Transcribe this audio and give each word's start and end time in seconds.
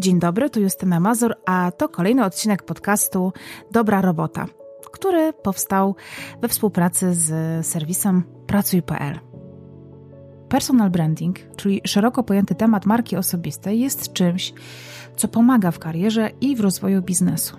Dzień 0.00 0.18
dobry, 0.18 0.50
tu 0.50 0.60
Justyna 0.60 1.00
Mazur, 1.00 1.34
a 1.46 1.72
to 1.72 1.88
kolejny 1.88 2.24
odcinek 2.24 2.62
podcastu 2.62 3.32
Dobra 3.72 4.00
Robota, 4.00 4.46
który 4.92 5.32
powstał 5.32 5.96
we 6.42 6.48
współpracy 6.48 7.14
z 7.14 7.66
serwisem 7.66 8.24
Pracuj.pl. 8.46 9.18
Personal 10.48 10.90
branding, 10.90 11.38
czyli 11.56 11.80
szeroko 11.86 12.22
pojęty 12.22 12.54
temat 12.54 12.86
marki 12.86 13.16
osobistej, 13.16 13.80
jest 13.80 14.12
czymś, 14.12 14.52
co 15.16 15.28
pomaga 15.28 15.70
w 15.70 15.78
karierze 15.78 16.30
i 16.40 16.56
w 16.56 16.60
rozwoju 16.60 17.02
biznesu. 17.02 17.56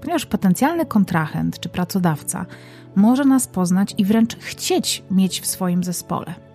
Ponieważ 0.00 0.26
potencjalny 0.26 0.86
kontrahent 0.86 1.60
czy 1.60 1.68
pracodawca 1.68 2.46
może 2.96 3.24
nas 3.24 3.46
poznać 3.46 3.94
i 3.98 4.04
wręcz 4.04 4.36
chcieć 4.36 5.04
mieć 5.10 5.40
w 5.40 5.46
swoim 5.46 5.84
zespole– 5.84 6.34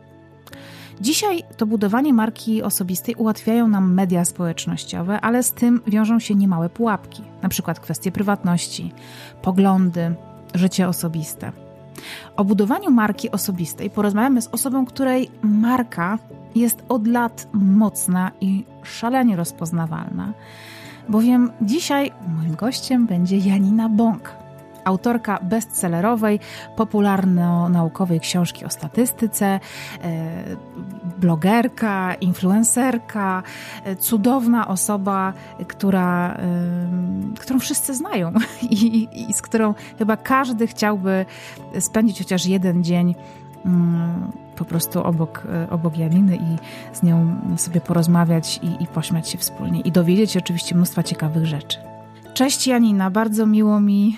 Dzisiaj 1.02 1.44
to 1.58 1.66
budowanie 1.66 2.14
marki 2.14 2.64
osobistej 2.64 3.16
ułatwiają 3.16 3.68
nam 3.68 3.94
media 3.94 4.26
społecznościowe, 4.26 5.22
ale 5.22 5.44
z 5.44 5.52
tym 5.52 5.82
wiążą 5.88 6.20
się 6.20 6.36
niemałe 6.36 6.70
pułapki, 6.70 7.22
na 7.42 7.50
przykład 7.50 7.80
kwestie 7.80 8.12
prywatności, 8.12 8.92
poglądy, 9.42 10.16
życie 10.54 10.88
osobiste. 10.88 11.52
O 12.36 12.46
budowaniu 12.46 12.92
marki 12.92 13.32
osobistej 13.32 13.90
porozmawiamy 13.90 14.42
z 14.42 14.48
osobą, 14.48 14.86
której 14.86 15.32
marka 15.42 16.20
jest 16.56 16.84
od 16.90 17.08
lat 17.08 17.48
mocna 17.54 18.32
i 18.42 18.66
szalenie 18.84 19.36
rozpoznawalna, 19.36 20.34
bowiem 21.10 21.52
dzisiaj 21.62 22.12
moim 22.38 22.56
gościem 22.56 23.08
będzie 23.08 23.38
Janina 23.38 23.90
Bąk 23.90 24.43
autorka 24.84 25.40
bestsellerowej, 25.42 26.40
popularno-naukowej 26.76 28.20
książki 28.20 28.66
o 28.66 28.70
statystyce, 28.70 29.46
e, 29.46 29.60
blogerka, 31.18 32.14
influencerka, 32.14 33.44
e, 33.84 33.96
cudowna 33.96 34.68
osoba, 34.68 35.34
która, 35.68 36.34
e, 36.34 37.40
którą 37.40 37.60
wszyscy 37.60 37.96
znają 37.96 38.32
i, 38.70 39.08
i 39.30 39.34
z 39.34 39.42
którą 39.42 39.74
chyba 40.00 40.18
każdy 40.18 40.68
chciałby 40.68 41.26
spędzić 41.80 42.18
chociaż 42.18 42.46
jeden 42.46 42.84
dzień 42.84 43.16
mm, 43.66 44.32
po 44.56 44.66
prostu 44.66 45.04
obok, 45.04 45.48
obok 45.70 45.98
Janiny 45.98 46.36
i 46.36 46.58
z 46.96 47.04
nią 47.04 47.36
sobie 47.58 47.82
porozmawiać 47.82 48.60
i, 48.64 48.84
i 48.84 48.88
pośmiać 48.88 49.30
się 49.30 49.38
wspólnie 49.38 49.82
i 49.82 49.92
dowiedzieć 49.92 50.32
się 50.32 50.40
oczywiście 50.40 50.76
mnóstwa 50.76 51.04
ciekawych 51.04 51.46
rzeczy. 51.46 51.93
Cześć 52.34 52.68
Janina, 52.68 53.12
bardzo 53.12 53.46
miło 53.46 53.80
mi 53.80 54.18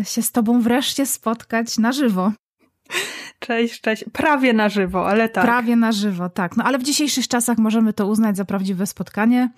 y, 0.00 0.04
się 0.04 0.22
z 0.22 0.32
Tobą 0.32 0.60
wreszcie 0.60 1.06
spotkać 1.06 1.78
na 1.78 1.92
żywo. 1.92 2.32
Cześć, 3.38 3.80
cześć. 3.80 4.04
Prawie 4.12 4.52
na 4.52 4.68
żywo, 4.68 5.08
ale 5.08 5.28
tak. 5.28 5.44
Prawie 5.44 5.76
na 5.76 5.92
żywo, 5.92 6.28
tak. 6.28 6.56
No 6.56 6.64
ale 6.64 6.78
w 6.78 6.82
dzisiejszych 6.82 7.28
czasach 7.28 7.58
możemy 7.58 7.92
to 7.92 8.06
uznać 8.06 8.36
za 8.36 8.44
prawdziwe 8.44 8.86
spotkanie. 8.86 9.50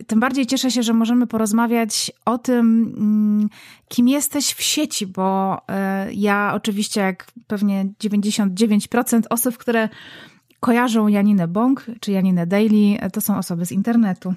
Y, 0.00 0.04
tym 0.04 0.20
bardziej 0.20 0.46
cieszę 0.46 0.70
się, 0.70 0.82
że 0.82 0.92
możemy 0.92 1.26
porozmawiać 1.26 2.12
o 2.24 2.38
tym, 2.38 2.94
mm, 2.98 3.48
kim 3.88 4.08
jesteś 4.08 4.52
w 4.52 4.62
sieci, 4.62 5.06
bo 5.06 5.58
y, 5.58 6.14
ja 6.14 6.52
oczywiście, 6.54 7.00
jak 7.00 7.26
pewnie 7.46 7.86
99% 8.00 9.26
osób, 9.30 9.58
które 9.58 9.88
kojarzą 10.60 11.08
Janinę 11.08 11.48
Bąk 11.48 11.86
czy 12.00 12.12
Janinę 12.12 12.46
Daily, 12.46 12.98
to 13.12 13.20
są 13.20 13.38
osoby 13.38 13.66
z 13.66 13.72
internetu. 13.72 14.34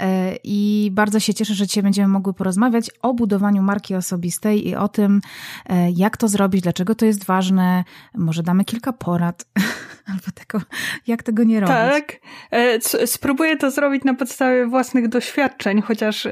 E, 0.00 0.36
I 0.44 0.90
bardzo 0.92 1.20
się 1.20 1.34
cieszę, 1.34 1.54
że 1.54 1.66
dzisiaj 1.66 1.82
będziemy 1.82 2.08
mogły 2.08 2.34
porozmawiać 2.34 2.90
o 3.02 3.14
budowaniu 3.14 3.62
marki 3.62 3.94
osobistej 3.94 4.68
i 4.68 4.76
o 4.76 4.88
tym, 4.88 5.20
e, 5.66 5.90
jak 5.90 6.16
to 6.16 6.28
zrobić, 6.28 6.62
dlaczego 6.62 6.94
to 6.94 7.06
jest 7.06 7.24
ważne. 7.24 7.84
Może 8.14 8.42
damy 8.42 8.64
kilka 8.64 8.92
porad 8.92 9.44
albo 10.10 10.26
tego, 10.34 10.64
jak 11.06 11.22
tego 11.22 11.44
nie 11.44 11.60
robić. 11.60 11.76
Tak, 11.76 12.16
e, 12.50 13.06
spróbuję 13.06 13.56
to 13.56 13.70
zrobić 13.70 14.04
na 14.04 14.14
podstawie 14.14 14.66
własnych 14.66 15.08
doświadczeń, 15.08 15.82
chociaż 15.82 16.28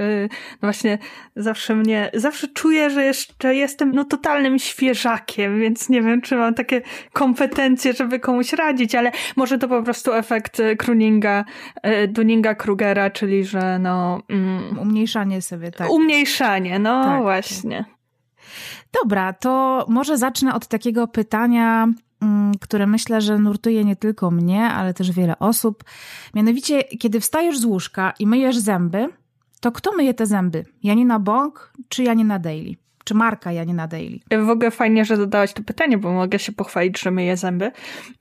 właśnie 0.61 0.99
zawsze 1.37 1.77
mnie, 1.77 2.11
zawsze 2.15 2.49
czuję, 2.49 2.91
że 2.91 3.05
jeszcze 3.05 3.55
jestem 3.55 3.93
no 3.93 4.05
totalnym 4.05 4.59
świeżakiem, 4.59 5.61
więc 5.61 5.89
nie 5.89 6.03
wiem, 6.03 6.23
czy 6.23 6.37
mam 6.37 6.55
takie 6.55 6.83
kompetencje, 7.13 7.93
żeby 7.93 8.21
komuś 8.21 8.53
radzić, 8.53 8.95
ale 8.95 9.13
może 9.37 9.59
to 9.59 9.69
po 9.69 9.83
prostu 9.83 10.13
efekt 10.13 10.63
Kruninga, 10.79 11.45
Dunninga-Krugera, 12.09 13.11
czyli 13.15 13.45
że 13.45 13.79
no... 13.79 14.23
Mm, 14.29 14.79
umniejszanie 14.79 15.43
sobie, 15.43 15.71
tak. 15.71 15.91
Umniejszanie, 15.91 16.79
no 16.79 17.05
tak, 17.05 17.23
właśnie. 17.23 17.85
Dobra, 19.03 19.33
to 19.33 19.85
może 19.89 20.19
zacznę 20.19 20.55
od 20.55 20.67
takiego 20.67 21.09
pytania, 21.09 21.89
mm, 22.23 22.53
które 22.61 22.87
myślę, 22.87 23.21
że 23.21 23.39
nurtuje 23.39 23.85
nie 23.85 23.97
tylko 23.97 24.31
mnie, 24.31 24.65
ale 24.65 24.95
też 24.95 25.13
wiele 25.13 25.39
osób. 25.39 25.85
Mianowicie, 26.35 26.83
kiedy 26.85 27.21
wstajesz 27.21 27.59
z 27.59 27.65
łóżka 27.65 28.13
i 28.19 28.27
myjesz 28.27 28.59
zęby, 28.59 29.09
to 29.61 29.73
kto 29.73 29.93
myje 29.93 30.15
te 30.15 30.27
zęby? 30.27 30.65
Janina 30.83 31.19
Bąk 31.19 31.73
czy 31.89 32.03
Janina 32.03 32.39
Daily? 32.39 32.84
Czy 33.05 33.15
marka 33.15 33.53
Janina 33.53 33.87
Daily? 33.87 34.19
W 34.47 34.51
ogóle 34.51 34.71
fajnie, 34.71 35.05
że 35.05 35.17
dodałaś 35.17 35.53
to 35.53 35.63
pytanie, 35.63 35.99
bo 35.99 36.13
mogę 36.13 36.39
się 36.39 36.53
pochwalić, 36.53 37.01
że 37.01 37.11
myję 37.11 37.37
zęby. 37.37 37.71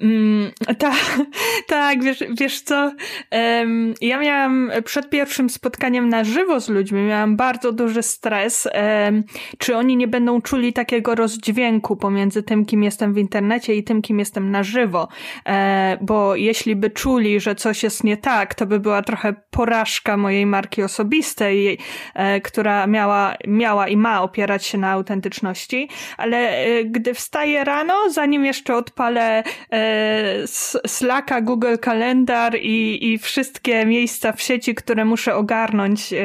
Mm, 0.02 0.52
tak, 0.78 1.20
tak, 1.68 2.04
wiesz, 2.04 2.24
wiesz 2.40 2.62
co? 2.62 2.92
Um, 3.32 3.94
ja 4.02 4.20
miałam 4.20 4.72
przed 4.86 5.10
pierwszym 5.10 5.50
spotkaniem 5.50 6.10
na 6.10 6.24
żywo 6.24 6.60
z 6.60 6.70
ludźmi, 6.70 7.02
miałam 7.02 7.36
bardzo 7.36 7.72
duży 7.72 8.04
stres, 8.04 8.68
um, 9.06 9.24
czy 9.58 9.78
oni 9.78 9.98
nie 9.98 10.08
będą 10.08 10.42
czuli 10.42 10.74
takiego 10.74 11.16
rozdźwięku 11.16 11.96
pomiędzy 11.96 12.44
tym, 12.44 12.66
kim 12.66 12.84
jestem 12.84 13.14
w 13.14 13.18
internecie 13.18 13.76
i 13.76 13.84
tym, 13.84 14.02
kim 14.02 14.20
jestem 14.20 14.52
na 14.52 14.64
żywo. 14.64 15.08
E, 15.46 15.98
bo 16.02 16.36
jeśli 16.36 16.76
by 16.76 16.90
czuli, 16.90 17.40
że 17.40 17.56
coś 17.56 17.84
jest 17.84 18.04
nie 18.04 18.18
tak, 18.18 18.56
to 18.56 18.66
by 18.66 18.80
była 18.80 19.02
trochę 19.02 19.34
porażka 19.50 20.18
mojej 20.18 20.46
marki 20.46 20.84
osobistej, 20.84 21.78
e, 22.14 22.42
która 22.42 22.88
miała, 22.88 23.36
miała 23.48 23.88
i 23.88 23.98
ma 23.98 24.22
opierać 24.22 24.66
się 24.66 24.73
się 24.74 24.78
na 24.78 24.92
autentyczności, 24.92 25.90
ale 26.18 26.38
e, 26.38 26.84
gdy 26.86 27.14
wstaję 27.14 27.64
rano, 27.64 27.94
zanim 28.10 28.46
jeszcze 28.46 28.76
odpalę 28.76 29.44
e, 29.72 30.48
Slacka, 30.88 31.42
Google 31.42 31.78
Kalendar 31.82 32.56
i, 32.56 33.12
i 33.12 33.18
wszystkie 33.18 33.86
miejsca 33.86 34.32
w 34.32 34.42
sieci, 34.42 34.76
które 34.76 35.06
muszę 35.06 35.36
ogarnąć 35.36 36.14
e, 36.14 36.18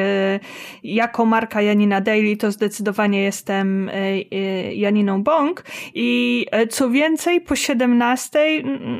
jako 0.85 1.27
marka 1.27 1.63
Janina 1.63 2.01
Daily, 2.01 2.37
to 2.37 2.51
zdecydowanie 2.51 3.23
jestem 3.23 3.91
Janiną 4.75 5.23
Bąk. 5.23 5.65
I 5.95 6.47
co 6.71 6.91
więcej, 6.91 7.41
po 7.41 7.57
17 7.57 8.39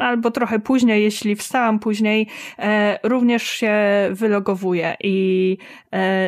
albo 0.01 0.31
trochę 0.31 0.59
później, 0.59 1.03
jeśli 1.03 1.37
wstałam 1.37 1.79
później, 1.79 2.27
również 3.03 3.43
się 3.43 3.75
wylogowuję. 4.11 4.97
I 5.03 5.57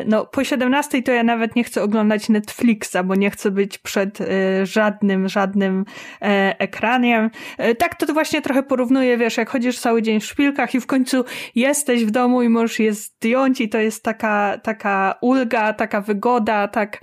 no 0.05 0.25
po 0.25 0.43
17 0.43 1.03
to 1.03 1.11
ja 1.11 1.23
nawet 1.23 1.55
nie 1.55 1.63
chcę 1.63 1.83
oglądać 1.83 2.29
Netflixa, 2.29 2.97
bo 3.11 3.15
nie 3.15 3.31
chcę 3.31 3.51
być 3.51 3.77
przed 3.77 4.21
y, 4.21 4.25
żadnym, 4.63 5.29
żadnym 5.29 5.85
e, 6.21 6.59
ekranem. 6.59 7.29
E, 7.57 7.75
tak 7.75 7.95
to 7.95 8.13
właśnie 8.13 8.41
trochę 8.41 8.63
porównuję, 8.63 9.17
wiesz, 9.17 9.37
jak 9.37 9.49
chodzisz 9.49 9.79
cały 9.79 10.01
dzień 10.01 10.19
w 10.19 10.25
szpilkach 10.25 10.75
i 10.75 10.81
w 10.81 10.87
końcu 10.87 11.25
jesteś 11.55 12.05
w 12.05 12.11
domu 12.11 12.41
i 12.41 12.49
możesz 12.49 12.79
je 12.79 12.93
zdjąć 12.93 13.61
i 13.61 13.69
to 13.69 13.77
jest 13.77 14.03
taka, 14.03 14.57
taka 14.63 15.15
ulga, 15.21 15.73
taka 15.73 16.01
wygoda, 16.01 16.67
tak, 16.67 17.01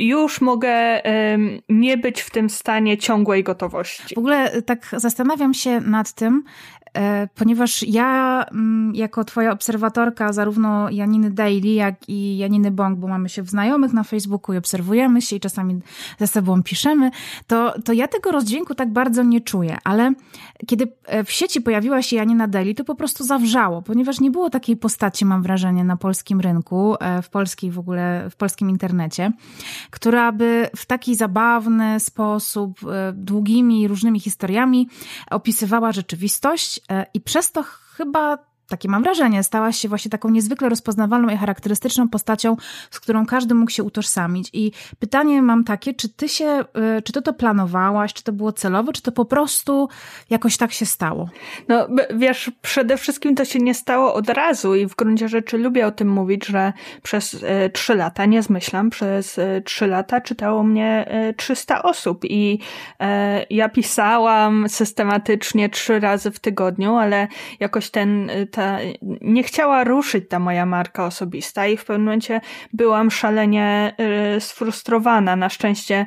już 0.00 0.40
mogę 0.40 1.02
nie 1.68 1.96
być 1.96 2.20
w 2.20 2.30
tym 2.30 2.50
stanie 2.50 2.98
ciągłej 2.98 3.42
gotowości. 3.42 4.14
W 4.14 4.18
ogóle 4.18 4.62
tak 4.62 4.86
zastanawiam 4.92 5.54
się 5.54 5.80
nad 5.80 6.12
tym, 6.12 6.42
E, 6.75 6.75
ponieważ 7.34 7.82
ja 7.82 8.44
mm, 8.50 8.94
jako 8.94 9.24
twoja 9.24 9.52
obserwatorka 9.52 10.32
zarówno 10.32 10.90
Janiny 10.90 11.30
Daily, 11.30 11.68
jak 11.68 12.08
i 12.08 12.38
Janiny 12.38 12.70
Bong, 12.70 12.98
bo 12.98 13.08
mamy 13.08 13.28
się 13.28 13.42
w 13.42 13.50
znajomych 13.50 13.92
na 13.92 14.04
Facebooku 14.04 14.54
i 14.54 14.58
obserwujemy 14.58 15.22
się 15.22 15.36
i 15.36 15.40
czasami 15.40 15.80
ze 16.18 16.26
sobą 16.26 16.62
piszemy, 16.62 17.10
to, 17.46 17.74
to 17.84 17.92
ja 17.92 18.08
tego 18.08 18.32
rozdźwięku 18.32 18.74
tak 18.74 18.92
bardzo 18.92 19.22
nie 19.22 19.40
czuję, 19.40 19.78
ale 19.84 20.12
kiedy 20.66 20.92
e, 21.06 21.24
w 21.24 21.30
sieci 21.30 21.60
pojawiła 21.60 22.02
się 22.02 22.16
Janina 22.16 22.48
Daily, 22.48 22.74
to 22.74 22.84
po 22.84 22.94
prostu 22.94 23.24
zawrzało, 23.24 23.82
ponieważ 23.82 24.20
nie 24.20 24.30
było 24.30 24.50
takiej 24.50 24.76
postaci, 24.76 25.24
mam 25.24 25.42
wrażenie, 25.42 25.84
na 25.84 25.96
polskim 25.96 26.40
rynku, 26.40 26.96
e, 27.00 27.22
w 27.22 27.30
polskiej 27.30 27.70
w 27.70 27.78
ogóle, 27.78 28.30
w 28.30 28.36
polskim 28.36 28.70
internecie, 28.70 29.32
która 29.90 30.32
by 30.32 30.68
w 30.76 30.86
taki 30.86 31.14
zabawny 31.14 32.00
sposób, 32.00 32.80
długimi 33.14 33.88
różnymi 33.88 34.20
historiami 34.20 34.88
opisywała 35.30 35.92
rzeczywistość, 35.92 36.80
E, 36.85 36.85
I 37.14 37.20
przez 37.20 37.52
to 37.52 37.62
chyba 37.62 38.38
takie 38.68 38.88
mam 38.88 39.02
wrażenie, 39.02 39.42
stałaś 39.42 39.76
się 39.76 39.88
właśnie 39.88 40.10
taką 40.10 40.30
niezwykle 40.30 40.68
rozpoznawalną 40.68 41.28
i 41.28 41.36
charakterystyczną 41.36 42.08
postacią, 42.08 42.56
z 42.90 43.00
którą 43.00 43.26
każdy 43.26 43.54
mógł 43.54 43.70
się 43.70 43.82
utożsamić. 43.82 44.50
I 44.52 44.72
pytanie 44.98 45.42
mam 45.42 45.64
takie, 45.64 45.94
czy 45.94 46.08
ty 46.08 46.28
się, 46.28 46.64
y, 46.98 47.02
czy 47.02 47.12
ty 47.12 47.22
to 47.22 47.32
planowałaś, 47.32 48.12
czy 48.12 48.22
to 48.22 48.32
było 48.32 48.52
celowe, 48.52 48.92
czy 48.92 49.02
to 49.02 49.12
po 49.12 49.24
prostu 49.24 49.88
jakoś 50.30 50.56
tak 50.56 50.72
się 50.72 50.86
stało? 50.86 51.28
No, 51.68 51.88
wiesz, 52.14 52.50
przede 52.62 52.96
wszystkim 52.96 53.34
to 53.34 53.44
się 53.44 53.58
nie 53.58 53.74
stało 53.74 54.14
od 54.14 54.28
razu 54.28 54.74
i 54.74 54.86
w 54.86 54.96
gruncie 54.96 55.28
rzeczy 55.28 55.58
lubię 55.58 55.86
o 55.86 55.92
tym 55.92 56.08
mówić, 56.08 56.46
że 56.46 56.72
przez 57.02 57.34
y, 57.34 57.70
trzy 57.72 57.94
lata, 57.94 58.26
nie 58.26 58.42
zmyślam, 58.42 58.90
przez 58.90 59.38
y, 59.38 59.62
trzy 59.64 59.86
lata 59.86 60.20
czytało 60.20 60.62
mnie 60.62 61.06
300 61.36 61.82
osób 61.82 62.24
i 62.24 62.58
ja 63.50 63.68
pisałam 63.68 64.68
systematycznie 64.68 65.68
trzy 65.68 66.00
razy 66.00 66.30
w 66.30 66.38
tygodniu, 66.38 66.96
ale 66.96 67.28
jakoś 67.60 67.90
ten 67.90 68.30
ta, 68.56 68.78
nie 69.20 69.42
chciała 69.42 69.84
ruszyć 69.84 70.24
ta 70.28 70.38
moja 70.38 70.66
marka 70.66 71.06
osobista 71.06 71.66
i 71.66 71.76
w 71.76 71.84
pewnym 71.84 72.04
momencie 72.04 72.40
byłam 72.72 73.10
szalenie 73.10 73.94
y, 74.36 74.40
sfrustrowana. 74.40 75.36
Na 75.36 75.48
szczęście 75.48 76.06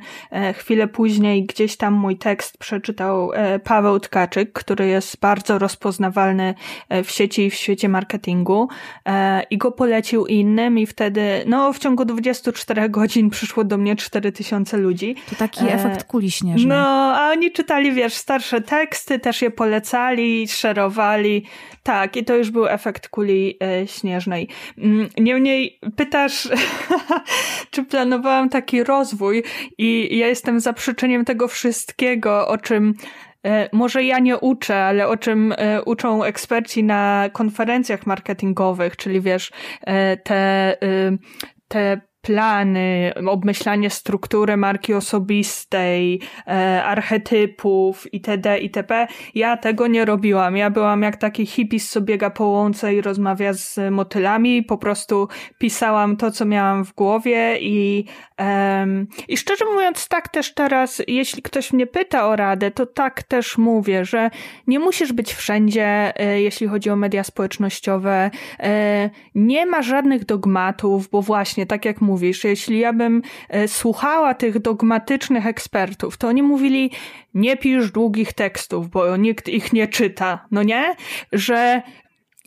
y, 0.50 0.54
chwilę 0.54 0.88
później 0.88 1.46
gdzieś 1.46 1.78
tam 1.78 1.94
mój 1.94 2.18
tekst 2.18 2.58
przeczytał 2.58 3.32
y, 3.32 3.60
Paweł 3.60 4.00
Tkaczyk, 4.00 4.54
który 4.54 4.88
jest 4.88 5.20
bardzo 5.20 5.60
rozpoznawalny 5.60 6.54
w 7.04 7.12
sieci 7.12 7.46
i 7.46 7.50
w 7.50 7.54
świecie 7.54 7.90
marketingu 7.90 8.68
i 9.50 9.58
go 9.58 9.72
polecił 9.72 10.26
innym 10.26 10.80
i 10.80 10.86
wtedy, 10.86 11.44
no 11.46 11.74
w 11.74 11.80
ciągu 11.80 12.06
24 12.06 12.90
godzin 12.90 13.30
przyszło 13.30 13.64
do 13.64 13.78
mnie 13.78 13.96
4000 13.96 14.78
ludzi. 14.78 15.16
To 15.30 15.36
taki 15.36 15.68
efekt 15.68 16.04
kuli 16.04 16.32
śnieżnej. 16.32 16.68
No, 16.68 17.16
a 17.16 17.32
oni 17.32 17.52
czytali, 17.52 17.94
wiesz, 17.94 18.14
starsze 18.14 18.62
teksty, 18.62 19.20
też 19.20 19.42
je 19.42 19.52
polecali, 19.52 20.48
szerowali. 20.48 21.46
Tak, 21.84 22.18
i 22.18 22.26
to 22.26 22.36
już 22.40 22.52
był 22.52 22.68
efekt 22.68 23.10
kuli 23.10 23.58
e, 23.64 23.88
śnieżnej. 23.88 24.48
Mm, 24.78 25.10
niemniej 25.18 25.80
pytasz, 25.96 26.50
czy 27.72 27.84
planowałam 27.84 28.50
taki 28.50 28.84
rozwój 28.84 29.44
i 29.78 30.18
ja 30.18 30.28
jestem 30.28 30.60
zaprzeczeniem 30.60 31.26
tego 31.26 31.48
wszystkiego, 31.48 32.48
o 32.48 32.58
czym 32.58 32.94
e, 33.46 33.70
może 33.74 34.04
ja 34.04 34.20
nie 34.20 34.38
uczę, 34.38 34.84
ale 34.84 35.08
o 35.08 35.18
czym 35.18 35.54
e, 35.58 35.84
uczą 35.84 36.24
eksperci 36.24 36.84
na 36.84 37.30
konferencjach 37.34 38.06
marketingowych, 38.06 38.98
czyli 38.98 39.22
wiesz, 39.22 39.52
te, 40.24 40.78
te 41.68 42.09
plany, 42.22 43.14
obmyślanie 43.28 43.90
struktury 43.90 44.58
marki 44.58 44.94
osobistej, 44.94 46.22
e, 46.48 46.84
archetypów 46.84 48.14
itd. 48.14 48.60
itp. 48.60 49.08
Ja 49.36 49.58
tego 49.58 49.88
nie 49.88 50.06
robiłam. 50.06 50.58
Ja 50.58 50.70
byłam 50.70 51.02
jak 51.02 51.18
taki 51.18 51.46
hipis, 51.46 51.90
co 51.90 52.02
biega 52.02 52.30
po 52.30 52.46
łące 52.46 52.94
i 52.94 53.02
rozmawia 53.02 53.54
z 53.54 53.92
motylami. 53.92 54.64
Po 54.64 54.78
prostu 54.78 55.28
pisałam 55.58 56.18
to, 56.18 56.32
co 56.32 56.46
miałam 56.46 56.86
w 56.86 56.94
głowie 56.94 57.58
i, 57.62 58.06
i 59.28 59.38
szczerze 59.38 59.66
mówiąc, 59.74 60.08
tak 60.08 60.28
też 60.28 60.54
teraz, 60.54 61.02
jeśli 61.08 61.42
ktoś 61.42 61.74
mnie 61.74 61.88
pyta 61.88 62.28
o 62.28 62.36
radę, 62.36 62.72
to 62.72 62.86
tak 62.86 63.24
też 63.24 63.58
mówię, 63.58 64.06
że 64.06 64.30
nie 64.68 64.80
musisz 64.80 65.14
być 65.14 65.34
wszędzie, 65.34 66.14
e, 66.20 66.42
jeśli 66.42 66.68
chodzi 66.68 66.90
o 66.90 66.96
media 66.96 67.24
społecznościowe. 67.24 68.32
E, 68.60 69.10
nie 69.36 69.66
ma 69.66 69.82
żadnych 69.82 70.26
dogmatów, 70.26 71.10
bo 71.10 71.22
właśnie, 71.22 71.66
tak 71.66 71.86
jak 71.86 72.02
mówisz, 72.20 72.44
jeśli 72.44 72.80
ja 72.80 72.94
bym 72.94 73.22
e, 73.50 73.68
słuchała 73.68 74.34
tych 74.34 74.60
dogmatycznych 74.60 75.46
ekspertów, 75.46 76.18
to 76.18 76.28
oni 76.28 76.44
mówili, 76.44 76.92
nie 77.34 77.58
pisz 77.58 77.92
długich 77.92 78.34
tekstów, 78.34 78.90
bo 78.90 79.18
nikt 79.18 79.50
ich 79.50 79.74
nie 79.74 79.88
czyta, 79.88 80.46
no 80.52 80.64
nie? 80.64 80.96
Że 81.32 81.82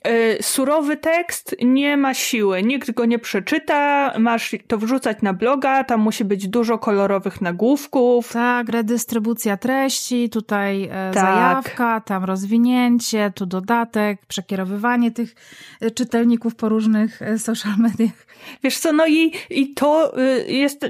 Y, 0.08 0.42
surowy 0.42 0.96
tekst 0.96 1.56
nie 1.64 1.96
ma 1.96 2.14
siły, 2.14 2.62
nikt 2.62 2.90
go 2.90 3.04
nie 3.04 3.18
przeczyta, 3.18 4.12
masz 4.18 4.56
to 4.66 4.78
wrzucać 4.78 5.22
na 5.22 5.32
bloga, 5.32 5.84
tam 5.84 6.00
musi 6.00 6.24
być 6.24 6.48
dużo 6.48 6.78
kolorowych 6.78 7.40
nagłówków. 7.40 8.32
Tak, 8.32 8.68
redystrybucja 8.68 9.56
treści, 9.56 10.30
tutaj 10.30 10.84
e, 10.84 10.88
tak. 10.88 11.14
zajawka, 11.14 12.00
tam 12.00 12.24
rozwinięcie, 12.24 13.32
tu 13.34 13.46
dodatek, 13.46 14.26
przekierowywanie 14.26 15.10
tych 15.10 15.34
e, 15.80 15.90
czytelników 15.90 16.54
po 16.54 16.68
różnych 16.68 17.22
e, 17.22 17.38
social 17.38 17.74
mediach. 17.78 18.26
Wiesz 18.62 18.78
co, 18.78 18.92
no 18.92 19.06
i, 19.06 19.32
i 19.50 19.74
to 19.74 20.12
jest, 20.46 20.86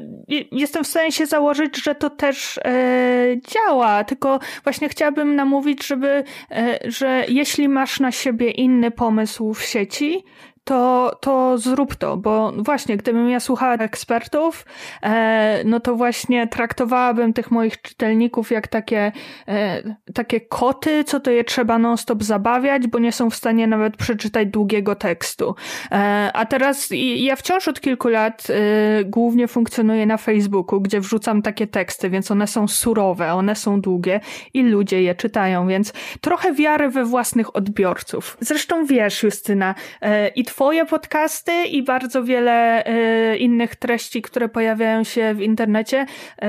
jestem 0.52 0.84
w 0.84 0.86
stanie 0.86 1.12
się 1.12 1.26
założyć, 1.26 1.82
że 1.82 1.94
to 1.94 2.10
też 2.10 2.58
e, 2.58 3.36
działa, 3.48 4.04
tylko 4.04 4.40
właśnie 4.64 4.88
chciałabym 4.88 5.36
namówić, 5.36 5.86
żeby, 5.86 6.24
e, 6.50 6.78
że 6.84 7.24
jeśli 7.28 7.68
masz 7.68 8.00
na 8.00 8.12
siebie 8.12 8.50
inny 8.50 8.90
pomysł 8.90 9.54
w 9.54 9.62
sieci, 9.62 10.24
to, 10.64 11.12
to 11.20 11.58
zrób 11.58 11.96
to, 11.96 12.16
bo 12.16 12.52
właśnie, 12.56 12.96
gdybym 12.96 13.30
ja 13.30 13.40
słuchała 13.40 13.74
ekspertów, 13.74 14.66
e, 15.02 15.62
no 15.64 15.80
to 15.80 15.94
właśnie 15.96 16.46
traktowałabym 16.46 17.32
tych 17.32 17.50
moich 17.50 17.82
czytelników 17.82 18.50
jak 18.50 18.68
takie, 18.68 19.12
e, 19.48 19.82
takie 20.14 20.40
koty, 20.40 21.04
co 21.04 21.20
to 21.20 21.30
je 21.30 21.44
trzeba 21.44 21.78
non-stop 21.78 22.22
zabawiać, 22.22 22.86
bo 22.86 22.98
nie 22.98 23.12
są 23.12 23.30
w 23.30 23.34
stanie 23.34 23.66
nawet 23.66 23.96
przeczytać 23.96 24.48
długiego 24.48 24.94
tekstu. 24.94 25.54
E, 25.92 26.30
a 26.34 26.46
teraz 26.46 26.88
ja 27.16 27.36
wciąż 27.36 27.68
od 27.68 27.80
kilku 27.80 28.08
lat 28.08 28.46
e, 28.50 29.04
głównie 29.04 29.48
funkcjonuję 29.48 30.06
na 30.06 30.16
Facebooku, 30.16 30.80
gdzie 30.80 31.00
wrzucam 31.00 31.42
takie 31.42 31.66
teksty, 31.66 32.10
więc 32.10 32.30
one 32.30 32.46
są 32.46 32.68
surowe, 32.68 33.32
one 33.32 33.56
są 33.56 33.80
długie 33.80 34.20
i 34.54 34.62
ludzie 34.62 35.02
je 35.02 35.14
czytają, 35.14 35.66
więc 35.68 35.92
trochę 36.20 36.52
wiary 36.52 36.88
we 36.88 37.04
własnych 37.04 37.56
odbiorców. 37.56 38.36
Zresztą 38.40 38.86
wiesz, 38.86 39.22
Justyna, 39.22 39.74
e, 40.00 40.28
i 40.28 40.44
twoje 40.52 40.86
podcasty 40.86 41.64
i 41.64 41.82
bardzo 41.82 42.24
wiele 42.24 42.86
y, 43.32 43.36
innych 43.36 43.76
treści, 43.76 44.22
które 44.22 44.48
pojawiają 44.48 45.04
się 45.04 45.34
w 45.34 45.40
internecie 45.40 46.06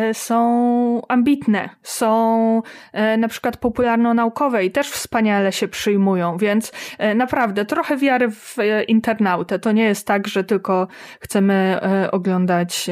y, 0.10 0.14
są 0.14 1.02
ambitne, 1.08 1.70
są 1.84 2.62
y, 3.14 3.18
na 3.18 3.28
przykład 3.28 3.58
popularno-naukowe 3.58 4.66
i 4.66 4.72
też 4.72 4.90
wspaniale 4.90 5.52
się 5.52 5.68
przyjmują, 5.68 6.38
więc 6.38 6.72
naprawdę 7.16 7.66
trochę 7.66 7.98
wiary 7.98 8.32
w 8.32 8.58
internautę. 8.88 9.60
To 9.60 9.72
nie 9.72 9.84
jest 9.84 10.08
tak, 10.08 10.28
że 10.28 10.44
tylko 10.44 10.88
chcemy 11.20 11.80
oglądać 12.12 12.90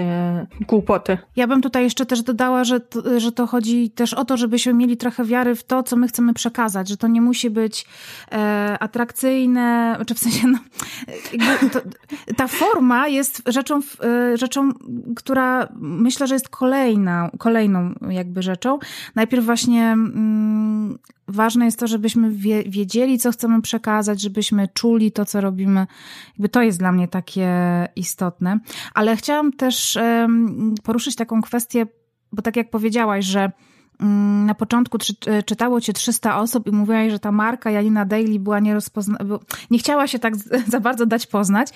głupoty. 0.67 1.17
Ja 1.35 1.47
bym 1.47 1.61
tutaj 1.61 1.83
jeszcze 1.83 2.05
też 2.05 2.21
dodała, 2.21 2.63
że 2.63 2.79
to, 2.79 3.19
że 3.19 3.31
to 3.31 3.47
chodzi 3.47 3.89
też 3.89 4.13
o 4.13 4.25
to, 4.25 4.37
żebyśmy 4.37 4.73
mieli 4.73 4.97
trochę 4.97 5.25
wiary 5.25 5.55
w 5.55 5.63
to, 5.63 5.83
co 5.83 5.95
my 5.95 6.07
chcemy 6.07 6.33
przekazać, 6.33 6.89
że 6.89 6.97
to 6.97 7.07
nie 7.07 7.21
musi 7.21 7.49
być 7.49 7.85
e, 8.31 8.77
atrakcyjne, 8.79 9.97
czy 10.07 10.13
w 10.13 10.19
sensie, 10.19 10.47
no, 10.47 10.59
to, 11.71 11.81
ta 12.37 12.47
forma 12.47 13.07
jest 13.07 13.41
rzeczą, 13.45 13.79
e, 14.03 14.37
rzeczą, 14.37 14.69
która 15.15 15.67
myślę, 15.75 16.27
że 16.27 16.35
jest 16.35 16.49
kolejna, 16.49 17.31
kolejną 17.37 17.93
jakby 18.09 18.41
rzeczą. 18.41 18.79
Najpierw 19.15 19.45
właśnie 19.45 19.83
mm, 19.83 20.97
ważne 21.27 21.65
jest 21.65 21.79
to, 21.79 21.87
żebyśmy 21.87 22.31
wie, 22.31 22.63
wiedzieli, 22.63 23.19
co 23.19 23.31
chcemy 23.31 23.61
przekazać, 23.61 24.21
żebyśmy 24.21 24.67
czuli 24.73 25.11
to, 25.11 25.25
co 25.25 25.41
robimy. 25.41 25.87
Jakby 26.27 26.49
to 26.49 26.61
jest 26.61 26.79
dla 26.79 26.91
mnie 26.91 27.07
takie 27.07 27.49
istotne. 27.95 28.59
Ale 28.93 29.15
chciałam 29.15 29.53
też 29.53 29.97
poruszyć 30.83 31.15
taką 31.15 31.41
kwestię, 31.41 31.85
bo 32.31 32.41
tak 32.41 32.55
jak 32.55 32.69
powiedziałaś, 32.69 33.25
że 33.25 33.51
na 34.45 34.55
początku 34.55 34.97
e, 35.27 35.43
czytało 35.43 35.81
cię 35.81 35.93
300 35.93 36.39
osób 36.39 36.67
i 36.67 36.71
mówiłaś, 36.71 37.11
że 37.11 37.19
ta 37.19 37.31
marka 37.31 37.71
Janina 37.71 38.05
Daily 38.05 38.39
była 38.39 38.59
nierozpozna... 38.59 39.17
nie 39.71 39.79
chciała 39.79 40.07
się 40.07 40.19
tak 40.19 40.35
za 40.73 40.79
bardzo 40.79 41.05
dać 41.05 41.27
poznać. 41.27 41.67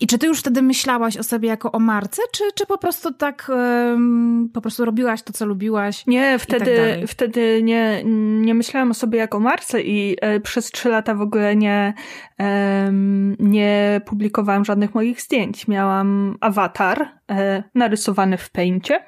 I 0.00 0.06
czy 0.06 0.18
ty 0.18 0.26
już 0.26 0.40
wtedy 0.40 0.62
myślałaś 0.62 1.16
o 1.16 1.22
sobie 1.22 1.48
jako 1.48 1.72
o 1.72 1.78
marce, 1.78 2.22
czy, 2.32 2.44
czy 2.54 2.66
po 2.66 2.78
prostu 2.78 3.12
tak 3.12 3.50
um, 3.54 4.48
po 4.52 4.60
prostu 4.60 4.84
robiłaś 4.84 5.22
to, 5.22 5.32
co 5.32 5.46
lubiłaś? 5.46 6.06
Nie, 6.06 6.38
wtedy, 6.38 6.98
tak 7.00 7.10
wtedy 7.10 7.60
nie, 7.62 8.02
nie 8.40 8.54
myślałam 8.54 8.90
o 8.90 8.94
sobie 8.94 9.18
jako 9.18 9.40
marce 9.40 9.82
i 9.82 10.16
e, 10.20 10.40
przez 10.40 10.70
trzy 10.70 10.88
lata 10.88 11.14
w 11.14 11.20
ogóle 11.20 11.56
nie, 11.56 11.94
e, 12.40 12.90
nie 13.38 14.00
publikowałam 14.06 14.64
żadnych 14.64 14.94
moich 14.94 15.20
zdjęć. 15.20 15.68
Miałam 15.68 16.36
awatar 16.40 17.08
e, 17.30 17.62
narysowany 17.74 18.36
w 18.36 18.50
Paincie, 18.50 19.04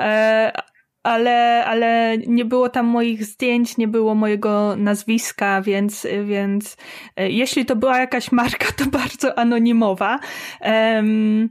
e, 0.00 0.52
ale, 1.02 1.64
ale 1.66 2.18
nie 2.26 2.44
było 2.44 2.68
tam 2.68 2.86
moich 2.86 3.24
zdjęć, 3.24 3.76
nie 3.76 3.88
było 3.88 4.14
mojego 4.14 4.76
nazwiska, 4.76 5.62
więc, 5.62 6.06
więc 6.24 6.76
e, 7.16 7.30
jeśli 7.30 7.66
to 7.66 7.76
była 7.76 7.98
jakaś 7.98 8.32
marka, 8.32 8.66
to 8.76 8.86
bardzo 9.00 9.38
anonimowa. 9.38 10.18
Um, 10.60 11.50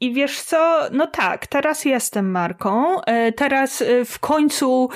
i 0.00 0.12
wiesz 0.12 0.40
co, 0.40 0.80
no 0.92 1.06
tak, 1.06 1.46
teraz 1.46 1.84
jestem 1.84 2.30
marką. 2.30 3.02
E, 3.02 3.32
teraz 3.32 3.82
e, 3.82 4.04
w 4.04 4.18
końcu 4.18 4.88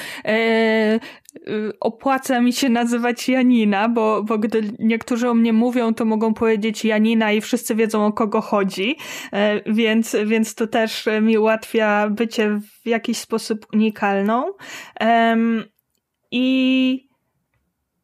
opłaca 1.80 2.40
mi 2.40 2.52
się 2.52 2.68
nazywać 2.68 3.28
Janina, 3.28 3.88
bo, 3.88 4.22
bo 4.22 4.38
gdy 4.38 4.72
niektórzy 4.78 5.28
o 5.28 5.34
mnie 5.34 5.52
mówią, 5.52 5.94
to 5.94 6.04
mogą 6.04 6.34
powiedzieć 6.34 6.84
Janina 6.84 7.32
i 7.32 7.40
wszyscy 7.40 7.74
wiedzą 7.74 8.06
o 8.06 8.12
kogo 8.12 8.40
chodzi, 8.40 8.96
więc, 9.66 10.16
więc 10.26 10.54
to 10.54 10.66
też 10.66 11.08
mi 11.22 11.38
ułatwia 11.38 12.08
bycie 12.10 12.60
w 12.84 12.88
jakiś 12.88 13.18
sposób 13.18 13.66
unikalną. 13.72 14.52
I 16.30 17.05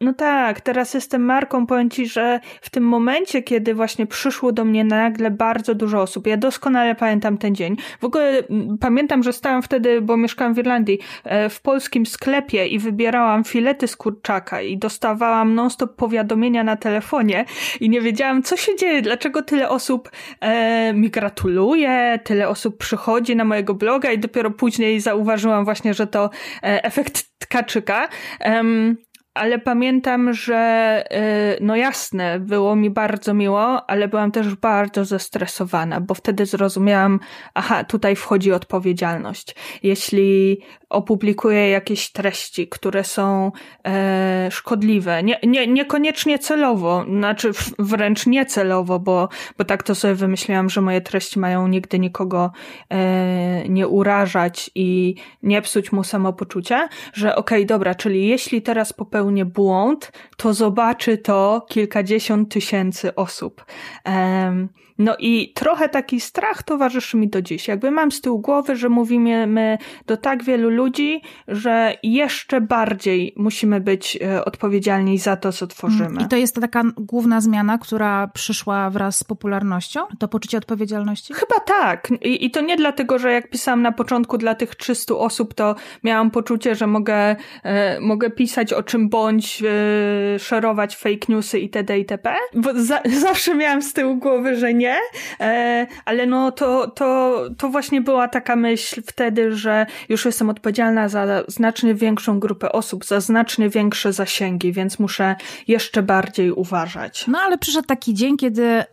no 0.02 0.12
tak, 0.12 0.60
teraz 0.60 0.94
jestem 0.94 1.24
marką, 1.24 1.66
powiem 1.66 1.90
ci, 1.90 2.06
że 2.06 2.40
w 2.60 2.70
tym 2.70 2.84
momencie, 2.84 3.42
kiedy 3.42 3.74
właśnie 3.74 4.06
przyszło 4.06 4.52
do 4.52 4.64
mnie 4.64 4.84
nagle 4.84 5.30
bardzo 5.30 5.74
dużo 5.74 6.02
osób, 6.02 6.26
ja 6.26 6.36
doskonale 6.36 6.94
pamiętam 6.94 7.38
ten 7.38 7.54
dzień. 7.54 7.76
W 8.00 8.04
ogóle 8.04 8.42
pamiętam, 8.80 9.22
że 9.22 9.32
stałam 9.32 9.62
wtedy, 9.62 10.00
bo 10.00 10.16
mieszkałam 10.16 10.54
w 10.54 10.58
Irlandii, 10.58 10.98
e, 11.24 11.48
w 11.48 11.60
polskim 11.60 12.06
sklepie 12.06 12.66
i 12.66 12.78
wybierałam 12.78 13.44
filety 13.44 13.88
z 13.88 13.96
kurczaka 13.96 14.62
i 14.62 14.78
dostawałam 14.78 15.54
non-stop 15.54 15.96
powiadomienia 15.96 16.64
na 16.64 16.76
telefonie 16.76 17.44
i 17.80 17.90
nie 17.90 18.00
wiedziałam, 18.00 18.42
co 18.42 18.56
się 18.56 18.76
dzieje, 18.76 19.02
dlaczego 19.02 19.42
tyle 19.42 19.68
osób 19.68 20.10
e, 20.40 20.92
mi 20.92 21.10
gratuluje, 21.10 22.20
tyle 22.24 22.48
osób 22.48 22.78
przychodzi 22.78 23.36
na 23.36 23.44
mojego 23.44 23.74
bloga 23.74 24.12
i 24.12 24.18
dopiero 24.18 24.50
później 24.50 25.00
zauważyłam 25.00 25.64
właśnie, 25.64 25.94
że 25.94 26.06
to 26.06 26.30
e, 26.62 26.84
efekt 26.84 27.32
tkaczyka. 27.38 28.08
Ale 29.34 29.58
pamiętam, 29.58 30.32
że 30.32 31.04
y, 31.56 31.64
no 31.64 31.76
jasne, 31.76 32.40
było 32.40 32.76
mi 32.76 32.90
bardzo 32.90 33.34
miło, 33.34 33.90
ale 33.90 34.08
byłam 34.08 34.32
też 34.32 34.54
bardzo 34.54 35.04
zestresowana, 35.04 36.00
bo 36.00 36.14
wtedy 36.14 36.46
zrozumiałam, 36.46 37.20
aha, 37.54 37.84
tutaj 37.84 38.16
wchodzi 38.16 38.52
odpowiedzialność. 38.52 39.54
Jeśli 39.82 40.60
opublikuję 40.88 41.70
jakieś 41.70 42.12
treści, 42.12 42.68
które 42.68 43.04
są 43.04 43.52
e, 43.86 44.48
szkodliwe, 44.50 45.22
nie, 45.22 45.38
nie, 45.42 45.66
niekoniecznie 45.66 46.38
celowo, 46.38 47.04
znaczy 47.08 47.50
wręcz 47.78 48.26
niecelowo, 48.26 48.98
bo, 48.98 49.28
bo 49.58 49.64
tak 49.64 49.82
to 49.82 49.94
sobie 49.94 50.14
wymyśliłam, 50.14 50.70
że 50.70 50.80
moje 50.80 51.00
treści 51.00 51.38
mają 51.38 51.68
nigdy 51.68 51.98
nikogo 51.98 52.52
e, 52.90 53.68
nie 53.68 53.88
urażać 53.88 54.70
i 54.74 55.14
nie 55.42 55.62
psuć 55.62 55.92
mu 55.92 56.04
samopoczucia, 56.04 56.88
że 57.12 57.36
okej, 57.36 57.58
okay, 57.58 57.66
dobra, 57.66 57.94
czyli 57.94 58.28
jeśli 58.28 58.62
teraz 58.62 58.92
popełnię 58.92 59.21
błąd, 59.44 60.12
to 60.36 60.54
zobaczy 60.54 61.18
to 61.18 61.66
kilkadziesiąt 61.68 62.52
tysięcy 62.52 63.14
osób. 63.14 63.64
E, 64.08 64.66
no 64.98 65.16
i 65.18 65.52
trochę 65.54 65.88
taki 65.88 66.20
strach 66.20 66.62
towarzyszy 66.62 67.16
mi 67.16 67.28
do 67.28 67.42
dziś. 67.42 67.68
Jakby 67.68 67.90
mam 67.90 68.12
z 68.12 68.20
tyłu 68.20 68.38
głowy, 68.38 68.76
że 68.76 68.88
mówimy 68.88 69.46
my 69.46 69.78
do 70.06 70.16
tak 70.16 70.44
wielu 70.44 70.70
ludzi, 70.70 71.22
że 71.48 71.94
jeszcze 72.02 72.60
bardziej 72.60 73.34
musimy 73.36 73.80
być 73.80 74.18
e, 74.22 74.44
odpowiedzialni 74.44 75.18
za 75.18 75.36
to, 75.36 75.52
co 75.52 75.66
tworzymy. 75.66 76.22
I 76.22 76.28
to 76.28 76.36
jest 76.36 76.54
taka 76.54 76.82
główna 76.96 77.40
zmiana, 77.40 77.78
która 77.78 78.28
przyszła 78.28 78.90
wraz 78.90 79.18
z 79.18 79.24
popularnością? 79.24 80.00
To 80.18 80.28
poczucie 80.28 80.58
odpowiedzialności? 80.58 81.34
Chyba 81.34 81.60
tak. 81.66 82.08
I, 82.22 82.46
i 82.46 82.50
to 82.50 82.60
nie 82.60 82.76
dlatego, 82.76 83.18
że 83.18 83.32
jak 83.32 83.50
pisałam 83.50 83.82
na 83.82 83.92
początku 83.92 84.38
dla 84.38 84.54
tych 84.54 84.74
300 84.74 85.14
osób, 85.14 85.54
to 85.54 85.74
miałam 86.04 86.30
poczucie, 86.30 86.74
że 86.74 86.86
mogę, 86.86 87.36
e, 87.62 88.00
mogę 88.00 88.30
pisać 88.30 88.72
o 88.72 88.82
czym 88.82 89.08
bądź, 89.08 89.62
e, 89.62 90.38
szerować 90.38 90.96
fake 90.96 91.26
newsy 91.28 91.60
itd. 91.60 91.98
itp. 91.98 92.34
Bo 92.54 92.70
za, 92.74 93.00
zawsze 93.28 93.54
miałam 93.54 93.82
z 93.82 93.92
tyłu 93.92 94.16
głowy, 94.16 94.56
że 94.56 94.74
nie, 94.74 94.81
e, 95.40 95.86
ale 96.04 96.26
no 96.26 96.52
to, 96.52 96.90
to, 96.90 97.38
to 97.58 97.68
właśnie 97.68 98.00
była 98.00 98.28
taka 98.28 98.56
myśl 98.56 99.02
wtedy, 99.06 99.56
że 99.56 99.86
już 100.08 100.24
jestem 100.24 100.50
odpowiedzialna 100.50 101.08
za 101.08 101.44
znacznie 101.48 101.94
większą 101.94 102.40
grupę 102.40 102.72
osób, 102.72 103.04
za 103.04 103.20
znacznie 103.20 103.68
większe 103.68 104.12
zasięgi, 104.12 104.72
więc 104.72 104.98
muszę 104.98 105.36
jeszcze 105.68 106.02
bardziej 106.02 106.52
uważać. 106.52 107.24
No 107.28 107.38
ale 107.38 107.58
przyszedł 107.58 107.86
taki 107.86 108.14
dzień, 108.14 108.36
kiedy 108.36 108.84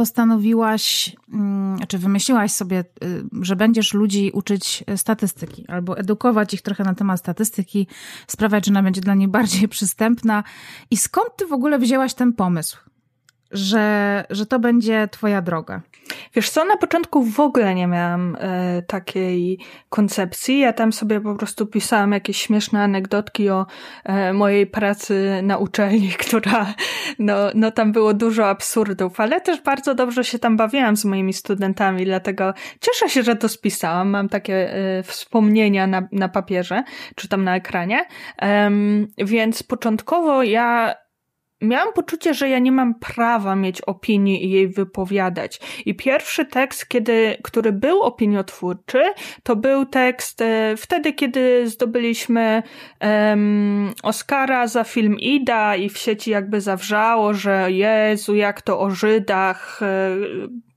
postanowiłaś, 0.00 1.16
mm, 1.32 1.78
czy 1.88 1.98
wymyśliłaś 1.98 2.52
sobie, 2.52 2.84
y, 3.04 3.22
że 3.42 3.56
będziesz 3.56 3.94
ludzi 3.94 4.30
uczyć 4.34 4.84
statystyki 4.96 5.64
albo 5.68 5.98
edukować 5.98 6.54
ich 6.54 6.62
trochę 6.62 6.84
na 6.84 6.94
temat 6.94 7.20
statystyki, 7.20 7.86
sprawiać, 8.26 8.66
że 8.66 8.72
ona 8.72 8.82
będzie 8.82 9.00
dla 9.00 9.14
nich 9.14 9.28
bardziej 9.28 9.68
przystępna. 9.76 10.44
I 10.90 10.96
skąd 10.96 11.36
ty 11.36 11.46
w 11.46 11.52
ogóle 11.52 11.78
wzięłaś 11.78 12.14
ten 12.14 12.32
pomysł? 12.32 12.89
Że, 13.50 14.24
że 14.30 14.46
to 14.46 14.58
będzie 14.58 15.08
twoja 15.10 15.42
droga? 15.42 15.80
Wiesz 16.34 16.50
co, 16.50 16.64
na 16.64 16.76
początku 16.76 17.24
w 17.24 17.40
ogóle 17.40 17.74
nie 17.74 17.86
miałam 17.86 18.36
e, 18.40 18.82
takiej 18.82 19.58
koncepcji. 19.88 20.58
Ja 20.58 20.72
tam 20.72 20.92
sobie 20.92 21.20
po 21.20 21.34
prostu 21.34 21.66
pisałam 21.66 22.12
jakieś 22.12 22.36
śmieszne 22.36 22.82
anegdotki 22.82 23.50
o 23.50 23.66
e, 24.04 24.32
mojej 24.32 24.66
pracy 24.66 25.40
na 25.42 25.58
uczelni, 25.58 26.08
która, 26.26 26.74
no, 27.18 27.36
no 27.54 27.70
tam 27.70 27.92
było 27.92 28.14
dużo 28.14 28.48
absurdów, 28.48 29.20
ale 29.20 29.40
też 29.40 29.60
bardzo 29.60 29.94
dobrze 29.94 30.24
się 30.24 30.38
tam 30.38 30.56
bawiłam 30.56 30.96
z 30.96 31.04
moimi 31.04 31.32
studentami, 31.32 32.04
dlatego 32.04 32.54
cieszę 32.80 33.08
się, 33.08 33.22
że 33.22 33.36
to 33.36 33.48
spisałam. 33.48 34.10
Mam 34.10 34.28
takie 34.28 34.74
e, 34.74 35.02
wspomnienia 35.02 35.86
na, 35.86 36.08
na 36.12 36.28
papierze, 36.28 36.82
czy 37.14 37.28
tam 37.28 37.44
na 37.44 37.56
ekranie. 37.56 38.04
więc 39.18 39.62
początkowo 39.62 40.42
ja 40.42 40.94
miałam 41.60 41.92
poczucie, 41.92 42.34
że 42.34 42.48
ja 42.48 42.58
nie 42.58 42.72
mam 42.72 42.94
prawa 42.94 43.56
mieć 43.56 43.80
opinii 43.80 44.44
i 44.44 44.50
jej 44.50 44.68
wypowiadać. 44.68 45.60
I 45.86 45.94
pierwszy 45.94 46.44
tekst, 46.44 46.88
kiedy, 46.88 47.36
który 47.42 47.72
był 47.72 48.02
opiniotwórczy, 48.02 49.02
to 49.42 49.56
był 49.56 49.86
tekst 49.86 50.40
e, 50.40 50.74
wtedy, 50.76 51.12
kiedy 51.12 51.68
zdobyliśmy 51.68 52.62
um, 53.00 53.92
Oscara 54.02 54.66
za 54.66 54.84
film 54.84 55.16
Ida 55.18 55.76
i 55.76 55.88
w 55.88 55.98
sieci 55.98 56.30
jakby 56.30 56.60
zawrzało, 56.60 57.34
że 57.34 57.72
Jezu, 57.72 58.34
jak 58.34 58.62
to 58.62 58.80
o 58.80 58.90
Żydach, 58.90 59.80
e, 59.82 60.69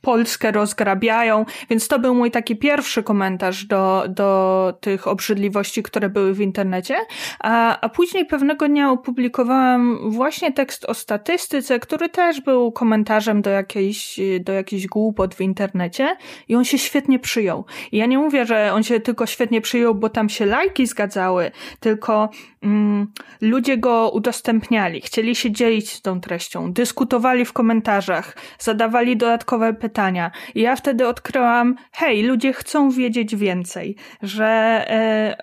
Polskę 0.00 0.52
rozgrabiają, 0.52 1.44
więc 1.70 1.88
to 1.88 1.98
był 1.98 2.14
mój 2.14 2.30
taki 2.30 2.56
pierwszy 2.56 3.02
komentarz 3.02 3.64
do, 3.64 4.04
do 4.08 4.78
tych 4.80 5.08
obrzydliwości, 5.08 5.82
które 5.82 6.08
były 6.08 6.34
w 6.34 6.40
internecie, 6.40 6.96
a, 7.40 7.80
a 7.80 7.88
później 7.88 8.26
pewnego 8.26 8.68
dnia 8.68 8.90
opublikowałam 8.90 10.10
właśnie 10.10 10.52
tekst 10.52 10.84
o 10.84 10.94
statystyce, 10.94 11.80
który 11.80 12.08
też 12.08 12.40
był 12.40 12.72
komentarzem 12.72 13.42
do 13.42 13.50
jakiejś, 13.50 14.20
do 14.40 14.52
jakichś 14.52 14.86
głupot 14.86 15.34
w 15.34 15.40
internecie 15.40 16.16
i 16.48 16.54
on 16.54 16.64
się 16.64 16.78
świetnie 16.78 17.18
przyjął. 17.18 17.64
I 17.92 17.96
ja 17.96 18.06
nie 18.06 18.18
mówię, 18.18 18.46
że 18.46 18.72
on 18.72 18.82
się 18.82 19.00
tylko 19.00 19.26
świetnie 19.26 19.60
przyjął, 19.60 19.94
bo 19.94 20.08
tam 20.08 20.28
się 20.28 20.46
lajki 20.46 20.86
zgadzały, 20.86 21.50
tylko 21.80 22.28
mm, 22.62 23.06
ludzie 23.40 23.78
go 23.78 24.10
udostępniali, 24.10 25.00
chcieli 25.00 25.34
się 25.34 25.52
dzielić 25.52 26.00
tą 26.00 26.20
treścią, 26.20 26.72
dyskutowali 26.72 27.44
w 27.44 27.52
komentarzach, 27.52 28.36
zadawali 28.58 29.13
dodatkowe 29.16 29.74
pytania. 29.74 30.30
I 30.54 30.60
ja 30.60 30.76
wtedy 30.76 31.08
odkryłam, 31.08 31.76
hej, 31.92 32.22
ludzie 32.22 32.52
chcą 32.52 32.90
wiedzieć 32.90 33.36
więcej, 33.36 33.96
że 34.22 34.44
e, 34.88 35.36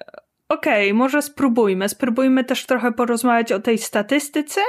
okej, 0.54 0.88
okay, 0.88 0.94
może 0.94 1.22
spróbujmy. 1.22 1.90
Spróbujmy 1.90 2.44
też 2.44 2.66
trochę 2.66 2.92
porozmawiać 2.92 3.52
o 3.52 3.60
tej 3.60 3.78
statystyce, 3.78 4.62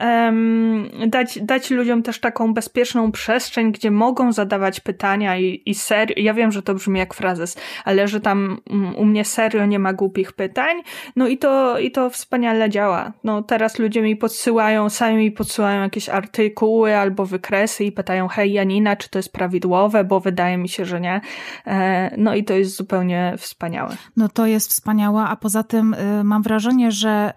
um, 0.00 0.90
dać, 1.06 1.38
dać 1.42 1.70
ludziom 1.70 2.02
też 2.02 2.20
taką 2.20 2.54
bezpieczną 2.54 3.12
przestrzeń, 3.12 3.72
gdzie 3.72 3.90
mogą 3.90 4.32
zadawać 4.32 4.80
pytania 4.80 5.38
i, 5.38 5.62
i 5.66 5.74
serio, 5.74 6.14
ja 6.18 6.34
wiem, 6.34 6.52
że 6.52 6.62
to 6.62 6.74
brzmi 6.74 6.98
jak 6.98 7.14
frazes, 7.14 7.56
ale 7.84 8.08
że 8.08 8.20
tam 8.20 8.60
um, 8.70 8.96
u 8.96 9.04
mnie 9.04 9.24
serio 9.24 9.66
nie 9.66 9.78
ma 9.78 9.92
głupich 9.92 10.32
pytań, 10.32 10.76
no 11.16 11.28
i 11.28 11.38
to, 11.38 11.78
i 11.78 11.90
to 11.90 12.10
wspaniale 12.10 12.70
działa. 12.70 13.12
No 13.24 13.42
teraz 13.42 13.78
ludzie 13.78 14.02
mi 14.02 14.16
podsyłają, 14.16 14.90
sami 14.90 15.16
mi 15.16 15.32
podsyłają 15.32 15.82
jakieś 15.82 16.08
artykuły 16.08 16.96
albo 16.96 17.26
wykresy 17.26 17.84
i 17.84 17.92
pytają, 17.92 18.28
hej 18.28 18.52
Janina, 18.52 18.96
czy 18.96 19.10
to 19.10 19.18
jest 19.18 19.32
prawidłowe, 19.32 20.04
bo 20.04 20.20
wydaje 20.20 20.56
mi 20.56 20.68
się, 20.68 20.84
że 20.84 21.00
nie. 21.00 21.20
E, 21.66 22.14
no 22.16 22.34
i 22.34 22.44
to 22.44 22.54
jest 22.54 22.76
zupełnie 22.76 23.34
wspaniałe. 23.38 23.96
No 24.16 24.28
to 24.28 24.46
jest 24.46 24.70
wspaniałe, 24.70 25.21
a 25.28 25.36
poza 25.36 25.62
tym 25.62 25.94
y, 25.94 26.24
mam 26.24 26.42
wrażenie, 26.42 26.92
że 26.92 27.32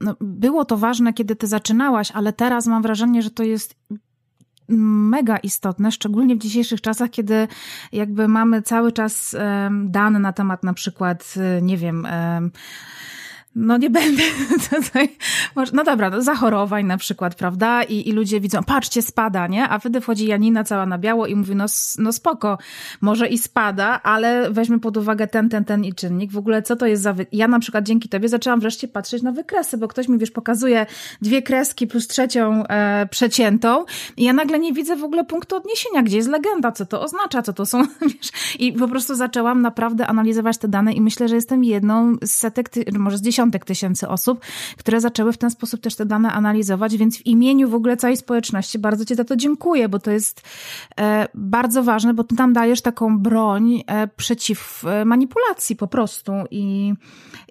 no, 0.00 0.16
było 0.20 0.64
to 0.64 0.76
ważne, 0.76 1.12
kiedy 1.12 1.36
ty 1.36 1.46
zaczynałaś, 1.46 2.10
ale 2.10 2.32
teraz 2.32 2.66
mam 2.66 2.82
wrażenie, 2.82 3.22
że 3.22 3.30
to 3.30 3.42
jest 3.42 3.76
mega 4.68 5.36
istotne, 5.36 5.92
szczególnie 5.92 6.36
w 6.36 6.38
dzisiejszych 6.38 6.80
czasach, 6.80 7.10
kiedy 7.10 7.48
jakby 7.92 8.28
mamy 8.28 8.62
cały 8.62 8.92
czas 8.92 9.36
dane 9.84 10.18
na 10.18 10.32
temat 10.32 10.64
na 10.64 10.74
przykład, 10.74 11.34
y, 11.58 11.62
nie 11.62 11.76
wiem, 11.76 12.06
no 13.54 13.76
nie 13.76 13.90
będę 13.90 14.22
tutaj, 14.70 15.08
no 15.72 15.84
dobra, 15.84 16.10
no 16.10 16.22
zachorowań 16.22 16.86
na 16.86 16.96
przykład, 16.96 17.34
prawda? 17.34 17.82
I, 17.82 18.08
I 18.08 18.12
ludzie 18.12 18.40
widzą, 18.40 18.62
patrzcie, 18.62 19.02
spada, 19.02 19.46
nie? 19.46 19.68
A 19.68 19.78
wtedy 19.78 20.00
wchodzi 20.00 20.26
Janina 20.26 20.64
cała 20.64 20.86
na 20.86 20.98
biało 20.98 21.26
i 21.26 21.36
mówi, 21.36 21.56
no, 21.56 21.66
no 21.98 22.12
spoko, 22.12 22.58
może 23.00 23.28
i 23.28 23.38
spada, 23.38 24.02
ale 24.02 24.50
weźmy 24.50 24.80
pod 24.80 24.96
uwagę 24.96 25.26
ten, 25.26 25.48
ten, 25.48 25.64
ten 25.64 25.84
i 25.84 25.94
czynnik. 25.94 26.32
W 26.32 26.38
ogóle 26.38 26.62
co 26.62 26.76
to 26.76 26.86
jest 26.86 27.02
za... 27.02 27.14
Ja 27.32 27.48
na 27.48 27.58
przykład 27.58 27.84
dzięki 27.84 28.08
tobie 28.08 28.28
zaczęłam 28.28 28.60
wreszcie 28.60 28.88
patrzeć 28.88 29.22
na 29.22 29.32
wykresy, 29.32 29.78
bo 29.78 29.88
ktoś 29.88 30.08
mi, 30.08 30.18
wiesz, 30.18 30.30
pokazuje 30.30 30.86
dwie 31.22 31.42
kreski 31.42 31.86
plus 31.86 32.08
trzecią 32.08 32.66
e, 32.66 33.06
przeciętą 33.10 33.84
i 34.16 34.24
ja 34.24 34.32
nagle 34.32 34.58
nie 34.58 34.72
widzę 34.72 34.96
w 34.96 35.04
ogóle 35.04 35.24
punktu 35.24 35.56
odniesienia, 35.56 36.02
gdzie 36.02 36.16
jest 36.16 36.28
legenda, 36.28 36.72
co 36.72 36.86
to 36.86 37.02
oznacza, 37.02 37.42
co 37.42 37.52
to 37.52 37.66
są, 37.66 37.82
wiesz? 38.02 38.56
I 38.58 38.72
po 38.72 38.88
prostu 38.88 39.14
zaczęłam 39.14 39.62
naprawdę 39.62 40.06
analizować 40.06 40.58
te 40.58 40.68
dane 40.68 40.92
i 40.92 41.00
myślę, 41.00 41.28
że 41.28 41.34
jestem 41.34 41.64
jedną 41.64 42.16
z 42.22 42.30
setek, 42.30 42.70
może 42.98 43.18
z 43.18 43.22
dziesiątek 43.22 43.43
dziesiątek 43.44 43.64
tysięcy 43.64 44.08
osób, 44.08 44.40
które 44.78 45.00
zaczęły 45.00 45.32
w 45.32 45.38
ten 45.38 45.50
sposób 45.50 45.80
też 45.80 45.96
te 45.96 46.06
dane 46.06 46.32
analizować, 46.32 46.96
więc 46.96 47.18
w 47.18 47.26
imieniu 47.26 47.68
w 47.68 47.74
ogóle 47.74 47.96
całej 47.96 48.16
społeczności 48.16 48.78
bardzo 48.78 49.04
Ci 49.04 49.14
za 49.14 49.24
to 49.24 49.36
dziękuję, 49.36 49.88
bo 49.88 49.98
to 49.98 50.10
jest 50.10 50.42
e, 51.00 51.28
bardzo 51.34 51.82
ważne, 51.82 52.14
bo 52.14 52.24
Ty 52.24 52.36
tam 52.36 52.52
dajesz 52.52 52.82
taką 52.82 53.18
broń 53.18 53.82
e, 53.86 54.08
przeciw 54.08 54.84
e, 54.84 55.04
manipulacji 55.04 55.76
po 55.76 55.86
prostu 55.86 56.32
i, 56.50 56.94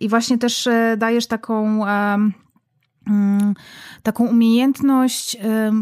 i 0.01 0.09
właśnie 0.09 0.38
też 0.38 0.69
dajesz 0.97 1.27
taką 1.27 1.85
mm, 1.85 3.53
taką 4.03 4.27
umiejętność 4.27 5.38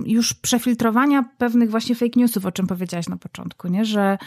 już 0.06 0.34
przefiltrowania 0.34 1.24
pewnych 1.38 1.72
właśnie 1.72 1.96
fake 1.96 2.20
newsów, 2.20 2.46
o 2.46 2.52
czym 2.52 2.68
powiedziałaś 2.68 3.10
na 3.10 3.18
początku, 3.18 3.68
nie? 3.68 3.86
Że, 3.86 4.18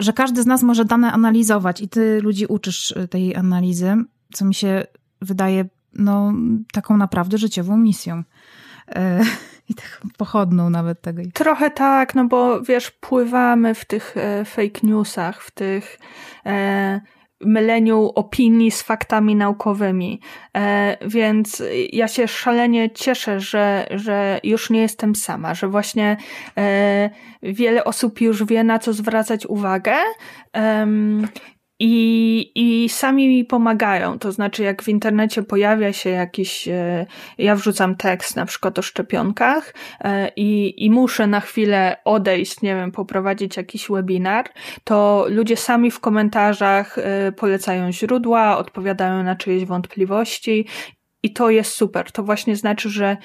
że 0.00 0.12
każdy 0.12 0.42
z 0.42 0.46
nas 0.46 0.62
może 0.62 0.84
dane 0.84 1.12
analizować 1.12 1.80
i 1.80 1.88
ty 1.88 2.20
ludzi 2.22 2.46
uczysz 2.46 2.94
tej 3.10 3.36
analizy, 3.36 3.96
co 4.34 4.44
mi 4.44 4.54
się 4.54 4.86
wydaje 5.24 5.64
no, 5.94 6.32
taką 6.72 6.96
naprawdę 6.96 7.38
życiową 7.38 7.76
misją. 7.76 8.22
E, 8.88 9.20
I 9.68 9.74
taką 9.74 10.08
pochodną 10.16 10.70
nawet 10.70 11.00
tego. 11.00 11.22
Trochę 11.34 11.70
tak, 11.70 12.14
no 12.14 12.24
bo 12.24 12.62
wiesz, 12.62 12.90
pływamy 12.90 13.74
w 13.74 13.84
tych 13.84 14.16
e, 14.16 14.44
fake 14.44 14.80
newsach, 14.82 15.42
w 15.42 15.50
tych. 15.50 15.98
E, 16.46 17.00
myleniu 17.40 18.10
opinii 18.14 18.70
z 18.70 18.82
faktami 18.82 19.36
naukowymi. 19.36 20.20
E, 20.56 20.96
więc 21.06 21.62
ja 21.92 22.08
się 22.08 22.28
szalenie 22.28 22.90
cieszę, 22.90 23.40
że, 23.40 23.86
że 23.90 24.40
już 24.44 24.70
nie 24.70 24.80
jestem 24.80 25.14
sama, 25.14 25.54
że 25.54 25.68
właśnie 25.68 26.16
e, 26.56 27.10
wiele 27.42 27.84
osób 27.84 28.20
już 28.20 28.44
wie, 28.44 28.64
na 28.64 28.78
co 28.78 28.92
zwracać 28.92 29.46
uwagę. 29.46 29.94
I, 31.80 32.52
I 32.54 32.88
sami 32.88 33.28
mi 33.28 33.44
pomagają. 33.44 34.18
To 34.18 34.32
znaczy, 34.32 34.62
jak 34.62 34.82
w 34.82 34.88
internecie 34.88 35.42
pojawia 35.42 35.92
się 35.92 36.10
jakiś, 36.10 36.68
e, 36.68 37.06
ja 37.38 37.56
wrzucam 37.56 37.96
tekst 37.96 38.36
na 38.36 38.46
przykład 38.46 38.78
o 38.78 38.82
szczepionkach 38.82 39.74
e, 40.00 40.28
i, 40.36 40.84
i 40.84 40.90
muszę 40.90 41.26
na 41.26 41.40
chwilę 41.40 41.96
odejść, 42.04 42.62
nie 42.62 42.74
wiem, 42.74 42.92
poprowadzić 42.92 43.56
jakiś 43.56 43.88
webinar, 43.90 44.44
to 44.84 45.26
ludzie 45.28 45.56
sami 45.56 45.90
w 45.90 46.00
komentarzach 46.00 46.98
e, 46.98 47.32
polecają 47.32 47.92
źródła, 47.92 48.58
odpowiadają 48.58 49.22
na 49.22 49.36
czyjeś 49.36 49.64
wątpliwości 49.64 50.66
i 51.22 51.32
to 51.32 51.50
jest 51.50 51.72
super. 51.72 52.12
To 52.12 52.22
właśnie 52.22 52.56
znaczy, 52.56 52.90
że, 52.90 53.16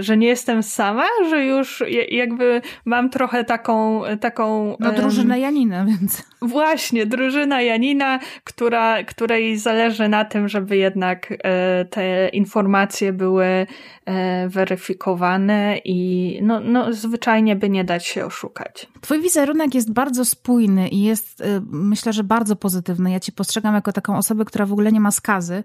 że 0.00 0.16
nie 0.16 0.26
jestem 0.26 0.62
sama, 0.62 1.06
że 1.30 1.44
już 1.44 1.84
jakby 2.08 2.62
mam 2.84 3.10
trochę 3.10 3.44
taką. 3.44 4.02
taką 4.20 4.76
no, 4.80 4.92
drużynę 4.92 5.40
Janina, 5.40 5.84
więc. 5.84 6.29
Właśnie, 6.42 7.06
drużyna 7.06 7.62
Janina, 7.62 8.18
która, 8.44 9.04
której 9.04 9.58
zależy 9.58 10.08
na 10.08 10.24
tym, 10.24 10.48
żeby 10.48 10.76
jednak 10.76 11.32
e, 11.32 11.84
te 11.84 12.28
informacje 12.28 13.12
były 13.12 13.66
e, 14.06 14.48
weryfikowane 14.48 15.78
i 15.84 16.38
no, 16.42 16.60
no, 16.60 16.92
zwyczajnie 16.92 17.56
by 17.56 17.70
nie 17.70 17.84
dać 17.84 18.06
się 18.06 18.26
oszukać. 18.26 18.88
Twój 19.00 19.20
wizerunek 19.20 19.74
jest 19.74 19.92
bardzo 19.92 20.24
spójny 20.24 20.88
i 20.88 21.02
jest, 21.02 21.42
myślę, 21.70 22.12
że 22.12 22.24
bardzo 22.24 22.56
pozytywny. 22.56 23.10
Ja 23.10 23.20
ci 23.20 23.32
postrzegam 23.32 23.74
jako 23.74 23.92
taką 23.92 24.16
osobę, 24.16 24.44
która 24.44 24.66
w 24.66 24.72
ogóle 24.72 24.92
nie 24.92 25.00
ma 25.00 25.10
skazy, 25.10 25.64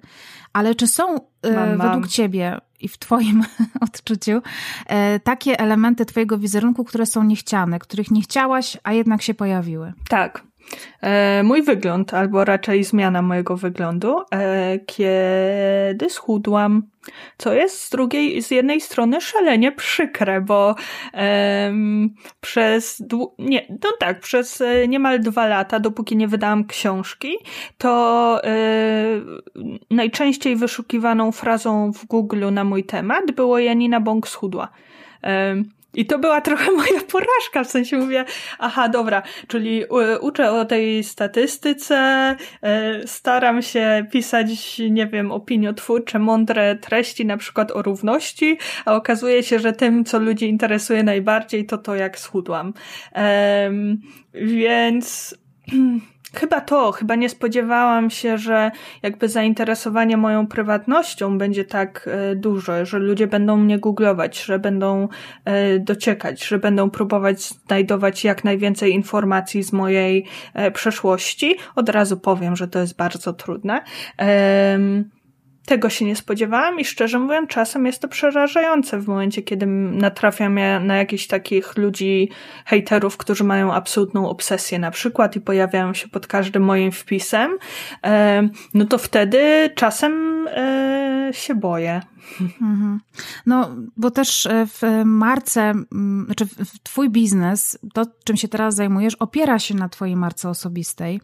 ale 0.53 0.75
czy 0.75 0.88
są 0.88 1.03
mam, 1.44 1.70
według 1.70 1.82
mam. 1.82 2.08
ciebie 2.08 2.58
i 2.79 2.88
w 2.88 2.98
twoim 2.98 3.44
odczuciu 3.82 4.41
e, 4.88 5.20
takie 5.20 5.60
elementy 5.60 6.05
twojego 6.05 6.38
wizerunku, 6.38 6.84
które 6.84 7.05
są 7.05 7.24
niechciane, 7.24 7.79
których 7.79 8.12
nie 8.12 8.22
chciałaś, 8.22 8.77
a 8.84 8.94
jednak 8.94 9.22
się 9.22 9.34
pojawiły? 9.34 9.94
Tak. 10.10 10.44
E, 11.01 11.43
mój 11.43 11.63
wygląd, 11.63 12.13
albo 12.13 12.45
raczej 12.45 12.84
zmiana 12.84 13.22
mojego 13.22 13.57
wyglądu, 13.57 14.17
e, 14.34 14.79
kiedy 14.79 16.10
schudłam, 16.10 16.84
co 17.38 17.53
jest 17.53 17.81
z 17.81 17.89
drugiej, 17.89 18.41
z 18.41 18.51
jednej 18.51 18.81
strony 18.81 19.22
szalenie 19.22 19.72
przykre, 19.72 20.41
bo 20.41 20.75
przez, 22.41 23.03
nie, 23.39 23.65
no 23.69 23.89
tak, 24.00 24.19
przez 24.19 24.62
e, 24.62 24.88
niemal 24.88 25.19
dwa 25.19 25.48
lata, 25.48 25.79
dopóki 25.79 26.17
nie 26.17 26.27
wydałam 26.27 26.65
książki, 26.67 27.38
to 27.77 28.41
najczęściej 29.91 30.55
wyszukiwaną 30.55 31.31
frazą 31.31 31.91
w 31.93 32.05
Google 32.05 32.45
na 32.51 32.63
mój 32.63 32.84
temat 32.84 33.31
było 33.31 33.60
Janina 33.60 34.00
Bąk 34.00 34.27
schudła. 34.27 34.67
I 35.96 36.06
to 36.06 36.20
była 36.20 36.42
trochę 36.42 36.72
moja 36.82 37.02
porażka, 37.12 37.64
w 37.64 37.68
sensie 37.68 37.98
mówię, 37.98 38.25
aha, 38.60 38.90
dobra, 38.90 39.24
czyli 39.48 39.84
uczę 40.22 40.52
o 40.52 40.66
tej 40.66 41.04
statystyce, 41.04 41.96
e, 42.62 43.08
staram 43.08 43.62
się 43.62 44.06
pisać, 44.12 44.80
nie 44.90 45.08
wiem, 45.08 45.32
opiniotwórcze, 45.32 46.20
mądre 46.20 46.75
treści, 46.75 47.25
na 47.25 47.38
przykład 47.38 47.72
o 47.72 47.82
równości, 47.82 48.58
a 48.86 48.96
okazuje 48.96 49.44
się, 49.44 49.60
że 49.60 49.74
tym, 49.74 50.06
co 50.06 50.20
ludzi 50.20 50.50
interesuje 50.50 51.04
najbardziej, 51.04 51.66
to 51.66 51.78
to, 51.78 51.96
jak 51.96 52.20
schudłam. 52.20 52.74
Więc 54.34 55.36
Chyba 56.36 56.62
to, 56.62 56.91
chyba 56.91 57.15
nie 57.15 57.29
spodziewałam 57.29 58.10
się, 58.10 58.38
że 58.38 58.72
jakby 59.03 59.29
zainteresowanie 59.29 60.17
moją 60.17 60.48
prywatnością 60.48 61.38
będzie 61.38 61.65
tak 61.65 62.10
e, 62.12 62.36
duże, 62.36 62.86
że 62.86 63.00
ludzie 63.00 63.27
będą 63.27 63.57
mnie 63.57 63.79
googlować, 63.79 64.43
że 64.43 64.60
będą 64.60 65.07
e, 65.45 65.79
dociekać, 65.79 66.45
że 66.45 66.60
będą 66.60 66.89
próbować 66.89 67.41
znajdować 67.41 68.24
jak 68.24 68.43
najwięcej 68.43 68.93
informacji 68.93 69.63
z 69.63 69.74
mojej 69.74 70.25
e, 70.54 70.71
przeszłości. 70.71 71.56
Od 71.75 71.89
razu 71.89 72.17
powiem, 72.17 72.56
że 72.56 72.67
to 72.67 72.80
jest 72.80 72.95
bardzo 72.95 73.34
trudne. 73.34 73.82
Tego 75.65 75.89
się 75.89 76.06
nie 76.06 76.15
spodziewałam 76.15 76.80
i 76.80 76.86
szczerze 76.86 77.19
mówiąc, 77.19 77.49
czasem 77.49 77.86
jest 77.86 78.01
to 78.01 78.08
przerażające 78.08 78.99
w 78.99 79.08
momencie, 79.08 79.41
kiedy 79.41 79.65
natrafiam 79.65 80.60
na 80.86 80.95
jakichś 80.95 81.28
takich 81.28 81.78
ludzi, 81.78 82.30
hejterów, 82.65 83.17
którzy 83.17 83.43
mają 83.43 83.73
absolutną 83.73 84.30
obsesję 84.30 84.80
na 84.80 84.91
przykład 84.91 85.36
i 85.36 85.41
pojawiają 85.41 85.93
się 85.93 86.08
pod 86.08 86.28
każdym 86.28 86.63
moim 86.63 86.91
wpisem, 86.91 87.58
e, 88.04 88.49
no 88.73 88.86
to 88.86 88.97
wtedy 88.97 89.69
czasem 89.75 90.45
e, 90.47 91.30
się 91.34 91.56
boję. 91.56 92.01
Mhm. 92.62 92.99
No, 93.45 93.75
bo 93.97 94.12
też 94.12 94.45
e, 94.45 94.67
w 94.67 94.82
marce, 95.06 95.73
znaczy 96.25 96.45
w 96.45 96.80
twój 96.84 97.10
biznes, 97.10 97.80
to 97.93 98.06
czym 98.23 98.38
się 98.38 98.47
teraz 98.47 98.75
zajmujesz, 98.75 99.15
opiera 99.15 99.60
się 99.60 99.75
na 99.75 99.89
twojej 99.89 100.15
marce 100.15 100.49
osobistej. 100.49 101.21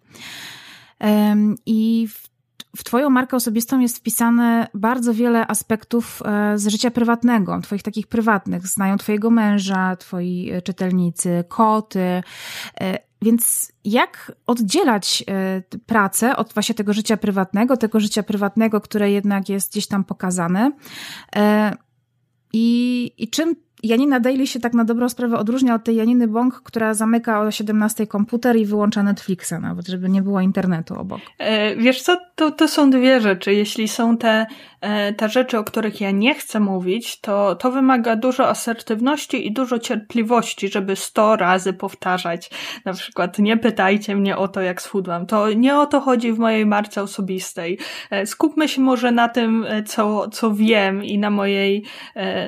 I 1.66 2.08
w 2.08 2.31
w 2.76 2.84
Twoją 2.84 3.10
markę 3.10 3.38
osobistą 3.38 3.80
jest 3.80 3.98
wpisane 3.98 4.68
bardzo 4.74 5.14
wiele 5.14 5.48
aspektów 5.48 6.22
e, 6.26 6.58
z 6.58 6.68
życia 6.68 6.92
prywatnego, 6.92 7.60
Twoich 7.62 7.84
takich 7.84 8.08
prywatnych. 8.08 8.68
Znają 8.68 8.98
Twojego 8.98 9.30
męża, 9.30 9.96
Twoi 9.96 10.52
e, 10.52 10.62
czytelnicy, 10.62 11.44
koty. 11.48 12.24
E, 12.82 12.98
więc 13.22 13.72
jak 13.86 14.32
oddzielać 14.48 15.24
pracę 15.86 16.36
od 16.36 16.54
właśnie 16.54 16.76
tego 16.76 16.94
życia 16.94 17.18
prywatnego, 17.18 17.78
tego 17.78 18.00
życia 18.00 18.24
prywatnego, 18.24 18.82
które 18.82 19.12
jednak 19.12 19.50
jest 19.50 19.72
gdzieś 19.72 19.88
tam 19.88 20.04
pokazane? 20.04 20.72
I, 22.54 23.12
i 23.18 23.30
czym 23.30 23.56
Janina 23.84 24.20
Daily 24.20 24.48
się 24.48 24.60
tak 24.60 24.74
na 24.74 24.86
dobrą 24.86 25.10
sprawę 25.10 25.38
odróżnia 25.38 25.76
od 25.76 25.84
tej 25.84 25.96
Janiny 25.96 26.28
Bąk, 26.28 26.62
która 26.62 26.94
zamyka 26.94 27.42
o 27.42 27.52
17 27.52 28.08
komputer 28.08 28.56
i 28.56 28.66
wyłącza 28.66 29.04
Netflixa 29.04 29.54
nawet, 29.62 29.88
żeby 29.88 30.10
nie 30.10 30.22
było 30.22 30.42
internetu 30.42 31.00
obok. 31.00 31.22
E, 31.38 31.76
wiesz 31.76 32.02
co, 32.02 32.18
to, 32.36 32.52
to 32.52 32.68
są 32.68 32.90
dwie 32.90 33.22
rzeczy. 33.22 33.54
Jeśli 33.54 33.88
są 33.88 34.18
te, 34.18 34.46
te 35.18 35.30
rzeczy, 35.30 35.58
o 35.58 35.64
których 35.64 36.02
ja 36.02 36.12
nie 36.12 36.36
chcę 36.36 36.60
mówić, 36.60 37.22
to, 37.22 37.56
to 37.56 37.72
wymaga 37.72 38.16
dużo 38.16 38.50
asertywności 38.50 39.48
i 39.48 39.54
dużo 39.54 39.80
cierpliwości, 39.80 40.68
żeby 40.68 40.96
sto 40.96 41.36
razy 41.36 41.74
powtarzać. 41.74 42.50
Na 42.86 42.94
przykład 42.94 43.40
nie 43.40 43.58
pytajcie 43.58 44.16
mnie 44.16 44.38
o 44.38 44.48
to, 44.48 44.62
jak 44.62 44.82
schudłam. 44.82 45.26
To 45.26 45.54
nie 45.54 45.78
o 45.78 45.86
to 45.86 46.02
chodzi 46.02 46.34
w 46.34 46.40
mojej 46.40 46.66
marce 46.66 47.02
osobistej. 47.02 47.80
E, 48.10 48.26
skupmy 48.26 48.68
się 48.68 48.82
może 48.82 49.12
na 49.12 49.30
tym, 49.30 49.66
co, 49.86 50.30
co 50.30 50.54
wiem 50.54 51.04
i 51.04 51.18
na 51.20 51.30
mojej, 51.30 51.84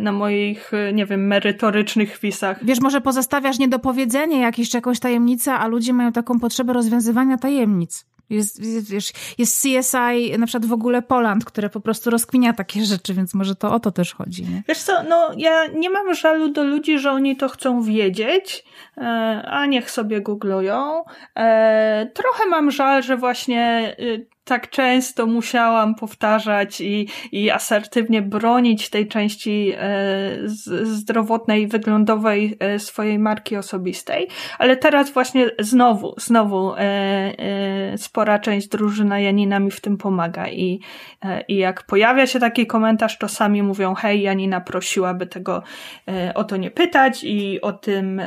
na 0.02 0.12
moich, 0.12 0.72
nie 0.94 1.06
wiem, 1.06 1.28
merytorycznych 1.28 2.18
wpisach. 2.18 2.66
Wiesz, 2.66 2.82
może 2.82 3.02
pozostawiasz 3.02 3.60
niedopowiedzenie 3.60 4.40
jakieś 4.40 4.70
czy 4.70 4.78
jakąś 4.78 5.00
tajemnicę, 5.00 5.54
a 5.54 5.68
ludzie 5.68 5.94
mają 5.94 6.12
taką 6.12 6.40
potrzebę 6.40 6.74
rozwiązywania 6.74 7.38
tajemnic. 7.38 8.13
Jest, 8.34 8.62
wiesz, 8.92 9.12
jest 9.38 9.62
CSI, 9.62 10.40
na 10.40 10.46
przykład 10.46 10.66
w 10.66 10.74
ogóle 10.74 11.02
Poland, 11.02 11.46
które 11.46 11.70
po 11.70 11.80
prostu 11.80 12.10
rozkminia 12.10 12.54
takie 12.54 12.86
rzeczy, 12.86 13.14
więc 13.14 13.34
może 13.34 13.56
to 13.56 13.74
o 13.74 13.80
to 13.80 13.92
też 13.92 14.14
chodzi. 14.14 14.44
Nie? 14.44 14.64
Wiesz 14.68 14.78
co, 14.78 15.04
no 15.04 15.30
ja 15.38 15.68
nie 15.68 15.90
mam 15.90 16.14
żalu 16.14 16.50
do 16.50 16.64
ludzi, 16.64 17.00
że 17.00 17.12
oni 17.12 17.38
to 17.38 17.50
chcą 17.50 17.82
wiedzieć, 17.82 18.66
e, 18.98 19.02
a 19.48 19.66
niech 19.66 19.92
sobie 19.92 20.22
googlują. 20.22 21.04
E, 21.36 22.12
trochę 22.14 22.46
mam 22.50 22.72
żal, 22.72 23.04
że 23.04 23.18
właśnie 23.18 23.96
y, 24.00 24.33
tak 24.44 24.70
często 24.70 25.26
musiałam 25.26 25.96
powtarzać 25.96 26.82
i, 26.82 27.08
i 27.32 27.52
asertywnie 27.52 28.22
bronić 28.22 28.90
tej 28.90 29.08
części 29.08 29.74
e, 29.78 29.90
zdrowotnej, 30.84 31.68
wyglądowej 31.68 32.58
e, 32.60 32.80
swojej 32.80 33.20
marki 33.20 33.58
osobistej, 33.58 34.28
ale 34.60 34.78
teraz 34.78 35.12
właśnie 35.12 35.50
znowu, 35.60 36.14
znowu 36.18 36.74
e, 36.78 37.98
spora 37.98 38.40
część 38.40 38.68
drużyna 38.68 39.20
Janina 39.20 39.60
mi 39.60 39.72
w 39.72 39.82
tym 39.82 39.98
pomaga 39.98 40.48
i, 40.48 40.80
i 41.48 41.56
jak 41.56 41.84
pojawia 41.84 42.28
się 42.28 42.40
taki 42.40 42.68
komentarz, 42.68 43.18
to 43.18 43.28
sami 43.28 43.64
mówią, 43.64 43.94
hej, 43.94 44.22
Janina 44.22 44.62
prosiłaby 44.62 45.28
tego 45.28 45.64
o 46.36 46.44
to 46.44 46.58
nie 46.58 46.72
pytać 46.72 47.24
i 47.24 47.62
o 47.62 47.74
tym 47.74 48.22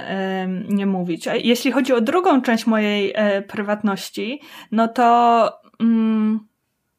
nie 0.68 0.86
mówić. 0.86 1.28
A 1.28 1.34
jeśli 1.34 1.72
chodzi 1.72 1.92
o 1.92 2.00
drugą 2.00 2.42
część 2.42 2.66
mojej 2.66 3.14
prywatności, 3.48 4.40
no 4.72 4.88
to 4.88 5.65
mm, 5.80 6.38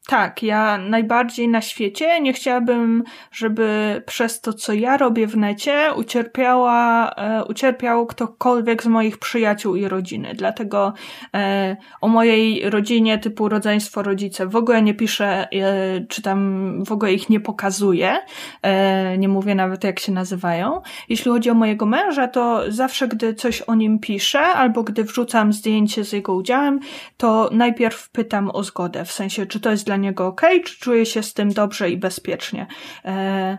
tak, 0.08 0.44
ja 0.44 0.78
najbardziej 0.78 1.48
na 1.48 1.62
świecie 1.62 2.22
nie 2.22 2.34
chciałabym, 2.34 3.04
żeby 3.32 4.02
przez 4.06 4.42
to, 4.42 4.54
co 4.54 4.74
ja 4.74 4.98
robię 4.98 5.28
w 5.28 5.38
necie, 5.38 5.94
ucierpiała, 5.96 7.12
e, 7.12 7.46
ucierpiał 7.46 8.06
ktokolwiek 8.06 8.84
z 8.84 8.88
moich 8.88 9.18
przyjaciół 9.18 9.76
i 9.76 9.88
rodziny. 9.88 10.34
Dlatego 10.36 10.94
e, 11.34 11.78
o 12.02 12.08
mojej 12.08 12.70
rodzinie 12.70 13.18
typu 13.18 13.50
rodzeństwo, 13.50 14.04
rodzice 14.04 14.48
w 14.48 14.56
ogóle 14.56 14.82
nie 14.82 14.94
piszę, 14.94 15.48
e, 15.52 16.06
czy 16.06 16.22
tam 16.22 16.84
w 16.84 16.92
ogóle 16.92 17.14
ich 17.14 17.30
nie 17.30 17.40
pokazuję. 17.40 18.18
E, 18.62 19.18
nie 19.18 19.28
mówię 19.28 19.56
nawet 19.56 19.84
jak 19.84 20.00
się 20.00 20.12
nazywają. 20.12 20.82
Jeśli 21.10 21.32
chodzi 21.32 21.50
o 21.50 21.54
mojego 21.54 21.86
męża, 21.86 22.28
to 22.28 22.72
zawsze, 22.72 23.08
gdy 23.08 23.34
coś 23.34 23.62
o 23.62 23.76
nim 23.76 24.00
piszę, 24.00 24.40
albo 24.40 24.84
gdy 24.84 25.04
wrzucam 25.04 25.54
zdjęcie 25.54 26.04
z 26.04 26.12
jego 26.12 26.36
udziałem, 26.36 26.80
to 27.18 27.50
najpierw 27.52 28.10
pytam 28.10 28.52
o 28.54 28.64
zgodę. 28.64 29.06
W 29.06 29.12
sensie, 29.12 29.46
czy 29.46 29.60
to 29.60 29.72
jest 29.72 29.86
dla 29.86 29.97
niego 29.98 30.28
ok, 30.28 30.42
czy 30.66 30.80
czuje 30.80 31.06
się 31.06 31.24
z 31.24 31.34
tym 31.34 31.54
dobrze 31.54 31.90
i 31.90 31.98
bezpiecznie. 31.98 32.68
E, 33.06 33.58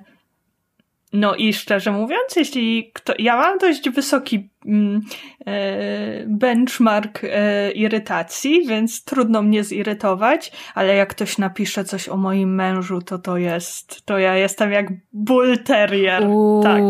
no 1.12 1.35
i 1.35 1.53
szczerze 1.53 1.92
mówiąc, 1.92 2.37
jeśli 2.37 2.90
kto, 2.94 3.12
ja 3.18 3.37
mam 3.37 3.59
dość 3.59 3.90
wysoki 3.90 4.51
mm, 4.66 5.01
e, 5.46 6.27
benchmark 6.27 7.20
e, 7.24 7.70
irytacji, 7.70 8.66
więc 8.66 9.05
trudno 9.05 9.42
mnie 9.42 9.64
zirytować, 9.64 10.53
ale 10.74 10.94
jak 10.94 11.09
ktoś 11.09 11.38
napisze 11.38 11.85
coś 11.85 12.09
o 12.09 12.16
moim 12.16 12.55
mężu, 12.55 13.03
to 13.03 13.18
to 13.18 13.37
jest, 13.37 14.07
to 14.07 14.18
ja 14.18 14.37
jestem 14.37 14.72
jak 14.72 14.87
bull 15.12 15.59
terrier. 15.59 16.22
Tak. 16.62 16.83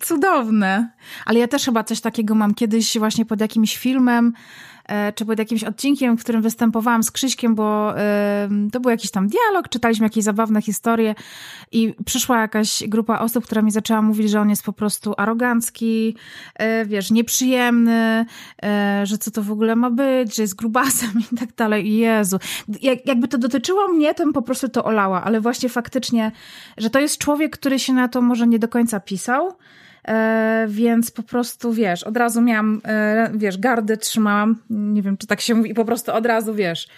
Cudowne. 0.00 0.90
Ale 1.26 1.38
ja 1.38 1.48
też 1.48 1.64
chyba 1.64 1.84
coś 1.84 2.00
takiego 2.00 2.34
mam 2.34 2.54
kiedyś 2.54 2.98
właśnie 2.98 3.26
pod 3.26 3.40
jakimś 3.40 3.76
filmem, 3.76 4.32
czy 5.14 5.26
pod 5.26 5.38
jakimś 5.38 5.64
odcinkiem, 5.64 6.16
w 6.16 6.20
którym 6.20 6.42
występowałam 6.42 7.02
z 7.02 7.10
Krzyśkiem, 7.10 7.54
bo 7.54 7.94
to 8.72 8.80
był 8.80 8.90
jakiś 8.90 9.10
tam 9.10 9.28
dialog, 9.28 9.68
czytaliśmy 9.68 10.06
jakieś 10.06 10.24
zabawne 10.24 10.62
historie 10.62 11.14
i 11.72 11.94
przyszła 12.04 12.40
jakaś 12.40 12.84
grupa 12.88 13.18
osób, 13.18 13.44
która 13.44 13.62
mi 13.62 13.70
zaczęła 13.70 14.02
mówić, 14.02 14.30
że 14.30 14.40
on 14.40 14.50
jest 14.50 14.62
po 14.62 14.72
prostu 14.72 15.14
arogancki, 15.16 16.16
e, 16.54 16.86
wiesz, 16.86 17.10
nieprzyjemny, 17.10 18.26
e, 18.62 19.02
że 19.04 19.18
co 19.18 19.30
to 19.30 19.42
w 19.42 19.50
ogóle 19.50 19.76
ma 19.76 19.90
być, 19.90 20.36
że 20.36 20.42
jest 20.42 20.54
grubasem 20.54 21.10
i 21.32 21.36
tak 21.36 21.54
dalej. 21.54 21.96
Jezu. 21.96 22.38
Jak, 22.82 23.06
jakby 23.06 23.28
to 23.28 23.38
dotyczyło 23.38 23.88
mnie, 23.88 24.14
to 24.14 24.32
po 24.32 24.42
prostu 24.42 24.68
to 24.68 24.84
olała, 24.84 25.24
ale 25.24 25.40
właśnie 25.40 25.68
faktycznie, 25.68 26.32
że 26.76 26.90
to 26.90 27.00
jest 27.00 27.18
człowiek, 27.18 27.58
który 27.58 27.78
się 27.78 27.92
na 27.92 28.08
to 28.08 28.22
może 28.22 28.46
nie 28.46 28.58
do 28.58 28.68
końca 28.68 29.00
pisał, 29.00 29.52
E, 30.08 30.66
więc 30.68 31.10
po 31.10 31.22
prostu, 31.22 31.72
wiesz, 31.72 32.02
od 32.02 32.16
razu 32.16 32.40
miałam, 32.40 32.80
e, 32.84 33.30
wiesz, 33.34 33.58
gardy 33.58 33.96
trzymałam, 33.96 34.56
nie 34.70 35.02
wiem, 35.02 35.16
czy 35.16 35.26
tak 35.26 35.40
się 35.40 35.54
mówi, 35.54 35.70
i 35.70 35.74
po 35.74 35.84
prostu 35.84 36.12
od 36.12 36.26
razu, 36.26 36.54
wiesz, 36.54 36.88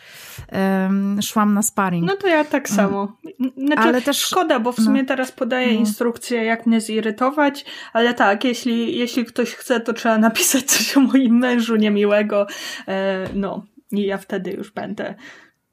szłam 1.23 1.55
na 1.55 1.63
sparring. 1.63 2.07
No 2.07 2.17
to 2.17 2.27
ja 2.27 2.45
tak 2.45 2.71
mm. 2.71 2.77
samo. 2.77 3.17
Znaczy, 3.57 3.83
ale 3.83 4.03
też 4.03 4.19
szkoda, 4.19 4.61
bo 4.61 4.73
w 4.73 4.77
sumie 4.77 5.03
no. 5.03 5.09
teraz 5.09 5.33
podaję 5.33 5.67
no. 5.67 5.81
instrukcję, 5.81 6.45
jak 6.45 6.67
mnie 6.67 6.81
zirytować, 6.81 7.65
ale 7.93 8.15
tak, 8.15 8.45
jeśli, 8.45 8.99
jeśli 8.99 9.25
ktoś 9.25 9.55
chce, 9.55 9.81
to 9.81 9.93
trzeba 9.93 10.19
napisać 10.19 10.65
coś 10.65 10.97
o 10.97 11.01
moim 11.01 11.39
mężu 11.39 11.77
niemiłego, 11.77 12.47
e, 12.89 13.29
no, 13.35 13.65
i 13.93 14.03
ja 14.03 14.19
wtedy 14.19 14.51
już 14.51 14.71
będę 14.71 15.15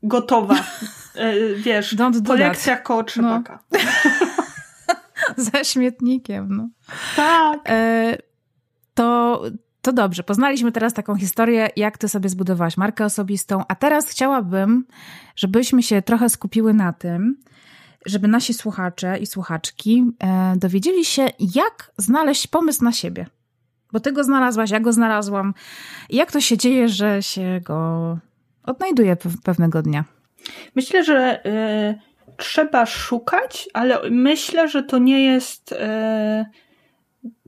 gotowa, 0.03 0.55
wiesz, 1.57 1.95
Don't 1.95 2.25
po 2.25 2.33
lekcjach 2.33 2.83
koło 2.83 3.03
trzepaka. 3.03 3.59
No. 3.71 3.79
Za 5.37 5.63
śmietnikiem, 5.71 6.47
no. 6.49 6.69
Tak. 7.15 7.59
E, 7.69 8.17
to, 8.93 9.41
to 9.81 9.93
dobrze. 9.93 10.23
Poznaliśmy 10.23 10.71
teraz 10.71 10.93
taką 10.93 11.15
historię, 11.15 11.69
jak 11.75 11.97
ty 11.97 12.09
sobie 12.09 12.29
zbudowałaś 12.29 12.77
markę 12.77 13.05
osobistą, 13.05 13.63
a 13.67 13.75
teraz 13.75 14.09
chciałabym, 14.09 14.85
żebyśmy 15.35 15.83
się 15.83 16.01
trochę 16.01 16.29
skupiły 16.29 16.73
na 16.73 16.93
tym, 16.93 17.37
żeby 18.05 18.27
nasi 18.27 18.53
słuchacze 18.53 19.17
i 19.17 19.25
słuchaczki 19.25 20.11
e, 20.19 20.53
dowiedzieli 20.57 21.05
się, 21.05 21.27
jak 21.55 21.91
znaleźć 21.97 22.47
pomysł 22.47 22.83
na 22.83 22.91
siebie. 22.91 23.25
Bo 23.91 23.99
ty 23.99 24.11
go 24.11 24.23
znalazłaś, 24.23 24.69
ja 24.69 24.79
go 24.79 24.93
znalazłam. 24.93 25.53
Jak 26.09 26.31
to 26.31 26.41
się 26.41 26.57
dzieje, 26.57 26.89
że 26.89 27.23
się 27.23 27.61
go 27.63 28.17
odnajduje 28.63 29.17
pewnego 29.43 29.81
dnia? 29.81 30.03
Myślę, 30.75 31.03
że. 31.03 31.41
Yy 31.45 32.13
trzeba 32.37 32.85
szukać, 32.85 33.69
ale 33.73 34.09
myślę, 34.09 34.67
że 34.67 34.83
to 34.83 34.97
nie 34.97 35.23
jest 35.23 35.71
e, 35.71 36.45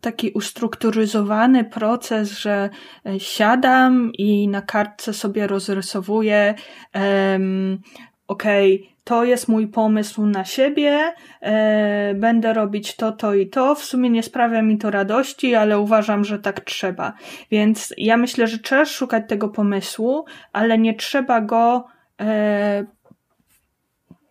taki 0.02 0.32
ustrukturyzowany 0.32 1.64
proces, 1.64 2.32
że 2.32 2.70
e, 3.06 3.20
siadam 3.20 4.12
i 4.14 4.48
na 4.48 4.62
kartce 4.62 5.14
sobie 5.14 5.48
rozrysowuję, 5.48 6.56
um, 6.96 7.80
okej, 8.28 8.76
okay, 8.76 8.96
to 9.04 9.24
jest 9.24 9.48
mój 9.48 9.68
pomysł 9.68 10.26
na 10.26 10.46
siebie, 10.46 11.14
e, 11.42 12.14
będę 12.14 12.54
robić 12.54 12.96
to, 12.96 13.12
to 13.12 13.34
i 13.34 13.50
to. 13.50 13.76
W 13.76 13.84
sumie 13.84 14.10
nie 14.10 14.24
sprawia 14.24 14.62
mi 14.62 14.78
to 14.78 14.92
radości, 14.92 15.56
ale 15.56 15.80
uważam, 15.80 16.24
że 16.26 16.40
tak 16.40 16.62
trzeba. 16.62 17.14
Więc 17.52 17.94
ja 17.98 18.18
myślę, 18.18 18.48
że 18.48 18.60
trzeba 18.60 18.86
szukać 18.86 19.24
tego 19.28 19.50
pomysłu, 19.50 20.26
ale 20.54 20.78
nie 20.78 20.94
trzeba 20.94 21.42
go 21.42 21.86
e, 22.22 22.86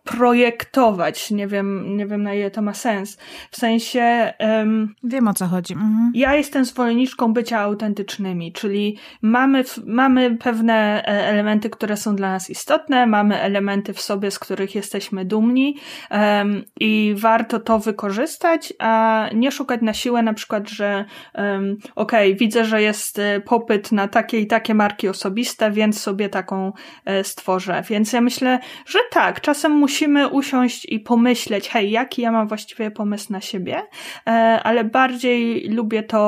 projektować. 0.05 1.31
Nie 1.31 1.47
wiem, 1.47 1.97
nie 1.97 2.05
wiem 2.05 2.23
na 2.23 2.33
ile 2.33 2.51
to 2.51 2.61
ma 2.61 2.73
sens. 2.73 3.17
W 3.51 3.57
sensie. 3.57 4.33
Um, 4.39 4.95
wiem 5.03 5.27
o 5.27 5.33
co 5.33 5.45
chodzi. 5.45 5.73
Mhm. 5.73 6.11
Ja 6.15 6.35
jestem 6.35 6.65
zwolenniczką 6.65 7.33
bycia 7.33 7.59
autentycznymi, 7.59 8.53
czyli 8.53 8.97
mamy, 9.21 9.63
mamy 9.85 10.37
pewne 10.37 11.03
e, 11.03 11.27
elementy, 11.27 11.69
które 11.69 11.97
są 11.97 12.15
dla 12.15 12.31
nas 12.31 12.49
istotne, 12.49 13.07
mamy 13.07 13.41
elementy 13.41 13.93
w 13.93 14.01
sobie, 14.01 14.31
z 14.31 14.39
których 14.39 14.75
jesteśmy 14.75 15.25
dumni 15.25 15.77
um, 16.11 16.63
i 16.79 17.15
warto 17.17 17.59
to 17.59 17.79
wykorzystać, 17.79 18.73
a 18.79 19.25
nie 19.35 19.51
szukać 19.51 19.81
na 19.81 19.93
siłę 19.93 20.23
na 20.23 20.33
przykład, 20.33 20.69
że 20.69 21.05
um, 21.35 21.77
okej, 21.95 22.29
okay, 22.29 22.39
widzę, 22.39 22.65
że 22.65 22.81
jest 22.81 23.19
e, 23.19 23.41
popyt 23.41 23.91
na 23.91 24.07
takie 24.07 24.39
i 24.39 24.47
takie 24.47 24.73
marki 24.73 25.09
osobiste, 25.09 25.71
więc 25.71 26.01
sobie 26.01 26.29
taką 26.29 26.73
e, 27.05 27.23
stworzę. 27.23 27.83
Więc 27.89 28.13
ja 28.13 28.21
myślę, 28.21 28.59
że 28.85 28.99
tak, 29.11 29.41
czasem 29.41 29.71
musimy 29.71 29.94
musimy 29.95 30.27
usiąść 30.27 30.85
i 30.85 30.99
pomyśleć, 30.99 31.69
hej, 31.69 31.91
jaki 31.91 32.21
ja 32.21 32.31
mam 32.31 32.47
właściwie 32.47 32.91
pomysł 32.91 33.33
na 33.33 33.41
siebie, 33.41 33.81
e, 34.27 34.29
ale 34.63 34.83
bardziej 34.83 35.69
lubię 35.69 36.03
to 36.03 36.19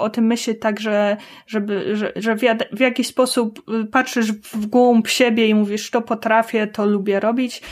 o 0.00 0.10
tym 0.10 0.26
myśleć 0.26 0.60
tak, 0.60 0.80
że, 0.80 1.16
żeby, 1.46 1.96
że, 1.96 2.12
że 2.16 2.36
w 2.72 2.80
jakiś 2.80 3.06
sposób 3.06 3.62
y, 3.82 3.84
patrzysz 3.84 4.32
w 4.32 4.66
głąb 4.66 5.08
siebie 5.08 5.46
i 5.48 5.54
mówisz, 5.54 5.90
to 5.90 6.02
potrafię, 6.02 6.66
to 6.66 6.86
lubię 6.86 7.20
robić, 7.20 7.62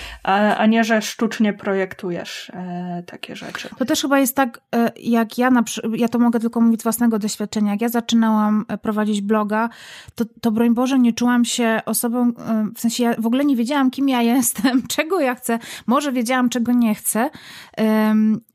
a 0.57 0.67
nie, 0.67 0.85
że 0.85 1.03
sztucznie 1.03 1.53
projektujesz 1.53 2.51
e, 2.55 3.03
takie 3.07 3.37
rzeczy. 3.37 3.69
To 3.79 3.85
też 3.85 4.03
chyba 4.03 4.19
jest 4.19 4.37
tak, 4.37 4.61
e, 4.75 4.93
jak 4.97 5.39
ja, 5.39 5.51
na, 5.51 5.63
ja 5.97 6.09
to 6.09 6.19
mogę 6.19 6.41
tylko 6.41 6.61
mówić 6.61 6.81
z 6.81 6.83
własnego 6.83 7.19
doświadczenia, 7.19 7.73
jak 7.73 7.81
ja 7.81 7.89
zaczynałam 7.89 8.65
prowadzić 8.83 9.21
bloga, 9.21 9.69
to, 10.15 10.25
to 10.41 10.51
broń 10.51 10.75
Boże 10.75 10.99
nie 10.99 11.13
czułam 11.13 11.45
się 11.45 11.81
osobą, 11.87 12.33
w 12.75 12.81
sensie 12.81 13.05
ja 13.05 13.15
w 13.19 13.27
ogóle 13.27 13.45
nie 13.45 13.57
wiedziałam, 13.57 13.91
kim 13.91 14.09
ja 14.09 14.23
jestem, 14.23 14.83
czego 14.97 15.21
ja 15.21 15.35
chcę. 15.40 15.59
Może 15.87 16.12
wiedziałam, 16.12 16.48
czego 16.48 16.72
nie 16.72 16.94
chcę, 16.94 17.31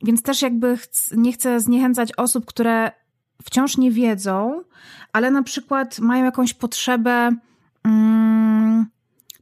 więc 0.04 0.22
też 0.22 0.42
jakby 0.42 0.78
nie 1.12 1.34
chcę 1.34 1.60
zniechęcać 1.60 2.10
osób, 2.18 2.46
które 2.46 2.92
wciąż 3.44 3.78
nie 3.78 3.92
wiedzą, 3.92 4.64
ale 5.14 5.32
na 5.32 5.44
przykład 5.44 6.00
mają 6.00 6.26
jakąś 6.26 6.54
potrzebę 6.54 7.32
mm, 7.86 8.86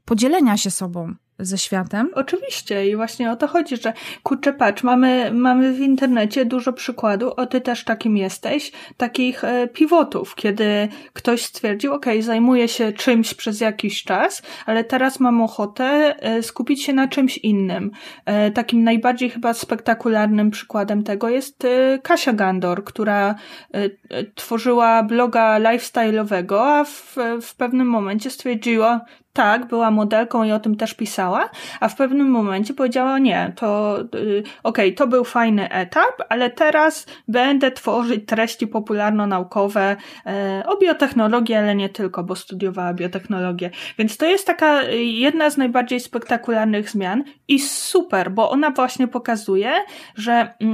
podzielenia 0.05 0.57
się 0.57 0.71
sobą 0.71 1.15
ze 1.39 1.57
światem. 1.57 2.09
Oczywiście 2.13 2.87
i 2.87 2.95
właśnie 2.95 3.31
o 3.31 3.35
to 3.35 3.47
chodzi, 3.47 3.77
że 3.77 3.93
kurczę 4.23 4.53
patrz, 4.53 4.83
mamy, 4.83 5.31
mamy 5.33 5.73
w 5.73 5.79
internecie 5.79 6.45
dużo 6.45 6.73
przykładów, 6.73 7.33
o 7.37 7.45
ty 7.45 7.61
też 7.61 7.83
takim 7.83 8.17
jesteś, 8.17 8.71
takich 8.97 9.43
e, 9.43 9.67
pivotów, 9.67 10.35
kiedy 10.35 10.87
ktoś 11.13 11.45
stwierdził, 11.45 11.93
ok, 11.93 12.05
zajmuję 12.19 12.67
się 12.67 12.91
czymś 12.91 13.33
przez 13.33 13.61
jakiś 13.61 14.03
czas, 14.03 14.41
ale 14.65 14.83
teraz 14.83 15.19
mam 15.19 15.41
ochotę 15.41 16.15
e, 16.19 16.43
skupić 16.43 16.83
się 16.83 16.93
na 16.93 17.07
czymś 17.07 17.37
innym. 17.37 17.91
E, 18.25 18.51
takim 18.51 18.83
najbardziej 18.83 19.29
chyba 19.29 19.53
spektakularnym 19.53 20.51
przykładem 20.51 21.03
tego 21.03 21.29
jest 21.29 21.65
e, 21.65 21.99
Kasia 21.99 22.33
Gandor, 22.33 22.83
która 22.83 23.35
e, 23.73 23.83
e, 24.09 24.23
tworzyła 24.35 25.03
bloga 25.03 25.59
lifestyle'owego, 25.59 26.59
a 26.59 26.83
w, 26.83 27.15
w 27.41 27.55
pewnym 27.55 27.87
momencie 27.87 28.29
stwierdziła, 28.29 29.01
tak, 29.33 29.67
była 29.67 29.91
modelką 29.91 30.43
i 30.43 30.51
o 30.51 30.59
tym 30.59 30.75
też 30.75 30.93
pisała, 30.93 31.49
a 31.79 31.89
w 31.89 31.95
pewnym 31.95 32.29
momencie 32.29 32.73
powiedziała 32.73 33.19
nie, 33.19 33.53
to 33.55 33.97
yy, 33.97 34.43
okej, 34.63 34.87
okay, 34.87 34.91
to 34.91 35.07
był 35.07 35.23
fajny 35.23 35.69
etap, 35.69 36.21
ale 36.29 36.49
teraz 36.49 37.05
będę 37.27 37.71
tworzyć 37.71 38.25
treści 38.25 38.67
popularno-naukowe 38.67 39.95
yy, 40.25 40.31
o 40.65 40.77
biotechnologii, 40.77 41.55
ale 41.55 41.75
nie 41.75 41.89
tylko, 41.89 42.23
bo 42.23 42.35
studiowała 42.35 42.93
biotechnologię. 42.93 43.69
Więc 43.97 44.17
to 44.17 44.25
jest 44.25 44.47
taka 44.47 44.83
y, 44.83 45.03
jedna 45.03 45.49
z 45.49 45.57
najbardziej 45.57 45.99
spektakularnych 45.99 46.89
zmian 46.89 47.23
i 47.47 47.59
super, 47.59 48.31
bo 48.31 48.49
ona 48.49 48.71
właśnie 48.71 49.07
pokazuje, 49.07 49.71
że 50.15 50.53
yy, 50.59 50.67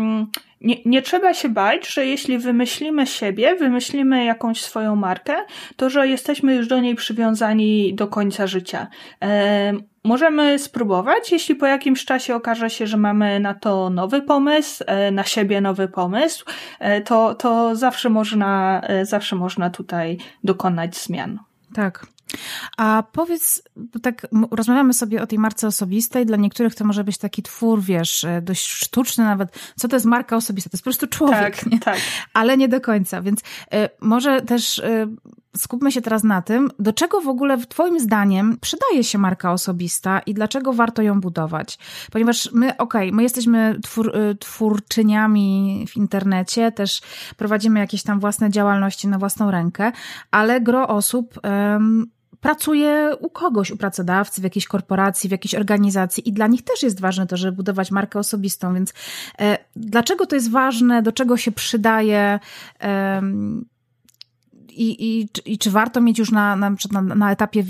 nie, 0.61 0.75
nie 0.85 1.01
trzeba 1.01 1.33
się 1.33 1.49
bać, 1.49 1.87
że 1.87 2.05
jeśli 2.05 2.37
wymyślimy 2.37 3.07
siebie, 3.07 3.55
wymyślimy 3.55 4.25
jakąś 4.25 4.61
swoją 4.61 4.95
markę, 4.95 5.35
to 5.75 5.89
że 5.89 6.07
jesteśmy 6.07 6.55
już 6.55 6.67
do 6.67 6.79
niej 6.79 6.95
przywiązani 6.95 7.93
do 7.93 8.07
końca 8.07 8.47
życia. 8.47 8.87
E, 9.23 9.73
możemy 10.03 10.59
spróbować, 10.59 11.31
jeśli 11.31 11.55
po 11.55 11.65
jakimś 11.65 12.05
czasie 12.05 12.35
okaże 12.35 12.69
się, 12.69 12.87
że 12.87 12.97
mamy 12.97 13.39
na 13.39 13.53
to 13.53 13.89
nowy 13.89 14.21
pomysł, 14.21 14.83
e, 14.87 15.11
na 15.11 15.23
siebie 15.23 15.61
nowy 15.61 15.87
pomysł, 15.87 16.45
e, 16.79 17.01
to, 17.01 17.35
to 17.35 17.75
zawsze 17.75 18.09
można, 18.09 18.81
e, 18.83 19.05
zawsze 19.05 19.35
można 19.35 19.69
tutaj 19.69 20.17
dokonać 20.43 20.97
zmian. 20.97 21.39
Tak. 21.73 22.05
A 22.77 23.03
powiedz, 23.11 23.63
tak 24.01 24.27
rozmawiamy 24.51 24.93
sobie 24.93 25.21
o 25.21 25.27
tej 25.27 25.39
marce 25.39 25.67
osobistej, 25.67 26.25
dla 26.25 26.37
niektórych 26.37 26.75
to 26.75 26.85
może 26.85 27.03
być 27.03 27.17
taki 27.17 27.43
twór, 27.43 27.81
wiesz, 27.81 28.23
e, 28.23 28.41
dość 28.41 28.67
sztuczny 28.67 29.23
nawet. 29.23 29.59
Co 29.75 29.87
to 29.87 29.95
jest 29.95 30.05
marka 30.05 30.35
osobista? 30.35 30.69
To 30.69 30.75
jest 30.75 30.83
po 30.83 30.87
prostu 30.87 31.07
człowiek, 31.07 31.55
tak, 31.55 31.65
nie? 31.65 31.79
tak. 31.79 31.97
ale 32.33 32.57
nie 32.57 32.67
do 32.67 32.81
końca. 32.81 33.21
Więc 33.21 33.39
y, 33.39 33.43
może 34.01 34.41
też 34.41 34.77
y, 34.79 35.07
skupmy 35.57 35.91
się 35.91 36.01
teraz 36.01 36.23
na 36.23 36.41
tym, 36.41 36.69
do 36.79 36.93
czego 36.93 37.21
w 37.21 37.27
ogóle 37.27 37.57
twoim 37.57 37.99
zdaniem 37.99 38.57
przydaje 38.61 39.03
się 39.03 39.17
marka 39.17 39.51
osobista 39.51 40.19
i 40.19 40.33
dlaczego 40.33 40.73
warto 40.73 41.01
ją 41.01 41.21
budować? 41.21 41.77
Ponieważ 42.11 42.51
my, 42.51 42.77
okej, 42.77 42.77
okay, 42.77 43.11
my 43.11 43.23
jesteśmy 43.23 43.79
twór, 43.83 44.13
twórczyniami 44.39 45.85
w 45.89 45.97
internecie, 45.97 46.71
też 46.71 47.01
prowadzimy 47.37 47.79
jakieś 47.79 48.03
tam 48.03 48.19
własne 48.19 48.49
działalności 48.49 49.07
na 49.07 49.17
własną 49.17 49.51
rękę, 49.51 49.91
ale 50.31 50.61
gro 50.61 50.87
osób 50.87 51.39
pracuje 52.41 53.11
u 53.19 53.29
kogoś, 53.29 53.71
u 53.71 53.77
pracodawcy, 53.77 54.41
w 54.41 54.43
jakiejś 54.43 54.67
korporacji, 54.67 55.27
w 55.27 55.31
jakiejś 55.31 55.55
organizacji 55.55 56.29
i 56.29 56.33
dla 56.33 56.47
nich 56.47 56.63
też 56.63 56.83
jest 56.83 57.01
ważne 57.01 57.27
to, 57.27 57.37
żeby 57.37 57.51
budować 57.51 57.91
markę 57.91 58.19
osobistą, 58.19 58.73
więc 58.73 58.93
e, 59.39 59.57
dlaczego 59.75 60.25
to 60.25 60.35
jest 60.35 60.51
ważne, 60.51 61.01
do 61.01 61.11
czego 61.11 61.37
się 61.37 61.51
przydaje 61.51 62.39
e, 62.81 63.21
i, 64.79 65.19
i, 65.21 65.29
i 65.45 65.57
czy 65.57 65.71
warto 65.71 66.01
mieć 66.01 66.19
już 66.19 66.31
na, 66.31 66.55
na, 66.55 66.75
na, 66.91 67.01
na 67.01 67.31
etapie 67.31 67.59
y, 67.59 67.65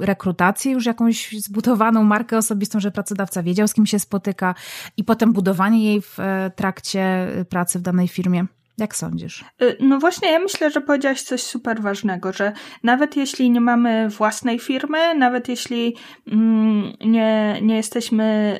rekrutacji 0.00 0.72
już 0.72 0.86
jakąś 0.86 1.32
zbudowaną 1.38 2.04
markę 2.04 2.38
osobistą, 2.38 2.80
że 2.80 2.90
pracodawca 2.90 3.42
wiedział, 3.42 3.68
z 3.68 3.74
kim 3.74 3.86
się 3.86 3.98
spotyka 3.98 4.54
i 4.96 5.04
potem 5.04 5.32
budowanie 5.32 5.84
jej 5.84 6.00
w 6.02 6.20
e, 6.20 6.50
trakcie 6.56 7.28
pracy 7.48 7.78
w 7.78 7.82
danej 7.82 8.08
firmie? 8.08 8.46
Jak 8.78 8.96
sądzisz? 8.96 9.44
Y, 9.62 9.76
no 9.80 9.98
właśnie, 9.98 10.32
ja 10.32 10.38
myślę, 10.38 10.70
że 10.70 10.80
powiedziałaś 10.80 11.22
coś 11.22 11.42
super 11.42 11.82
ważnego, 11.82 12.32
że 12.32 12.52
nawet 12.82 13.16
jeśli 13.16 13.50
nie 13.50 13.60
mamy 13.60 14.08
własnej 14.08 14.58
firmy, 14.58 15.14
nawet 15.14 15.48
jeśli 15.48 15.96
mm, 16.32 16.92
nie, 17.04 17.58
nie 17.62 17.76
jesteśmy 17.76 18.58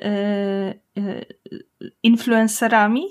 y, 0.76 0.81
influencerami, 2.02 3.04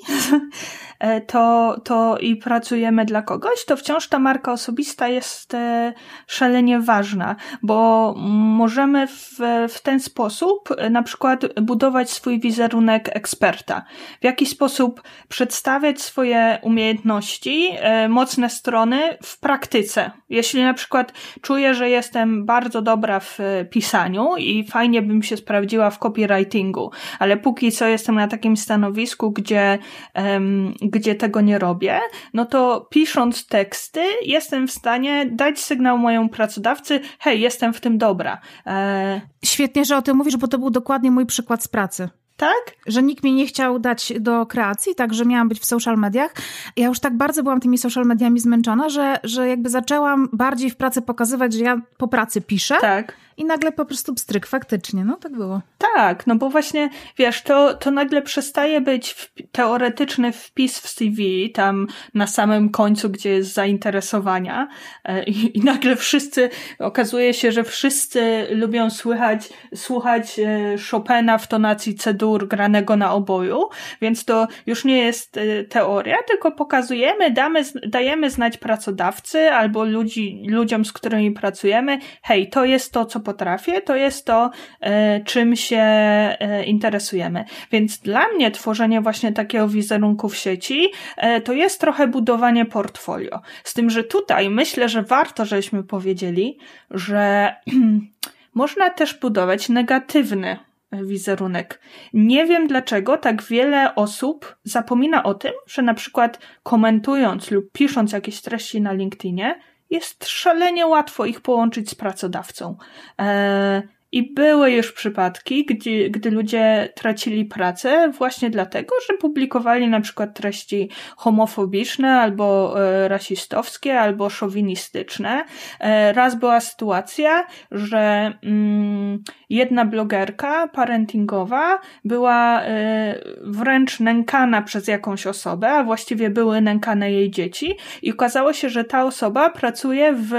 e, 0.99 1.21
to, 1.21 1.75
to 1.83 2.17
i 2.17 2.35
pracujemy 2.35 3.05
dla 3.05 3.21
kogoś, 3.21 3.65
to 3.65 3.77
wciąż 3.77 4.07
ta 4.07 4.19
marka 4.19 4.51
osobista 4.51 5.07
jest 5.07 5.53
e, 5.53 5.93
szalenie 6.27 6.79
ważna, 6.79 7.35
bo 7.63 8.13
możemy 8.57 9.07
w, 9.07 9.39
w 9.69 9.81
ten 9.81 9.99
sposób 9.99 10.69
e, 10.77 10.89
na 10.89 11.03
przykład 11.03 11.61
budować 11.61 12.11
swój 12.11 12.39
wizerunek 12.39 13.09
eksperta. 13.15 13.85
W 14.21 14.23
jaki 14.23 14.45
sposób 14.45 15.01
przedstawiać 15.27 16.01
swoje 16.01 16.59
umiejętności, 16.61 17.71
mocne 18.09 18.49
strony 18.49 19.17
w 19.23 19.39
praktyce. 19.39 20.11
Jeśli 20.29 20.63
na 20.63 20.73
przykład 20.73 21.13
czuję, 21.41 21.73
że 21.73 21.89
jestem 21.89 22.45
bardzo 22.45 22.81
dobra 22.81 23.19
w 23.19 23.39
pisaniu 23.69 24.37
i 24.37 24.63
fajnie 24.63 25.01
bym 25.01 25.23
się 25.23 25.37
sprawdziła 25.37 25.89
w 25.89 25.99
copywritingu, 25.99 26.91
ale 27.19 27.37
póki 27.37 27.70
co 27.71 27.87
jestem 27.87 28.15
na 28.15 28.27
takim 28.27 28.57
stanowisku, 28.57 29.31
gdzie, 29.31 29.79
um, 30.15 30.73
gdzie 30.81 31.15
tego 31.15 31.41
nie 31.41 31.59
robię, 31.59 31.99
no 32.33 32.45
to 32.45 32.87
pisząc 32.89 33.47
teksty 33.47 34.01
jestem 34.25 34.67
w 34.67 34.71
stanie 34.71 35.25
dać 35.31 35.59
sygnał 35.59 35.97
mojemu 35.97 36.29
pracodawcy, 36.29 36.99
hej, 37.19 37.41
jestem 37.41 37.73
w 37.73 37.81
tym 37.81 37.97
dobra. 37.97 38.41
E... 38.65 39.21
Świetnie, 39.45 39.85
że 39.85 39.97
o 39.97 40.01
tym 40.01 40.17
mówisz, 40.17 40.37
bo 40.37 40.47
to 40.47 40.57
był 40.57 40.69
dokładnie 40.69 41.11
mój 41.11 41.25
przykład 41.25 41.63
z 41.63 41.67
pracy 41.67 42.09
tak? 42.41 42.75
Że 42.87 43.03
nikt 43.03 43.23
mnie 43.23 43.33
nie 43.33 43.45
chciał 43.45 43.79
dać 43.79 44.13
do 44.19 44.45
kreacji, 44.45 44.95
tak, 44.95 45.13
że 45.13 45.25
miałam 45.25 45.49
być 45.49 45.59
w 45.59 45.65
social 45.65 45.97
mediach. 45.97 46.33
Ja 46.77 46.87
już 46.87 46.99
tak 46.99 47.17
bardzo 47.17 47.43
byłam 47.43 47.59
tymi 47.59 47.77
social 47.77 48.05
mediami 48.05 48.39
zmęczona, 48.39 48.89
że, 48.89 49.19
że 49.23 49.47
jakby 49.47 49.69
zaczęłam 49.69 50.29
bardziej 50.33 50.69
w 50.69 50.75
pracy 50.75 51.01
pokazywać, 51.01 51.53
że 51.53 51.63
ja 51.63 51.81
po 51.97 52.07
pracy 52.07 52.41
piszę. 52.41 52.77
Tak. 52.81 53.13
I 53.37 53.45
nagle 53.45 53.71
po 53.71 53.85
prostu 53.85 54.13
pstryk, 54.13 54.47
faktycznie, 54.47 55.05
no 55.05 55.15
tak 55.15 55.31
było. 55.31 55.61
Tak, 55.95 56.27
no 56.27 56.35
bo 56.35 56.49
właśnie, 56.49 56.89
wiesz, 57.17 57.41
to, 57.41 57.73
to 57.73 57.91
nagle 57.91 58.21
przestaje 58.21 58.81
być 58.81 59.31
teoretyczny 59.51 60.31
wpis 60.31 60.79
w 60.79 60.87
CV, 60.87 61.51
tam 61.51 61.87
na 62.13 62.27
samym 62.27 62.69
końcu, 62.69 63.09
gdzie 63.09 63.29
jest 63.29 63.53
zainteresowania 63.53 64.67
e, 65.03 65.23
i, 65.23 65.57
i 65.57 65.61
nagle 65.63 65.95
wszyscy, 65.95 66.49
okazuje 66.79 67.33
się, 67.33 67.51
że 67.51 67.63
wszyscy 67.63 68.47
lubią 68.51 68.89
słychać, 68.89 69.49
słuchać 69.75 70.39
e, 70.39 70.75
Chopina 70.91 71.37
w 71.37 71.47
tonacji 71.47 71.95
C-dur 71.95 72.47
granego 72.47 72.95
na 72.95 73.13
oboju, 73.13 73.69
więc 74.01 74.25
to 74.25 74.47
już 74.65 74.85
nie 74.85 74.97
jest 74.97 75.37
e, 75.37 75.63
teoria, 75.63 76.17
tylko 76.27 76.51
pokazujemy, 76.51 77.31
damy, 77.31 77.63
dajemy 77.87 78.29
znać 78.29 78.57
pracodawcy 78.57 79.51
albo 79.51 79.83
ludzi, 79.83 80.43
ludziom, 80.47 80.85
z 80.85 80.93
którymi 80.93 81.31
pracujemy, 81.31 81.99
hej, 82.21 82.49
to 82.49 82.65
jest 82.65 82.93
to, 82.93 83.05
co 83.05 83.19
potrafię, 83.21 83.81
to 83.81 83.95
jest 83.95 84.25
to, 84.25 84.51
e, 84.81 85.23
czym 85.23 85.55
się 85.55 85.77
e, 85.77 86.63
interesujemy. 86.63 87.45
Więc 87.71 87.99
dla 87.99 88.27
mnie 88.27 88.51
tworzenie 88.51 89.01
właśnie 89.01 89.31
takiego 89.31 89.67
wizerunku 89.67 90.29
w 90.29 90.37
sieci 90.37 90.91
e, 91.17 91.41
to 91.41 91.53
jest 91.53 91.81
trochę 91.81 92.07
budowanie 92.07 92.65
portfolio. 92.65 93.41
Z 93.63 93.73
tym, 93.73 93.89
że 93.89 94.03
tutaj 94.03 94.49
myślę, 94.49 94.89
że 94.89 95.03
warto, 95.03 95.45
żeśmy 95.45 95.83
powiedzieli, 95.83 96.57
że 96.91 97.55
można 98.53 98.89
też 98.89 99.19
budować 99.19 99.69
negatywny 99.69 100.57
wizerunek. 100.91 101.81
Nie 102.13 102.45
wiem 102.45 102.67
dlaczego 102.67 103.17
tak 103.17 103.43
wiele 103.43 103.95
osób 103.95 104.55
zapomina 104.63 105.23
o 105.23 105.33
tym, 105.33 105.51
że 105.67 105.81
na 105.81 105.93
przykład 105.93 106.39
komentując 106.63 107.51
lub 107.51 107.71
pisząc 107.71 108.11
jakieś 108.11 108.41
treści 108.41 108.81
na 108.81 108.93
LinkedInie, 108.93 109.59
jest 109.91 110.27
szalenie 110.27 110.87
łatwo 110.87 111.25
ich 111.25 111.41
połączyć 111.41 111.89
z 111.89 111.95
pracodawcą. 111.95 112.77
E, 113.19 113.81
I 114.11 114.33
były 114.33 114.71
już 114.71 114.91
przypadki, 114.91 115.65
gdzie, 115.65 116.09
gdy 116.09 116.31
ludzie 116.31 116.89
tracili 116.95 117.45
pracę 117.45 118.11
właśnie 118.17 118.49
dlatego, 118.49 118.95
że 119.07 119.17
publikowali 119.17 119.87
na 119.87 120.01
przykład 120.01 120.33
treści 120.35 120.89
homofobiczne 121.17 122.19
albo 122.19 122.75
e, 122.81 123.07
rasistowskie, 123.07 123.99
albo 123.99 124.29
szowinistyczne. 124.29 125.45
E, 125.79 126.13
raz 126.13 126.35
była 126.35 126.59
sytuacja, 126.59 127.47
że 127.71 128.33
mm, 128.43 129.23
jedna 129.49 129.85
blogerka 129.85 130.67
parentingowa 130.67 131.79
była 132.05 132.61
e, 132.61 133.15
wręcz 133.41 133.99
nękana 133.99 134.61
przez 134.61 134.87
jakąś 134.87 135.27
osobę, 135.27 135.71
a 135.71 135.83
właściwie 135.83 136.29
były 136.29 136.61
nękane 136.61 137.11
jej 137.11 137.31
dzieci 137.31 137.77
i 138.01 138.11
okazało 138.11 138.53
się, 138.53 138.69
że 138.69 138.83
ta 138.83 139.03
osoba 139.03 139.49
pracuje 139.49 140.13
w 140.13 140.33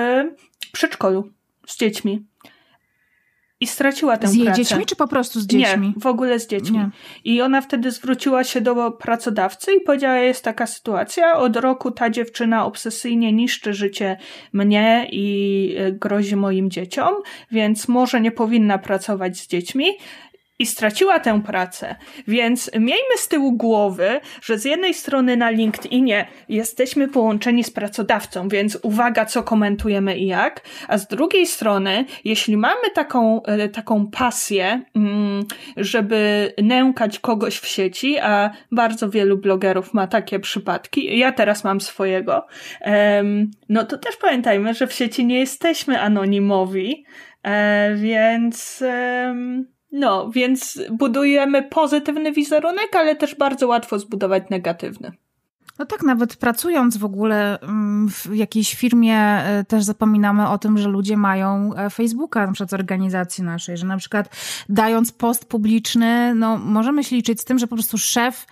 przedszkolu 0.72 1.30
z 1.66 1.76
dziećmi 1.76 2.31
i 3.62 3.66
straciła 3.66 4.16
tę 4.16 4.28
z 4.28 4.36
pracę. 4.36 4.54
Z 4.54 4.56
dziećmi, 4.56 4.86
czy 4.86 4.96
po 4.96 5.08
prostu 5.08 5.40
z 5.40 5.46
dziećmi? 5.46 5.86
Nie, 5.86 6.00
w 6.00 6.06
ogóle 6.06 6.38
z 6.38 6.46
dziećmi. 6.46 6.78
Nie. 6.78 6.90
I 7.24 7.42
ona 7.42 7.60
wtedy 7.60 7.90
zwróciła 7.90 8.44
się 8.44 8.60
do 8.60 8.90
pracodawcy 8.90 9.72
i 9.74 9.80
powiedziała, 9.80 10.16
jest 10.16 10.44
taka 10.44 10.66
sytuacja, 10.66 11.36
od 11.36 11.56
roku 11.56 11.90
ta 11.90 12.10
dziewczyna 12.10 12.66
obsesyjnie 12.66 13.32
niszczy 13.32 13.74
życie 13.74 14.16
mnie 14.52 15.08
i 15.12 15.74
e, 15.78 15.92
grozi 15.92 16.36
moim 16.36 16.70
dzieciom, 16.70 17.14
więc 17.50 17.88
może 17.88 18.20
nie 18.20 18.32
powinna 18.32 18.78
pracować 18.78 19.36
z 19.36 19.46
dziećmi 19.46 19.86
i 20.58 20.66
straciła 20.66 21.20
tę 21.20 21.42
pracę. 21.42 21.96
Więc 22.28 22.70
miejmy 22.74 23.16
z 23.16 23.28
tyłu 23.28 23.52
głowy, 23.52 24.20
że 24.42 24.58
z 24.58 24.64
jednej 24.64 24.94
strony 24.94 25.36
na 25.36 25.50
LinkedInie 25.50 26.26
jesteśmy 26.48 27.08
połączeni 27.08 27.64
z 27.64 27.70
pracodawcą, 27.70 28.48
więc 28.48 28.78
uwaga, 28.82 29.24
co 29.24 29.42
komentujemy 29.42 30.18
i 30.18 30.26
jak, 30.26 30.60
a 30.88 30.98
z 30.98 31.06
drugiej 31.06 31.46
strony, 31.46 32.04
jeśli 32.24 32.56
mamy 32.56 32.90
taką, 32.94 33.42
e, 33.42 33.68
taką 33.68 34.06
pasję, 34.06 34.82
mm, 34.96 35.44
żeby 35.76 36.52
nękać 36.62 37.18
kogoś 37.18 37.58
w 37.58 37.66
sieci, 37.66 38.18
a 38.18 38.50
bardzo 38.72 39.10
wielu 39.10 39.38
blogerów 39.38 39.94
ma 39.94 40.06
takie 40.06 40.40
przypadki, 40.40 41.18
ja 41.18 41.32
teraz 41.32 41.64
mam 41.64 41.80
swojego, 41.80 42.46
no 43.68 43.84
to 43.84 43.98
też 43.98 44.16
pamiętajmy, 44.16 44.74
że 44.74 44.86
w 44.86 44.92
sieci 44.92 45.26
nie 45.26 45.38
jesteśmy 45.38 46.00
anonimowi, 46.00 47.04
e, 47.42 47.94
więc 47.94 48.84
no, 49.92 50.30
więc 50.30 50.82
budujemy 50.90 51.62
pozytywny 51.62 52.32
wizerunek, 52.32 52.96
ale 52.96 53.16
też 53.16 53.34
bardzo 53.34 53.68
łatwo 53.68 53.98
zbudować 53.98 54.42
negatywny. 54.50 55.12
No 55.78 55.86
tak, 55.86 56.02
nawet 56.02 56.36
pracując 56.36 56.96
w 56.96 57.04
ogóle 57.04 57.60
mm, 57.60 58.08
w 58.10 58.34
jakiejś 58.34 58.74
firmie 58.74 59.18
e, 59.18 59.64
też 59.68 59.84
zapominamy 59.84 60.48
o 60.48 60.58
tym, 60.58 60.78
że 60.78 60.88
ludzie 60.88 61.16
mają 61.16 61.74
e, 61.74 61.90
Facebooka, 61.90 62.46
na 62.46 62.52
przykład 62.52 62.70
z 62.70 62.74
organizacji 62.74 63.44
naszej, 63.44 63.76
że 63.76 63.86
na 63.86 63.96
przykład 63.96 64.36
dając 64.68 65.12
post 65.12 65.44
publiczny, 65.44 66.34
no 66.34 66.58
możemy 66.58 67.04
się 67.04 67.16
liczyć 67.16 67.40
z 67.40 67.44
tym, 67.44 67.58
że 67.58 67.66
po 67.66 67.76
prostu 67.76 67.98
szef, 67.98 68.46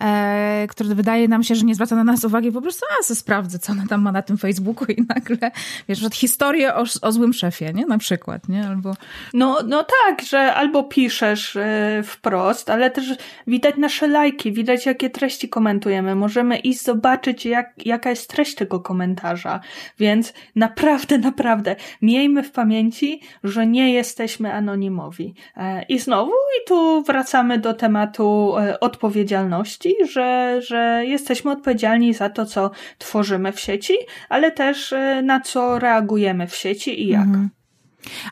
e, 0.00 0.66
który 0.70 0.94
wydaje 0.94 1.28
nam 1.28 1.42
się, 1.42 1.54
że 1.54 1.64
nie 1.64 1.74
zwraca 1.74 1.96
na 1.96 2.04
nas 2.04 2.24
uwagi, 2.24 2.52
po 2.52 2.62
prostu 2.62 2.86
a, 3.00 3.02
se 3.02 3.14
sprawdzę, 3.14 3.58
co 3.58 3.72
ona 3.72 3.86
tam 3.86 4.02
ma 4.02 4.12
na 4.12 4.22
tym 4.22 4.38
Facebooku 4.38 4.86
i 4.96 5.06
nagle, 5.08 5.50
wiesz, 5.88 5.98
że 5.98 6.10
historię 6.10 6.74
o, 6.74 6.84
o 7.02 7.12
złym 7.12 7.32
szefie, 7.32 7.72
nie? 7.74 7.86
Na 7.86 7.98
przykład, 7.98 8.48
nie? 8.48 8.68
Albo... 8.68 8.94
No, 9.34 9.58
no 9.66 9.86
tak, 10.04 10.22
że 10.22 10.54
albo 10.54 10.84
piszesz 10.84 11.56
e, 11.56 12.02
wprost, 12.04 12.70
ale 12.70 12.90
też 12.90 13.14
widać 13.46 13.76
nasze 13.76 14.08
lajki, 14.08 14.52
widać 14.52 14.86
jakie 14.86 15.10
treści 15.10 15.48
komentujemy, 15.48 16.14
możemy 16.14 16.58
zobaczyć, 16.82 17.46
jak, 17.46 17.86
jaka 17.86 18.10
jest 18.10 18.30
treść 18.30 18.54
tego 18.54 18.80
komentarza. 18.80 19.60
Więc 19.98 20.32
naprawdę, 20.56 21.18
naprawdę 21.30 21.76
miejmy 22.02 22.42
w 22.42 22.52
pamięci, 22.52 23.20
że 23.44 23.66
nie 23.66 23.92
jesteśmy 23.92 24.52
anonimowi. 24.52 25.34
E, 25.56 25.82
I 25.82 25.98
znowu, 25.98 26.30
i 26.30 26.68
tu 26.68 27.02
wracamy 27.02 27.58
do 27.58 27.74
tematu 27.74 28.54
e, 28.58 28.80
odpowiedzialności, 28.80 29.94
że, 30.10 30.60
że 30.62 31.02
jesteśmy 31.06 31.50
odpowiedzialni 31.50 32.14
za 32.14 32.30
to, 32.30 32.46
co 32.46 32.70
tworzymy 32.98 33.52
w 33.52 33.60
sieci, 33.60 33.94
ale 34.28 34.50
też 34.50 34.92
e, 34.92 35.22
na 35.22 35.40
co 35.40 35.78
reagujemy 35.78 36.46
w 36.46 36.54
sieci 36.54 37.02
i 37.02 37.08
jak. 37.08 37.22
Mhm. 37.22 37.55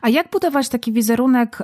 A 0.01 0.09
jak 0.09 0.29
budować 0.29 0.69
taki 0.69 0.91
wizerunek, 0.91 1.63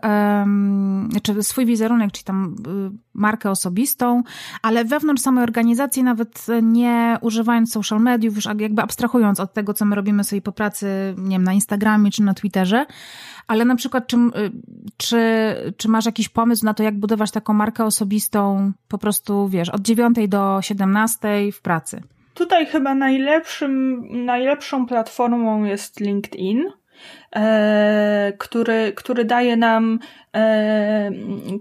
czy 1.24 1.44
swój 1.44 1.66
wizerunek, 1.66 2.12
czyli 2.12 2.24
tam 2.24 2.56
y, 2.96 2.98
markę 3.14 3.52
osobistą, 3.52 4.24
ale 4.62 4.86
wewnątrz 4.86 5.22
samej 5.22 5.44
organizacji, 5.44 6.04
nawet 6.04 6.46
nie 6.62 7.18
używając 7.22 7.72
social 7.72 8.02
mediów, 8.02 8.36
już 8.36 8.46
jakby 8.46 8.82
abstrahując 8.82 9.40
od 9.40 9.54
tego, 9.54 9.74
co 9.74 9.86
my 9.86 9.96
robimy 9.96 10.24
sobie 10.24 10.42
po 10.42 10.52
pracy, 10.52 11.16
nie 11.18 11.36
wiem, 11.36 11.44
na 11.44 11.54
Instagramie 11.54 12.12
czy 12.12 12.24
na 12.24 12.34
Twitterze, 12.34 12.86
ale 13.48 13.66
na 13.66 13.76
przykład, 13.76 14.08
czy, 14.08 14.18
y, 14.18 14.52
czy, 14.98 15.20
czy 15.78 15.90
masz 15.90 16.06
jakiś 16.06 16.30
pomysł 16.30 16.66
na 16.66 16.74
to, 16.74 16.84
jak 16.84 17.00
budować 17.00 17.32
taką 17.32 17.54
markę 17.54 17.86
osobistą 17.86 18.72
po 18.88 18.98
prostu, 18.98 19.48
wiesz, 19.48 19.70
od 19.70 19.82
9 19.82 20.18
do 20.28 20.62
17 20.62 21.52
w 21.54 21.62
pracy? 21.62 22.02
Tutaj 22.34 22.66
chyba 22.66 22.96
najlepszym, 22.96 24.04
najlepszą 24.26 24.86
platformą 24.86 25.64
jest 25.64 26.00
LinkedIn, 26.00 26.64
który, 28.38 28.94
który 28.96 29.26
daje 29.26 29.58
nam 29.58 30.00
E, 30.36 31.12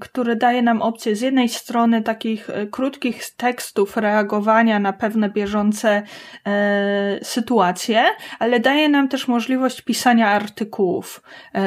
który 0.00 0.36
daje 0.36 0.62
nam 0.62 0.82
opcję 0.82 1.16
z 1.16 1.20
jednej 1.20 1.48
strony 1.48 2.02
takich 2.02 2.50
e, 2.50 2.66
krótkich 2.66 3.30
tekstów 3.36 3.96
reagowania 3.96 4.78
na 4.78 4.92
pewne 4.92 5.28
bieżące 5.28 6.02
e, 6.46 7.18
sytuacje, 7.22 8.04
ale 8.38 8.60
daje 8.60 8.88
nam 8.88 9.08
też 9.08 9.28
możliwość 9.28 9.80
pisania 9.80 10.28
artykułów, 10.28 11.22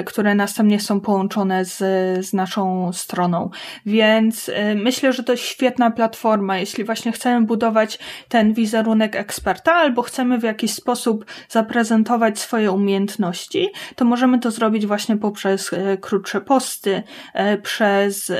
które 0.05 0.35
następnie 0.35 0.79
są 0.79 1.01
połączone 1.01 1.65
z, 1.65 1.77
z 2.25 2.33
naszą 2.33 2.93
stroną. 2.93 3.49
Więc 3.85 4.51
myślę, 4.75 5.13
że 5.13 5.23
to 5.23 5.35
świetna 5.35 5.91
platforma, 5.91 6.57
jeśli 6.57 6.83
właśnie 6.83 7.11
chcemy 7.11 7.45
budować 7.45 7.99
ten 8.29 8.53
wizerunek 8.53 9.15
eksperta 9.15 9.73
albo 9.73 10.01
chcemy 10.01 10.37
w 10.37 10.43
jakiś 10.43 10.73
sposób 10.73 11.25
zaprezentować 11.49 12.39
swoje 12.39 12.71
umiejętności, 12.71 13.69
to 13.95 14.05
możemy 14.05 14.39
to 14.39 14.51
zrobić 14.51 14.85
właśnie 14.85 15.17
poprzez 15.17 15.71
krótsze 16.01 16.41
posty, 16.41 17.03
E, 17.33 17.57
przez 17.57 18.31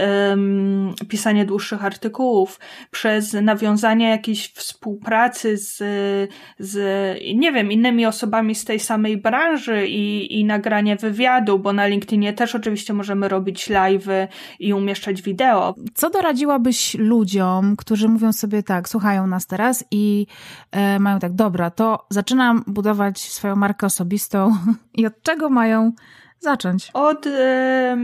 pisanie 1.08 1.46
dłuższych 1.46 1.86
artykułów, 1.86 2.60
przez 2.92 3.34
nawiązanie 3.34 4.10
jakiejś 4.10 4.54
współpracy 4.54 5.58
z, 5.58 5.78
z, 6.60 6.78
nie 7.36 7.52
wiem, 7.52 7.72
innymi 7.72 8.06
osobami 8.06 8.56
z 8.56 8.66
tej 8.66 8.80
samej 8.80 9.18
branży 9.18 9.88
i, 9.88 10.40
i 10.40 10.46
nagranie 10.46 10.96
wywiadu, 10.96 11.60
bo 11.60 11.74
na 11.74 11.88
LinkedInie 11.88 12.34
też 12.34 12.56
oczywiście 12.56 12.94
możemy 12.94 13.28
robić 13.28 13.70
live'y 13.70 14.28
i 14.60 14.74
umieszczać 14.74 15.22
wideo. 15.22 15.76
Co 15.94 16.10
doradziłabyś 16.10 16.96
ludziom, 17.00 17.76
którzy 17.76 18.08
mówią 18.08 18.34
sobie 18.34 18.64
tak, 18.64 18.90
słuchają 18.90 19.28
nas 19.28 19.48
teraz 19.48 19.84
i 19.92 20.28
e, 20.72 21.00
mają 21.00 21.20
tak, 21.20 21.34
dobra, 21.34 21.70
to 21.70 22.06
zaczynam 22.10 22.64
budować 22.68 23.20
swoją 23.20 23.56
markę 23.56 23.86
osobistą 23.86 24.58
i 24.98 25.06
od 25.06 25.22
czego 25.22 25.43
mają 25.50 25.92
zacząć? 26.40 26.90
Od, 26.94 27.28
e, 27.28 27.98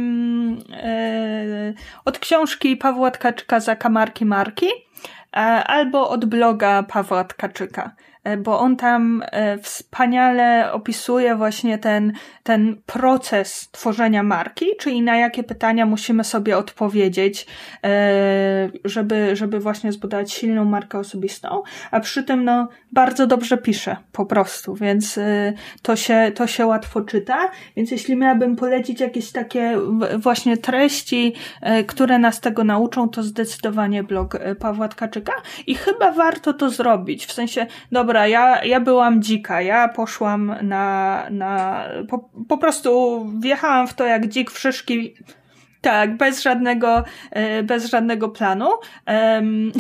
od 2.06 2.20
książki 2.20 2.78
Pawła 2.78 3.12
Tkaczyka 3.12 3.60
Zakamarki 3.60 4.26
Marki 4.26 4.68
e, 4.68 5.40
albo 5.64 6.10
od 6.10 6.26
bloga 6.26 6.84
Pawła 6.84 7.24
Tkaczyka. 7.24 7.92
E, 8.30 8.38
bo 8.38 8.60
on 8.60 8.76
tam 8.76 9.24
e, 9.32 9.58
wspaniale 9.58 10.72
opisuje 10.72 11.36
właśnie 11.36 11.78
ten, 11.78 12.14
ten 12.44 12.82
proces 12.86 13.70
tworzenia 13.72 14.24
marki, 14.24 14.66
czyli 14.80 15.02
na 15.02 15.18
jakie 15.18 15.44
pytania 15.44 15.86
musimy 15.86 16.24
sobie 16.24 16.58
odpowiedzieć, 16.58 17.48
e, 17.84 18.70
żeby, 18.86 19.36
żeby 19.36 19.60
właśnie 19.60 19.92
zbudować 19.92 20.32
silną 20.34 20.66
markę 20.66 21.00
osobistą, 21.00 21.64
a 21.92 22.00
przy 22.00 22.24
tym 22.24 22.44
no, 22.44 22.68
bardzo 22.92 23.28
dobrze 23.28 23.58
pisze 23.58 23.98
po 24.12 24.26
prostu, 24.26 24.76
więc 24.76 25.20
to 25.82 25.96
się, 25.96 26.32
to 26.36 26.48
się 26.48 26.66
łatwo 26.66 27.02
czyta, 27.02 27.52
więc 27.76 27.92
jeśli 27.92 28.16
miałabym 28.16 28.56
polecić 28.56 29.00
jakieś 29.00 29.32
takie 29.32 29.78
właśnie 30.18 30.58
treści, 30.58 31.34
które 31.88 32.20
nas 32.20 32.42
tego 32.42 32.64
nauczą, 32.64 33.10
to 33.10 33.24
zdecydowanie 33.24 34.04
blog 34.04 34.38
Pawła 34.60 34.88
Tkaczyka. 34.88 35.34
I 35.68 35.76
chyba 35.76 36.12
warto 36.12 36.54
to 36.54 36.70
zrobić, 36.70 37.26
w 37.26 37.32
sensie, 37.32 37.68
dobra, 37.92 38.19
dobra, 38.20 38.28
ja, 38.28 38.64
ja 38.64 38.80
byłam 38.80 39.22
dzika, 39.22 39.62
ja 39.62 39.88
poszłam 39.88 40.56
na, 40.62 41.26
na 41.32 41.84
po, 42.10 42.30
po 42.50 42.58
prostu 42.58 43.26
wjechałam 43.40 43.88
w 43.88 43.94
to 43.94 44.06
jak 44.06 44.28
dzik 44.28 44.52
w 44.52 44.60
szyszki, 44.60 45.16
tak, 45.82 46.18
bez 46.18 46.42
żadnego, 46.42 47.04
e, 47.32 47.64
bez 47.64 47.86
żadnego 47.86 48.30
planu. 48.30 48.70
Um, 49.08 49.72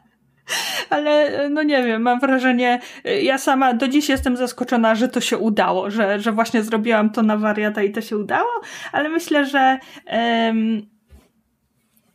ale 0.90 1.30
no 1.50 1.62
nie 1.62 1.82
wiem, 1.82 2.02
mam 2.02 2.20
wrażenie, 2.20 2.80
ja 3.22 3.38
sama 3.38 3.74
do 3.74 3.88
dziś 3.88 4.08
jestem 4.08 4.36
zaskoczona, 4.36 4.94
że 4.94 5.08
to 5.08 5.20
się 5.20 5.38
udało, 5.38 5.90
że, 5.90 6.20
że 6.20 6.32
właśnie 6.32 6.62
zrobiłam 6.62 7.10
to 7.10 7.22
na 7.22 7.36
wariata 7.36 7.82
i 7.82 7.92
to 7.92 8.00
się 8.00 8.16
udało, 8.16 8.50
ale 8.92 9.08
myślę, 9.08 9.46
że 9.46 9.78
um, 10.12 10.82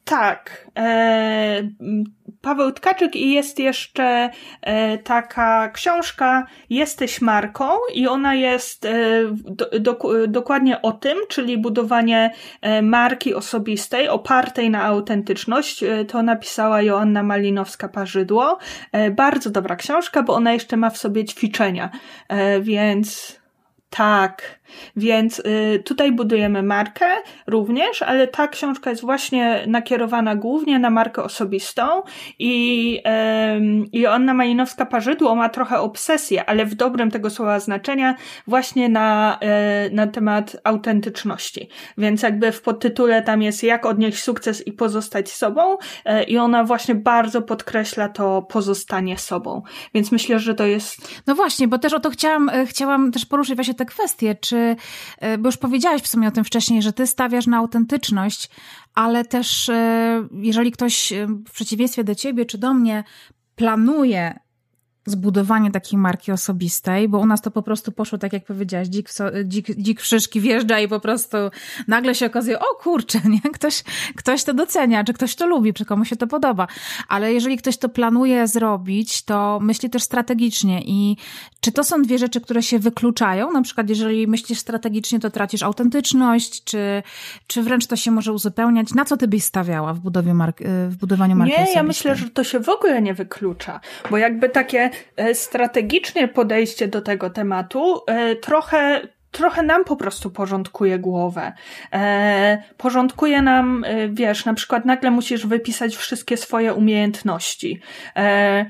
tak. 0.05 0.67
E, 0.77 1.63
Paweł 2.41 2.71
Tkaczyk 2.71 3.15
i 3.15 3.33
jest 3.33 3.59
jeszcze 3.59 4.29
e, 4.61 4.97
taka 4.97 5.69
książka 5.69 6.45
Jesteś 6.69 7.21
marką 7.21 7.69
i 7.93 8.07
ona 8.07 8.35
jest 8.35 8.85
e, 8.85 8.91
do, 9.31 9.79
do, 9.79 9.99
dokładnie 10.27 10.81
o 10.81 10.91
tym, 10.91 11.17
czyli 11.29 11.57
budowanie 11.57 12.33
e, 12.61 12.81
marki 12.81 13.35
osobistej 13.35 14.09
opartej 14.09 14.69
na 14.69 14.83
autentyczność. 14.83 15.83
To 16.07 16.23
napisała 16.23 16.81
Joanna 16.81 17.23
Malinowska-Parzydło. 17.23 18.57
Bardzo 19.11 19.49
dobra 19.49 19.75
książka, 19.75 20.23
bo 20.23 20.33
ona 20.33 20.53
jeszcze 20.53 20.77
ma 20.77 20.89
w 20.89 20.97
sobie 20.97 21.25
ćwiczenia, 21.25 21.89
więc 22.61 23.40
tak, 23.91 24.59
więc 24.95 25.39
y, 25.39 25.83
tutaj 25.85 26.11
budujemy 26.11 26.63
markę 26.63 27.05
również, 27.47 28.01
ale 28.01 28.27
ta 28.27 28.47
książka 28.47 28.89
jest 28.89 29.01
właśnie 29.01 29.63
nakierowana 29.67 30.35
głównie 30.35 30.79
na 30.79 30.89
markę 30.89 31.23
osobistą 31.23 31.83
i, 32.39 32.99
y, 33.85 33.87
i 33.91 34.05
Anna 34.05 34.33
Malinowska-Parzydło 34.33 35.35
ma 35.35 35.49
trochę 35.49 35.79
obsesję, 35.79 36.45
ale 36.45 36.65
w 36.65 36.75
dobrym 36.75 37.11
tego 37.11 37.29
słowa 37.29 37.59
znaczenia 37.59 38.15
właśnie 38.47 38.89
na, 38.89 39.39
y, 39.87 39.93
na 39.93 40.07
temat 40.07 40.57
autentyczności. 40.63 41.69
Więc 41.97 42.21
jakby 42.21 42.51
w 42.51 42.61
podtytule 42.61 43.21
tam 43.21 43.41
jest 43.41 43.63
jak 43.63 43.85
odnieść 43.85 44.23
sukces 44.23 44.67
i 44.67 44.73
pozostać 44.73 45.31
sobą 45.31 45.73
y, 45.73 46.23
i 46.23 46.37
ona 46.37 46.63
właśnie 46.63 46.95
bardzo 46.95 47.41
podkreśla 47.41 48.09
to 48.09 48.41
pozostanie 48.41 49.17
sobą. 49.17 49.61
Więc 49.93 50.11
myślę, 50.11 50.39
że 50.39 50.55
to 50.55 50.65
jest... 50.65 51.21
No 51.27 51.35
właśnie, 51.35 51.67
bo 51.67 51.77
też 51.77 51.93
o 51.93 51.99
to 51.99 52.09
chciałam, 52.09 52.49
y, 52.49 52.65
chciałam 52.65 53.11
też 53.11 53.25
poruszyć 53.25 53.55
właśnie 53.55 53.73
tę 53.81 53.85
kwestię, 53.85 54.35
czy 54.35 54.75
E, 55.17 55.37
bo 55.37 55.47
już 55.47 55.57
powiedziałaś 55.57 56.01
w 56.01 56.07
sumie 56.07 56.27
o 56.27 56.31
tym 56.31 56.43
wcześniej, 56.43 56.81
że 56.81 56.93
ty 56.93 57.07
stawiasz 57.07 57.47
na 57.47 57.57
autentyczność, 57.57 58.49
ale 58.93 59.25
też 59.25 59.69
e, 59.69 60.27
jeżeli 60.31 60.71
ktoś 60.71 61.13
e, 61.13 61.27
w 61.27 61.51
przeciwieństwie 61.51 62.03
do 62.03 62.15
ciebie 62.15 62.45
czy 62.45 62.57
do 62.57 62.73
mnie 62.73 63.03
planuje 63.55 64.39
zbudowanie 65.05 65.71
takiej 65.71 65.99
marki 65.99 66.31
osobistej, 66.31 67.09
bo 67.09 67.19
u 67.19 67.25
nas 67.25 67.41
to 67.41 67.51
po 67.51 67.61
prostu 67.61 67.91
poszło 67.91 68.17
tak, 68.17 68.33
jak 68.33 68.45
powiedziałaś, 68.45 68.87
dzik, 68.87 69.09
dzik, 69.45 69.67
dzik 69.67 70.01
w 70.01 70.05
szyszki 70.05 70.41
wjeżdża 70.41 70.79
i 70.79 70.87
po 70.87 70.99
prostu 70.99 71.37
nagle 71.87 72.15
się 72.15 72.25
okazuje, 72.25 72.59
o 72.59 72.65
kurczę, 72.79 73.19
nie? 73.43 73.51
Ktoś, 73.53 73.83
ktoś 74.15 74.43
to 74.43 74.53
docenia, 74.53 75.03
czy 75.03 75.13
ktoś 75.13 75.35
to 75.35 75.47
lubi, 75.47 75.73
czy 75.73 75.85
komu 75.85 76.05
się 76.05 76.15
to 76.15 76.27
podoba. 76.27 76.67
Ale 77.07 77.33
jeżeli 77.33 77.57
ktoś 77.57 77.77
to 77.77 77.89
planuje 77.89 78.47
zrobić, 78.47 79.23
to 79.23 79.59
myśli 79.61 79.89
też 79.89 80.03
strategicznie 80.03 80.81
i 80.85 81.17
czy 81.61 81.71
to 81.71 81.83
są 81.83 82.01
dwie 82.01 82.17
rzeczy, 82.17 82.41
które 82.41 82.63
się 82.63 82.79
wykluczają? 82.79 83.51
Na 83.51 83.61
przykład, 83.61 83.89
jeżeli 83.89 84.27
myślisz 84.27 84.59
strategicznie, 84.59 85.19
to 85.19 85.29
tracisz 85.29 85.63
autentyczność, 85.63 86.63
czy, 86.63 87.03
czy 87.47 87.63
wręcz 87.63 87.87
to 87.87 87.95
się 87.95 88.11
może 88.11 88.33
uzupełniać? 88.33 88.93
Na 88.93 89.05
co 89.05 89.17
ty 89.17 89.27
byś 89.27 89.43
stawiała 89.43 89.93
w, 89.93 89.99
budowie 89.99 90.33
mark, 90.33 90.61
w 90.89 90.95
budowaniu 90.95 91.35
marki 91.35 91.51
Nie, 91.51 91.55
osobistej? 91.55 91.77
ja 91.77 91.83
myślę, 91.83 92.15
że 92.15 92.29
to 92.29 92.43
się 92.43 92.59
w 92.59 92.69
ogóle 92.69 93.01
nie 93.01 93.13
wyklucza, 93.13 93.79
bo 94.11 94.17
jakby 94.17 94.49
takie 94.49 94.90
strategicznie 95.33 96.27
podejście 96.27 96.87
do 96.87 97.01
tego 97.01 97.29
tematu 97.29 98.01
e, 98.07 98.35
trochę 98.35 99.01
trochę 99.31 99.63
nam 99.63 99.83
po 99.83 99.95
prostu 99.95 100.31
porządkuje 100.31 100.99
głowę. 100.99 101.53
E, 101.93 102.63
porządkuje 102.77 103.41
nam, 103.41 103.83
e, 103.87 104.09
wiesz, 104.09 104.45
na 104.45 104.53
przykład 104.53 104.85
nagle 104.85 105.11
musisz 105.11 105.47
wypisać 105.47 105.95
wszystkie 105.95 106.37
swoje 106.37 106.73
umiejętności. 106.73 107.81
E, 108.15 108.65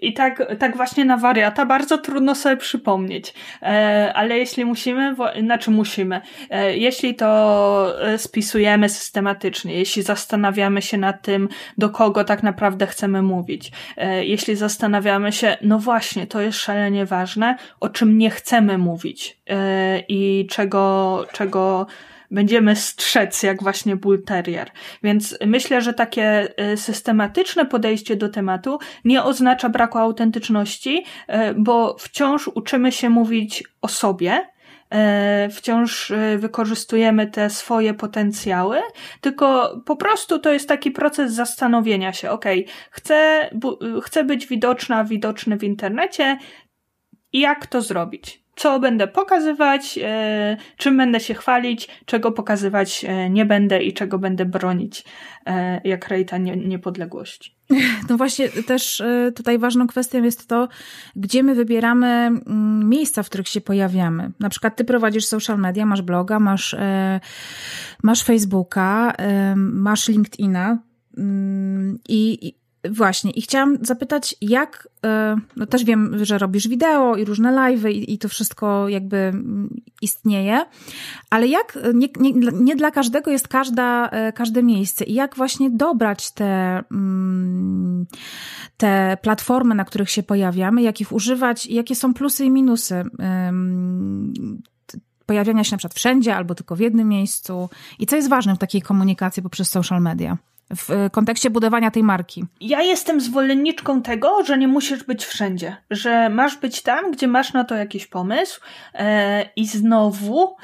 i 0.00 0.12
tak, 0.12 0.56
tak 0.58 0.76
właśnie 0.76 1.04
na 1.04 1.16
wariata 1.16 1.66
bardzo 1.66 1.98
trudno 1.98 2.34
sobie 2.34 2.56
przypomnieć. 2.56 3.34
E, 3.62 4.12
ale 4.14 4.38
jeśli 4.38 4.64
musimy, 4.64 5.16
znaczy 5.40 5.70
musimy, 5.70 6.20
e, 6.50 6.76
jeśli 6.76 7.14
to 7.14 8.02
e, 8.02 8.18
spisujemy 8.18 8.88
systematycznie, 8.88 9.74
jeśli 9.74 10.02
zastanawiamy 10.02 10.82
się 10.82 10.98
nad 10.98 11.22
tym, 11.22 11.48
do 11.78 11.90
kogo 11.90 12.24
tak 12.24 12.42
naprawdę 12.42 12.86
chcemy 12.86 13.22
mówić, 13.22 13.72
jeśli 14.20 14.56
zastanawiamy 14.56 15.32
się, 15.32 15.56
no 15.62 15.78
właśnie, 15.78 16.26
to 16.26 16.40
jest 16.40 16.58
szalenie 16.58 17.06
ważne, 17.06 17.56
o 17.80 17.88
czym 17.88 18.18
nie 18.18 18.30
chcemy 18.30 18.78
mówić 18.78 19.38
i 20.08 20.46
czego, 20.50 21.26
czego 21.32 21.86
będziemy 22.30 22.76
strzec 22.76 23.42
jak 23.42 23.62
właśnie 23.62 23.96
bull 23.96 24.22
terrier. 24.22 24.70
Więc 25.02 25.38
myślę, 25.46 25.80
że 25.80 25.94
takie 25.94 26.48
y, 26.72 26.76
systematyczne 26.76 27.66
podejście 27.66 28.16
do 28.16 28.28
tematu 28.28 28.78
nie 29.04 29.22
oznacza 29.22 29.68
braku 29.68 29.98
autentyczności, 29.98 31.04
y, 31.28 31.32
bo 31.56 31.96
wciąż 31.98 32.48
uczymy 32.48 32.92
się 32.92 33.10
mówić 33.10 33.64
o 33.82 33.88
sobie, 33.88 34.46
y, 35.46 35.50
wciąż 35.50 36.12
wykorzystujemy 36.38 37.26
te 37.26 37.50
swoje 37.50 37.94
potencjały, 37.94 38.78
tylko 39.20 39.76
po 39.86 39.96
prostu 39.96 40.38
to 40.38 40.52
jest 40.52 40.68
taki 40.68 40.90
proces 40.90 41.32
zastanowienia 41.32 42.12
się, 42.12 42.30
ok, 42.30 42.44
chcę, 42.90 43.50
chcę 44.02 44.24
być 44.24 44.46
widoczna, 44.46 45.04
widoczny 45.04 45.56
w 45.56 45.64
internecie, 45.64 46.38
jak 47.32 47.66
to 47.66 47.82
zrobić? 47.82 48.39
Co 48.60 48.80
będę 48.80 49.08
pokazywać, 49.08 49.98
e, 50.02 50.56
czym 50.76 50.96
będę 50.96 51.20
się 51.20 51.34
chwalić, 51.34 51.88
czego 52.04 52.32
pokazywać 52.32 53.04
e, 53.08 53.30
nie 53.30 53.46
będę 53.46 53.82
i 53.82 53.92
czego 53.92 54.18
będę 54.18 54.44
bronić, 54.44 55.04
e, 55.46 55.80
jak 55.84 56.08
rejta 56.08 56.38
nie, 56.38 56.56
niepodległości. 56.56 57.56
No 58.08 58.16
właśnie, 58.16 58.48
też 58.48 59.02
tutaj 59.34 59.58
ważną 59.58 59.86
kwestią 59.86 60.22
jest 60.22 60.48
to, 60.48 60.68
gdzie 61.16 61.42
my 61.42 61.54
wybieramy 61.54 62.06
mm, 62.06 62.88
miejsca, 62.88 63.22
w 63.22 63.28
których 63.28 63.48
się 63.48 63.60
pojawiamy. 63.60 64.30
Na 64.40 64.48
przykład 64.48 64.76
ty 64.76 64.84
prowadzisz 64.84 65.26
social 65.26 65.58
media, 65.58 65.86
masz 65.86 66.02
bloga, 66.02 66.40
masz, 66.40 66.76
masz 68.02 68.24
Facebooka, 68.24 69.12
masz 69.56 70.08
LinkedIna 70.08 70.78
mm, 71.18 71.98
i 72.08 72.54
Właśnie, 72.84 73.30
i 73.30 73.42
chciałam 73.42 73.76
zapytać, 73.82 74.34
jak, 74.40 74.88
e, 75.04 75.36
no 75.56 75.66
też 75.66 75.84
wiem, 75.84 76.24
że 76.24 76.38
robisz 76.38 76.68
wideo 76.68 77.16
i 77.16 77.24
różne 77.24 77.52
live'y 77.52 77.90
i, 77.90 78.14
i 78.14 78.18
to 78.18 78.28
wszystko 78.28 78.88
jakby 78.88 79.32
istnieje, 80.02 80.64
ale 81.30 81.46
jak, 81.46 81.78
nie, 81.94 82.08
nie, 82.20 82.32
nie, 82.52 82.76
dla 82.76 82.90
każdego 82.90 83.30
jest 83.30 83.48
każda, 83.48 84.08
e, 84.08 84.32
każde 84.32 84.62
miejsce. 84.62 85.04
I 85.04 85.14
jak 85.14 85.36
właśnie 85.36 85.70
dobrać 85.70 86.32
te, 86.32 86.82
mm, 86.92 88.06
te 88.76 89.16
platformy, 89.22 89.74
na 89.74 89.84
których 89.84 90.10
się 90.10 90.22
pojawiamy, 90.22 90.82
jak 90.82 91.00
ich 91.00 91.12
używać, 91.12 91.66
jakie 91.66 91.94
są 91.94 92.14
plusy 92.14 92.44
i 92.44 92.50
minusy 92.50 93.04
pojawiania 95.30 95.64
się 95.64 95.74
na 95.74 95.78
przykład 95.78 95.94
wszędzie 95.94 96.36
albo 96.36 96.54
tylko 96.54 96.76
w 96.76 96.80
jednym 96.80 97.08
miejscu. 97.08 97.68
I 97.98 98.06
co 98.06 98.16
jest 98.16 98.28
ważne 98.28 98.54
w 98.54 98.58
takiej 98.58 98.82
komunikacji 98.82 99.42
poprzez 99.42 99.70
social 99.70 100.02
media? 100.02 100.38
W 100.76 101.10
kontekście 101.12 101.50
budowania 101.50 101.90
tej 101.90 102.02
marki? 102.02 102.44
Ja 102.60 102.82
jestem 102.82 103.20
zwolenniczką 103.20 104.02
tego, 104.02 104.44
że 104.44 104.58
nie 104.58 104.68
musisz 104.68 105.04
być 105.04 105.24
wszędzie, 105.24 105.76
że 105.90 106.28
masz 106.28 106.56
być 106.56 106.82
tam, 106.82 107.10
gdzie 107.10 107.28
masz 107.28 107.52
na 107.52 107.64
to 107.64 107.74
jakiś 107.74 108.06
pomysł 108.06 108.60
e, 108.94 109.44
i 109.56 109.66
znowu 109.66 110.56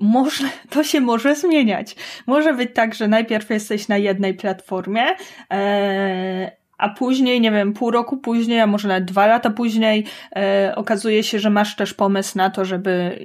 może, 0.00 0.44
to 0.70 0.84
się 0.84 1.00
może 1.00 1.34
zmieniać. 1.34 1.96
Może 2.26 2.54
być 2.54 2.70
tak, 2.74 2.94
że 2.94 3.08
najpierw 3.08 3.50
jesteś 3.50 3.88
na 3.88 3.96
jednej 3.96 4.34
platformie, 4.34 5.04
e, 5.52 6.64
a 6.78 6.88
później, 6.88 7.40
nie 7.40 7.50
wiem, 7.50 7.72
pół 7.72 7.90
roku 7.90 8.16
później, 8.16 8.60
a 8.60 8.66
może 8.66 8.88
nawet 8.88 9.04
dwa 9.04 9.26
lata 9.26 9.50
później, 9.50 10.04
e, 10.36 10.72
okazuje 10.76 11.22
się, 11.22 11.38
że 11.38 11.50
masz 11.50 11.76
też 11.76 11.94
pomysł 11.94 12.38
na 12.38 12.50
to, 12.50 12.64
żeby 12.64 13.18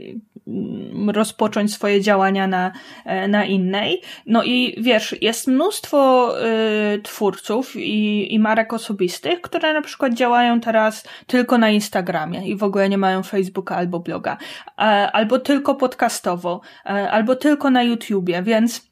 rozpocząć 1.07 1.73
swoje 1.73 2.01
działania 2.01 2.47
na, 2.47 2.71
e, 3.05 3.27
na 3.27 3.45
innej. 3.45 4.01
No 4.25 4.43
i 4.43 4.75
wiesz, 4.77 5.15
jest 5.21 5.47
mnóstwo 5.47 6.29
y, 6.95 7.01
twórców 7.01 7.75
i, 7.75 8.33
i 8.33 8.39
marek 8.39 8.73
osobistych, 8.73 9.41
które 9.41 9.73
na 9.73 9.81
przykład 9.81 10.13
działają 10.13 10.59
teraz 10.59 11.03
tylko 11.27 11.57
na 11.57 11.69
Instagramie 11.69 12.47
i 12.47 12.55
w 12.55 12.63
ogóle 12.63 12.89
nie 12.89 12.97
mają 12.97 13.23
Facebooka 13.23 13.75
albo 13.75 13.99
bloga, 13.99 14.37
albo 15.13 15.39
tylko 15.39 15.75
podcastowo, 15.75 16.61
e, 16.85 16.89
albo 16.89 17.35
tylko 17.35 17.69
na 17.69 17.83
YouTubie, 17.83 18.43
więc 18.43 18.88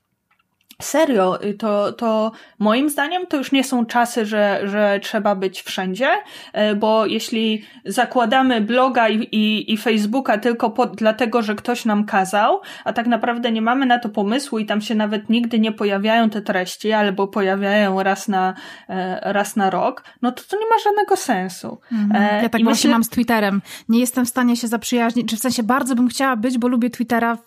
Serio, 0.81 1.43
y, 1.43 1.53
to, 1.53 1.91
to 1.91 2.31
moim 2.59 2.89
zdaniem 2.89 3.27
to 3.27 3.37
już 3.37 3.51
nie 3.51 3.63
są 3.63 3.85
czasy, 3.85 4.25
że, 4.25 4.61
że 4.63 4.99
trzeba 5.03 5.35
być 5.35 5.61
wszędzie, 5.61 6.09
e, 6.53 6.75
bo 6.75 7.05
jeśli 7.05 7.63
zakładamy 7.85 8.61
bloga 8.61 9.09
i, 9.09 9.15
i, 9.21 9.73
i 9.73 9.77
Facebooka 9.77 10.37
tylko 10.37 10.69
po, 10.69 10.85
dlatego, 10.85 11.41
że 11.41 11.55
ktoś 11.55 11.85
nam 11.85 12.05
kazał, 12.05 12.61
a 12.85 12.93
tak 12.93 13.07
naprawdę 13.07 13.51
nie 13.51 13.61
mamy 13.61 13.85
na 13.85 13.99
to 13.99 14.09
pomysłu 14.09 14.59
i 14.59 14.65
tam 14.65 14.81
się 14.81 14.95
nawet 14.95 15.29
nigdy 15.29 15.59
nie 15.59 15.71
pojawiają 15.71 16.29
te 16.29 16.41
treści, 16.41 16.91
albo 16.91 17.27
pojawiają 17.27 18.03
raz 18.03 18.27
na, 18.27 18.53
e, 18.89 19.33
raz 19.33 19.55
na 19.55 19.69
rok, 19.69 20.03
no 20.21 20.31
to 20.31 20.43
to 20.49 20.59
nie 20.59 20.65
ma 20.65 20.75
żadnego 20.83 21.15
sensu. 21.15 21.79
Mhm. 21.91 22.23
E, 22.23 22.43
ja 22.43 22.49
tak 22.49 22.61
I 22.61 22.63
właśnie 22.63 22.77
myślę... 22.77 22.91
mam 22.91 23.03
z 23.03 23.09
Twitterem. 23.09 23.61
Nie 23.89 23.99
jestem 23.99 24.25
w 24.25 24.29
stanie 24.29 24.55
się 24.55 24.67
zaprzyjaźnić, 24.67 25.29
czy 25.29 25.35
w 25.37 25.39
sensie 25.39 25.63
bardzo 25.63 25.95
bym 25.95 26.07
chciała 26.07 26.35
być, 26.35 26.57
bo 26.57 26.67
lubię 26.67 26.89
Twittera, 26.89 27.37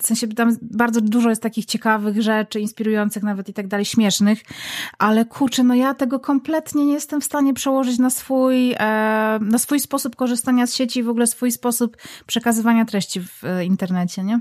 w 0.00 0.06
sensie 0.06 0.28
tam 0.28 0.56
bardzo 0.62 1.00
dużo 1.00 1.28
jest 1.28 1.42
takich 1.42 1.64
ciekawych 1.64 1.85
ciekawych 1.86 2.22
rzeczy, 2.22 2.60
inspirujących 2.60 3.22
nawet 3.22 3.48
i 3.48 3.52
tak 3.52 3.66
dalej, 3.68 3.84
śmiesznych, 3.84 4.42
ale 4.98 5.24
kurczę, 5.24 5.62
no 5.62 5.74
ja 5.74 5.94
tego 5.94 6.20
kompletnie 6.20 6.86
nie 6.86 6.92
jestem 6.92 7.20
w 7.20 7.24
stanie 7.24 7.54
przełożyć 7.54 7.98
na 7.98 8.10
swój, 8.10 8.72
e, 8.72 8.78
na 9.40 9.58
swój 9.58 9.80
sposób 9.80 10.16
korzystania 10.16 10.66
z 10.66 10.74
sieci 10.74 11.00
i 11.00 11.02
w 11.02 11.08
ogóle 11.08 11.26
swój 11.26 11.52
sposób 11.52 11.96
przekazywania 12.26 12.84
treści 12.84 13.20
w 13.20 13.44
e, 13.44 13.64
internecie, 13.64 14.24
nie? 14.24 14.40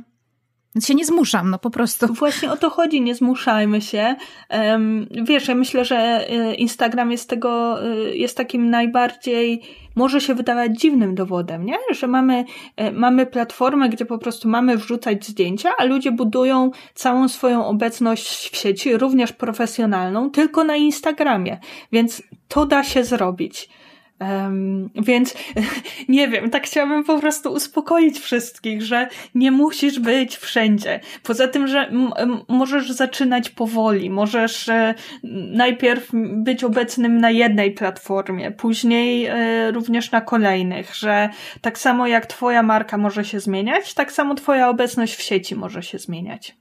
Więc 0.75 0.87
się 0.87 0.95
nie 0.95 1.05
zmuszam, 1.05 1.49
no 1.49 1.59
po 1.59 1.69
prostu. 1.69 2.13
Właśnie 2.13 2.51
o 2.51 2.57
to 2.57 2.69
chodzi, 2.69 3.01
nie 3.01 3.15
zmuszajmy 3.15 3.81
się. 3.81 4.15
Wiesz, 5.23 5.47
ja 5.47 5.55
myślę, 5.55 5.85
że 5.85 5.97
e, 6.29 6.55
Instagram 6.55 7.11
jest 7.11 7.29
tego, 7.29 7.77
jest 8.13 8.37
takim 8.37 8.69
najbardziej 8.69 9.61
może 9.95 10.21
się 10.21 10.35
wydawać 10.35 10.79
dziwnym 10.79 11.15
dowodem, 11.15 11.65
nie? 11.65 11.77
Że 11.91 12.07
mamy, 12.07 12.45
e, 12.75 12.91
mamy 12.91 13.25
platformę, 13.25 13.89
gdzie 13.89 14.05
po 14.05 14.17
prostu 14.17 14.49
mamy 14.49 14.77
wrzucać 14.77 15.25
zdjęcia, 15.25 15.71
a 15.77 15.83
ludzie 15.83 16.11
budują 16.11 16.71
całą 16.93 17.27
swoją 17.27 17.65
obecność 17.65 18.49
w 18.49 18.57
sieci, 18.57 18.97
również 18.97 19.33
profesjonalną, 19.33 20.29
tylko 20.29 20.63
na 20.63 20.75
Instagramie. 20.75 21.59
Więc 21.91 22.23
to 22.47 22.65
da 22.65 22.83
się 22.83 23.03
zrobić. 23.03 23.69
Um, 24.19 24.89
więc 24.95 25.33
nie 26.09 26.27
wiem, 26.27 26.49
tak 26.49 26.65
chciałabym 26.65 27.03
po 27.03 27.19
prostu 27.19 27.53
uspokoić 27.53 28.19
wszystkich, 28.19 28.81
że 28.81 29.07
nie 29.35 29.51
musisz 29.51 29.99
być 29.99 30.37
wszędzie. 30.37 30.99
Poza 31.23 31.47
tym, 31.47 31.67
że 31.67 31.91
możesz 32.47 32.91
zaczynać 32.91 33.49
powoli, 33.49 34.09
możesz 34.09 34.69
e, 34.69 34.93
najpierw 35.51 36.09
być 36.33 36.63
obecnym 36.63 37.17
na 37.17 37.31
jednej 37.31 37.71
platformie, 37.71 38.51
później 38.51 39.25
e, 39.25 39.71
również 39.71 40.11
na 40.11 40.21
kolejnych, 40.21 40.95
że 40.95 41.29
tak 41.61 41.79
samo 41.79 42.07
jak 42.07 42.25
twoja 42.25 42.63
marka 42.63 42.97
może 42.97 43.25
się 43.25 43.39
zmieniać, 43.39 43.93
tak 43.93 44.11
samo 44.11 44.35
twoja 44.35 44.69
obecność 44.69 45.15
w 45.15 45.21
sieci 45.21 45.55
może 45.55 45.83
się 45.83 45.99
zmieniać. 45.99 46.55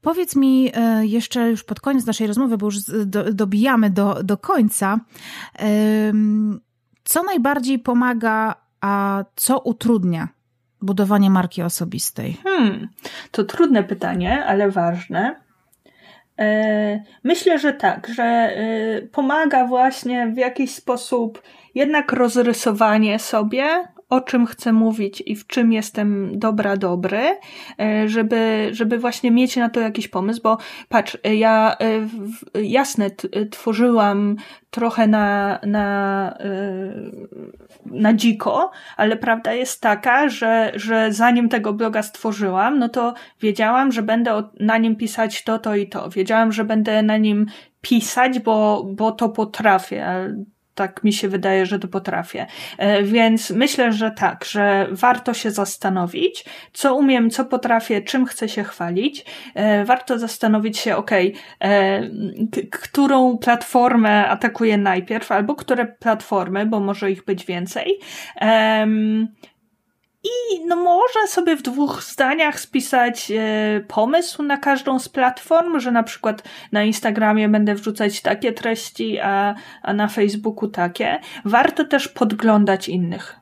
Powiedz 0.00 0.36
mi 0.36 0.70
e, 0.74 1.06
jeszcze 1.06 1.50
już 1.50 1.64
pod 1.64 1.80
koniec 1.80 2.06
naszej 2.06 2.26
rozmowy, 2.26 2.58
bo 2.58 2.66
już 2.66 2.76
do, 3.06 3.32
dobijamy 3.32 3.90
do, 3.90 4.22
do 4.22 4.36
końca. 4.36 5.00
Co 7.04 7.22
najbardziej 7.22 7.78
pomaga, 7.78 8.54
a 8.80 9.24
co 9.36 9.58
utrudnia 9.58 10.28
budowanie 10.82 11.30
marki 11.30 11.62
osobistej? 11.62 12.36
Hmm, 12.44 12.88
to 13.30 13.44
trudne 13.44 13.84
pytanie, 13.84 14.44
ale 14.44 14.70
ważne. 14.70 15.44
Myślę, 17.24 17.58
że 17.58 17.72
tak, 17.72 18.08
że 18.08 18.56
pomaga 19.12 19.66
właśnie 19.66 20.26
w 20.26 20.36
jakiś 20.36 20.74
sposób 20.74 21.42
jednak 21.74 22.12
rozrysowanie 22.12 23.18
sobie 23.18 23.88
o 24.14 24.20
czym 24.20 24.46
chcę 24.46 24.72
mówić 24.72 25.22
i 25.26 25.36
w 25.36 25.46
czym 25.46 25.72
jestem 25.72 26.38
dobra, 26.38 26.76
dobry, 26.76 27.36
e, 27.80 28.08
żeby, 28.08 28.68
żeby 28.72 28.98
właśnie 28.98 29.30
mieć 29.30 29.56
na 29.56 29.68
to 29.68 29.80
jakiś 29.80 30.08
pomysł, 30.08 30.40
bo 30.42 30.58
patrz, 30.88 31.18
e, 31.24 31.34
ja 31.34 31.76
e, 32.54 32.62
jasne 32.62 33.10
tworzyłam 33.50 34.36
trochę 34.70 35.06
na, 35.06 35.58
na, 35.66 36.38
na 37.86 38.14
dziko, 38.14 38.70
ale 38.96 39.16
prawda 39.16 39.52
jest 39.52 39.80
taka, 39.80 40.28
że, 40.28 40.72
że 40.74 41.12
zanim 41.12 41.48
tego 41.48 41.72
bloga 41.72 42.02
stworzyłam, 42.02 42.78
no 42.78 42.88
to 42.88 43.14
wiedziałam, 43.40 43.92
że 43.92 44.02
będę 44.02 44.42
na 44.60 44.78
nim 44.78 44.96
pisać 44.96 45.44
to, 45.44 45.58
to 45.58 45.76
i 45.76 45.88
to. 45.88 46.10
Wiedziałam, 46.10 46.52
że 46.52 46.64
będę 46.64 47.02
na 47.02 47.16
nim 47.16 47.46
pisać, 47.80 48.38
bo, 48.38 48.86
bo 48.90 49.12
to 49.12 49.28
potrafię 49.28 50.34
tak 50.74 51.04
mi 51.04 51.12
się 51.12 51.28
wydaje, 51.28 51.66
że 51.66 51.78
to 51.78 51.88
potrafię. 51.88 52.46
E, 52.78 53.02
więc 53.02 53.50
myślę, 53.50 53.92
że 53.92 54.10
tak, 54.10 54.44
że 54.44 54.86
warto 54.90 55.34
się 55.34 55.50
zastanowić, 55.50 56.44
co 56.72 56.94
umiem, 56.94 57.30
co 57.30 57.44
potrafię, 57.44 58.02
czym 58.02 58.26
chcę 58.26 58.48
się 58.48 58.64
chwalić. 58.64 59.24
E, 59.54 59.84
warto 59.84 60.18
zastanowić 60.18 60.78
się, 60.78 60.96
ok, 60.96 61.10
e, 61.60 62.00
którą 62.70 63.38
platformę 63.38 64.28
atakuję 64.28 64.78
najpierw, 64.78 65.32
albo 65.32 65.54
które 65.54 65.86
platformy, 65.86 66.66
bo 66.66 66.80
może 66.80 67.10
ich 67.10 67.24
być 67.24 67.44
więcej. 67.44 67.98
I 70.24 70.66
no 70.66 70.76
może 70.76 71.28
sobie 71.28 71.56
w 71.56 71.62
dwóch 71.62 72.02
zdaniach 72.02 72.60
spisać 72.60 73.30
e, 73.30 73.80
pomysł 73.88 74.42
na 74.42 74.56
każdą 74.56 74.98
z 74.98 75.08
platform, 75.08 75.80
że 75.80 75.90
na 75.90 76.02
przykład 76.02 76.42
na 76.72 76.82
Instagramie 76.82 77.48
będę 77.48 77.74
wrzucać 77.74 78.20
takie 78.20 78.52
treści, 78.52 79.18
a, 79.18 79.54
a 79.82 79.92
na 79.92 80.08
Facebooku 80.08 80.68
takie. 80.68 81.20
Warto 81.44 81.84
też 81.84 82.08
podglądać 82.08 82.88
innych 82.88 83.36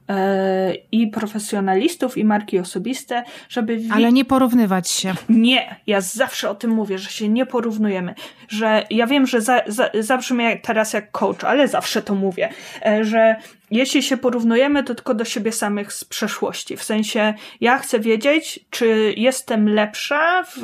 i 0.93 1.07
profesjonalistów, 1.07 2.19
i 2.19 2.25
marki 2.25 2.59
osobiste, 2.59 3.23
żeby... 3.49 3.81
Ale 3.93 4.13
nie 4.13 4.25
porównywać 4.25 4.91
się. 4.91 5.15
Nie, 5.29 5.77
ja 5.87 6.01
zawsze 6.01 6.51
o 6.51 6.55
tym 6.55 6.71
mówię, 6.71 6.99
że 6.99 7.11
się 7.11 7.29
nie 7.29 7.47
porównujemy. 7.47 8.15
Że 8.49 8.87
ja 8.91 9.07
wiem, 9.07 9.27
że 9.27 9.41
za, 9.41 9.61
za, 9.67 9.91
zabrzmi 10.01 10.45
teraz 10.63 10.93
jak 10.93 11.11
coach, 11.11 11.45
ale 11.45 11.69
zawsze 11.69 12.03
to 12.03 12.15
mówię, 12.15 12.49
e, 12.87 13.05
że 13.05 13.37
jeśli 13.73 14.03
się 14.03 14.17
porównujemy, 14.17 14.85
to 14.85 14.95
tylko 14.95 15.15
do 15.15 15.25
siebie 15.25 15.53
samych 15.53 15.93
z 15.93 16.05
przeszłości. 16.05 16.77
W 16.77 16.83
sensie, 16.83 17.35
ja 17.61 17.79
chcę 17.79 18.01
wiedzieć, 18.01 18.61
czy 18.71 19.15
jestem 19.17 19.69
lepsza 19.69 20.43
w, 20.43 20.61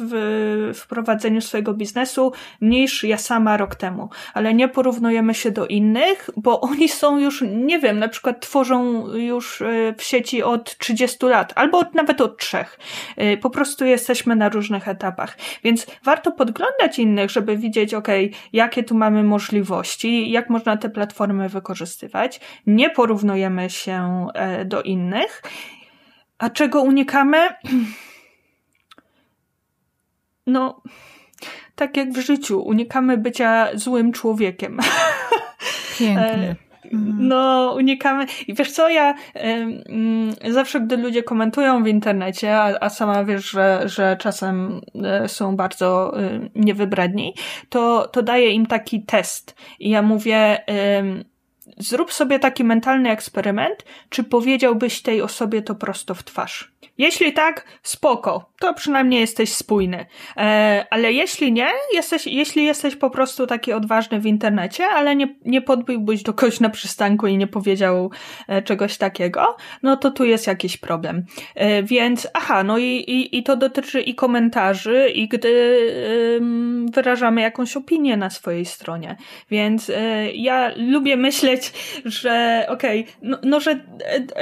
w, 0.00 0.72
w 0.74 0.86
prowadzeniu 0.86 1.40
swojego 1.40 1.74
biznesu 1.74 2.32
niż 2.60 3.04
ja 3.04 3.18
sama 3.18 3.56
rok 3.56 3.74
temu. 3.74 4.08
Ale 4.34 4.54
nie 4.54 4.68
porównujemy 4.68 5.34
się 5.34 5.50
do 5.50 5.66
innych, 5.66 6.30
bo 6.36 6.60
oni 6.60 6.88
są 6.88 7.18
już, 7.18 7.44
nie 7.46 7.78
wiem, 7.78 7.98
na 7.98 8.08
przykład 8.08 8.40
tworzą 8.40 8.73
już 9.16 9.62
e, 9.62 9.94
w 9.98 10.02
sieci 10.02 10.42
od 10.42 10.78
30 10.78 11.26
lat, 11.26 11.52
albo 11.56 11.78
od, 11.78 11.94
nawet 11.94 12.20
od 12.20 12.38
trzech. 12.38 12.78
E, 13.16 13.36
po 13.36 13.50
prostu 13.50 13.84
jesteśmy 13.84 14.36
na 14.36 14.48
różnych 14.48 14.88
etapach. 14.88 15.38
Więc 15.64 15.86
warto 16.04 16.32
podglądać 16.32 16.98
innych, 16.98 17.30
żeby 17.30 17.56
widzieć, 17.56 17.94
ok, 17.94 18.08
jakie 18.52 18.82
tu 18.82 18.94
mamy 18.94 19.24
możliwości, 19.24 20.30
jak 20.30 20.50
można 20.50 20.76
te 20.76 20.90
platformy 20.90 21.48
wykorzystywać 21.48 22.40
nie 22.66 22.90
porównujemy 22.90 23.70
się 23.70 24.26
e, 24.34 24.64
do 24.64 24.82
innych. 24.82 25.42
A 26.38 26.50
czego 26.50 26.82
unikamy? 26.82 27.48
No, 30.46 30.82
tak 31.74 31.96
jak 31.96 32.12
w 32.12 32.20
życiu, 32.20 32.62
unikamy 32.62 33.18
bycia 33.18 33.68
złym 33.74 34.12
człowiekiem. 34.12 34.78
Pięknie. 35.98 36.56
E, 36.94 36.96
mhm. 36.96 37.28
No, 37.28 37.72
unikamy. 37.76 38.26
I 38.48 38.54
wiesz 38.54 38.72
co, 38.72 38.88
ja 38.88 39.14
y, 40.46 40.52
zawsze, 40.52 40.80
gdy 40.80 40.96
ludzie 40.96 41.22
komentują 41.22 41.82
w 41.82 41.86
internecie, 41.86 42.56
a, 42.56 42.80
a 42.80 42.90
sama 42.90 43.24
wiesz, 43.24 43.50
że, 43.50 43.82
że 43.86 44.16
czasem 44.20 44.80
y, 45.24 45.28
są 45.28 45.56
bardzo 45.56 46.20
y, 46.20 46.50
niewybredni, 46.54 47.34
to, 47.68 48.08
to 48.08 48.22
daję 48.22 48.50
im 48.50 48.66
taki 48.66 49.02
test. 49.02 49.56
I 49.80 49.90
ja 49.90 50.02
mówię, 50.02 50.58
Zrób 51.78 52.12
sobie 52.12 52.38
taki 52.38 52.64
mentalny 52.64 53.10
eksperyment, 53.10 53.84
czy 54.08 54.24
powiedziałbyś 54.24 55.02
tej 55.02 55.22
osobie 55.22 55.62
to 55.62 55.74
prosto 55.74 56.14
w 56.14 56.22
twarz. 56.22 56.74
Jeśli 56.98 57.32
tak, 57.32 57.64
spoko, 57.82 58.50
to 58.60 58.74
przynajmniej 58.74 59.20
jesteś 59.20 59.52
spójny. 59.52 60.06
E, 60.36 60.86
ale 60.90 61.12
jeśli 61.12 61.52
nie, 61.52 61.68
jesteś, 61.94 62.26
jeśli 62.26 62.64
jesteś 62.64 62.96
po 62.96 63.10
prostu 63.10 63.46
taki 63.46 63.72
odważny 63.72 64.20
w 64.20 64.26
internecie, 64.26 64.86
ale 64.86 65.16
nie, 65.16 65.34
nie 65.44 65.62
podbiłbyś 65.62 66.22
do 66.22 66.34
kogoś 66.34 66.60
na 66.60 66.70
przystanku 66.70 67.26
i 67.26 67.36
nie 67.36 67.46
powiedział 67.46 68.10
e, 68.48 68.62
czegoś 68.62 68.96
takiego, 68.96 69.56
no 69.82 69.96
to 69.96 70.10
tu 70.10 70.24
jest 70.24 70.46
jakiś 70.46 70.76
problem. 70.76 71.24
E, 71.54 71.82
więc, 71.82 72.28
aha, 72.34 72.64
no 72.64 72.78
i, 72.78 72.84
i, 72.84 73.38
i 73.38 73.42
to 73.42 73.56
dotyczy 73.56 74.00
i 74.00 74.14
komentarzy, 74.14 75.08
i 75.14 75.28
gdy 75.28 75.50
wyrażamy 76.92 77.40
jakąś 77.40 77.76
opinię 77.76 78.16
na 78.16 78.30
swojej 78.30 78.64
stronie. 78.64 79.16
Więc 79.50 79.90
e, 79.90 80.32
ja 80.32 80.70
lubię 80.76 81.16
myśleć, 81.16 81.72
że 82.04 82.66
okej, 82.68 83.00
okay, 83.00 83.14
no, 83.22 83.38
no, 83.42 83.60
że 83.60 83.80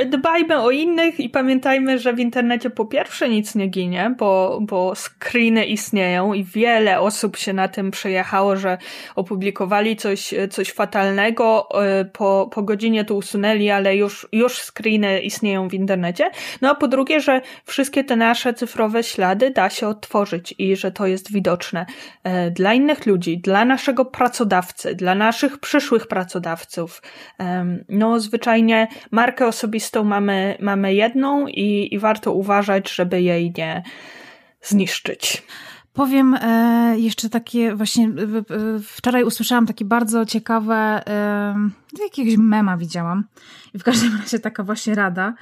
dbajmy 0.06 0.60
o 0.60 0.70
innych 0.70 1.20
i 1.20 1.28
pamiętajmy, 1.28 1.98
że 1.98 2.12
w 2.12 2.18
internecie 2.18 2.70
po 2.70 2.84
pierwsze 2.84 3.28
nic 3.28 3.54
nie 3.54 3.66
ginie, 3.66 4.14
bo, 4.18 4.58
bo 4.60 4.94
screeny 4.94 5.64
istnieją 5.64 6.32
i 6.32 6.44
wiele 6.44 7.00
osób 7.00 7.36
się 7.36 7.52
na 7.52 7.68
tym 7.68 7.90
przejechało, 7.90 8.56
że 8.56 8.78
opublikowali 9.16 9.96
coś, 9.96 10.34
coś 10.50 10.72
fatalnego, 10.72 11.68
e, 11.84 12.04
po, 12.04 12.50
po 12.52 12.62
godzinie 12.62 13.04
to 13.04 13.14
usunęli, 13.14 13.70
ale 13.70 13.96
już, 13.96 14.28
już 14.32 14.58
screeny 14.58 15.20
istnieją 15.20 15.68
w 15.68 15.74
internecie. 15.74 16.30
No 16.60 16.70
a 16.70 16.74
po 16.74 16.88
drugie, 16.88 17.20
że 17.20 17.40
wszystkie 17.64 18.04
te 18.04 18.16
nasze 18.16 18.54
cyfrowe 18.54 19.02
ślady 19.02 19.50
da 19.50 19.70
się 19.70 19.88
odtworzyć 19.88 20.54
i 20.58 20.76
że 20.76 20.92
to 20.92 21.06
jest 21.06 21.32
widoczne 21.32 21.86
e, 22.24 22.31
dla 22.50 22.74
innych 22.74 23.06
ludzi, 23.06 23.38
dla 23.38 23.64
naszego 23.64 24.04
pracodawcy, 24.04 24.94
dla 24.94 25.14
naszych 25.14 25.58
przyszłych 25.58 26.06
pracodawców. 26.06 27.02
No, 27.88 28.20
zwyczajnie 28.20 28.88
markę 29.10 29.46
osobistą 29.46 30.04
mamy, 30.04 30.56
mamy 30.60 30.94
jedną 30.94 31.46
i, 31.46 31.94
i 31.94 31.98
warto 31.98 32.32
uważać, 32.32 32.90
żeby 32.90 33.22
jej 33.22 33.52
nie 33.58 33.82
zniszczyć. 34.62 35.42
Powiem 35.92 36.34
e, 36.34 36.94
jeszcze 36.98 37.28
takie, 37.28 37.74
właśnie 37.74 38.10
wczoraj 38.86 39.24
usłyszałam 39.24 39.66
takie 39.66 39.84
bardzo 39.84 40.26
ciekawe, 40.26 41.02
e, 41.06 41.54
jakiegoś 42.02 42.36
mema 42.36 42.76
widziałam 42.76 43.24
i 43.74 43.78
w 43.78 43.82
każdym 43.82 44.18
razie 44.18 44.38
taka 44.38 44.62
właśnie 44.62 44.94
rada, 44.94 45.34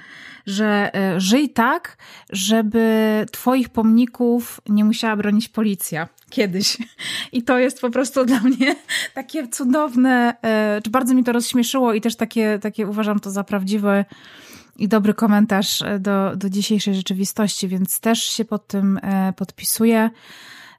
że 0.47 0.95
e, 0.95 1.21
żyj 1.21 1.51
tak, 1.51 1.97
żeby 2.31 3.27
twoich 3.33 3.69
pomników 3.69 4.61
nie 4.69 4.85
musiała 4.85 5.17
bronić 5.17 5.49
policja 5.49 6.09
kiedyś. 6.31 6.79
I 7.33 7.43
to 7.43 7.59
jest 7.59 7.81
po 7.81 7.91
prostu 7.91 8.25
dla 8.25 8.41
mnie 8.41 8.77
takie 9.15 9.49
cudowne, 9.49 10.37
e, 10.43 10.81
czy 10.85 10.91
bardzo 10.91 11.15
mi 11.15 11.25
to 11.25 11.33
rozśmieszyło 11.33 11.95
i 11.95 12.01
też 12.01 12.17
takie, 12.17 12.59
takie 12.63 12.87
uważam 12.87 13.21
to 13.21 13.31
za 13.31 13.45
prawdziwe 13.45 14.05
i 14.81 14.89
dobry 14.89 15.15
komentarz 15.15 15.83
e, 15.83 15.99
do, 15.99 16.37
do 16.37 16.51
dzisiejszej 16.51 16.95
rzeczywistości, 16.95 17.69
więc 17.69 18.01
też 18.01 18.23
się 18.23 18.45
pod 18.45 18.67
tym 18.67 18.99
e, 19.03 19.33
podpisuję. 19.37 20.11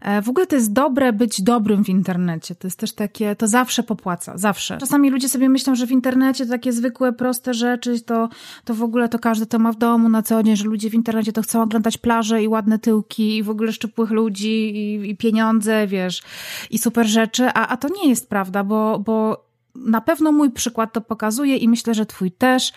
E, 0.02 0.22
w 0.22 0.30
ogóle 0.30 0.48
to 0.48 0.56
jest 0.56 0.74
dobre 0.74 1.14
być 1.14 1.42
dobrym 1.42 1.84
w 1.84 1.90
internecie. 1.90 2.56
To 2.56 2.68
jest 2.68 2.80
też 2.80 2.94
takie, 2.94 3.36
to 3.36 3.48
zawsze 3.48 3.84
popłaca, 3.84 4.38
zawsze. 4.38 4.78
Czasami 4.78 5.10
ludzie 5.10 5.30
sobie 5.30 5.50
myślą, 5.50 5.76
że 5.76 5.88
w 5.88 5.92
internecie 5.92 6.46
to 6.46 6.52
takie 6.52 6.74
zwykłe, 6.74 7.14
proste 7.14 7.54
rzeczy, 7.54 8.02
to, 8.02 8.30
to 8.66 8.74
w 8.74 8.84
ogóle 8.84 9.10
to 9.10 9.20
każdy 9.20 9.46
to 9.46 9.60
ma 9.60 9.72
w 9.72 9.78
domu 9.78 10.10
na 10.10 10.22
co 10.22 10.44
dzień, 10.44 10.56
że 10.56 10.66
ludzie 10.66 10.90
w 10.90 10.94
internecie 10.94 11.34
to 11.34 11.42
chcą 11.42 11.62
oglądać 11.62 11.98
plaże 11.98 12.44
i 12.44 12.48
ładne 12.48 12.80
tyłki 12.80 13.38
i 13.38 13.44
w 13.44 13.50
ogóle 13.50 13.74
szczupłych 13.74 14.12
ludzi 14.12 14.76
i, 14.76 15.10
i 15.10 15.18
pieniądze, 15.18 15.88
wiesz, 15.88 16.22
i 16.70 16.78
super 16.78 17.08
rzeczy, 17.08 17.48
a, 17.54 17.68
a 17.68 17.78
to 17.78 17.88
nie 17.90 18.10
jest 18.10 18.30
prawda, 18.30 18.64
bo, 18.64 19.00
bo 19.00 19.46
na 19.76 20.02
pewno 20.02 20.32
mój 20.32 20.52
przykład 20.52 20.94
to 20.94 21.02
pokazuje 21.02 21.58
i 21.58 21.70
myślę, 21.70 21.94
że 21.94 22.06
twój 22.06 22.32
też, 22.32 22.74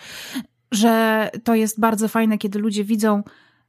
że 0.71 1.29
to 1.43 1.55
jest 1.55 1.79
bardzo 1.79 2.07
fajne, 2.07 2.37
kiedy 2.37 2.59
ludzie 2.59 2.83
widzą 2.83 3.23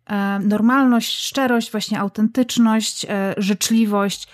e, 0.06 0.38
normalność, 0.38 1.18
szczerość, 1.18 1.70
właśnie 1.70 2.00
autentyczność, 2.00 3.06
e, 3.08 3.34
życzliwość. 3.36 4.28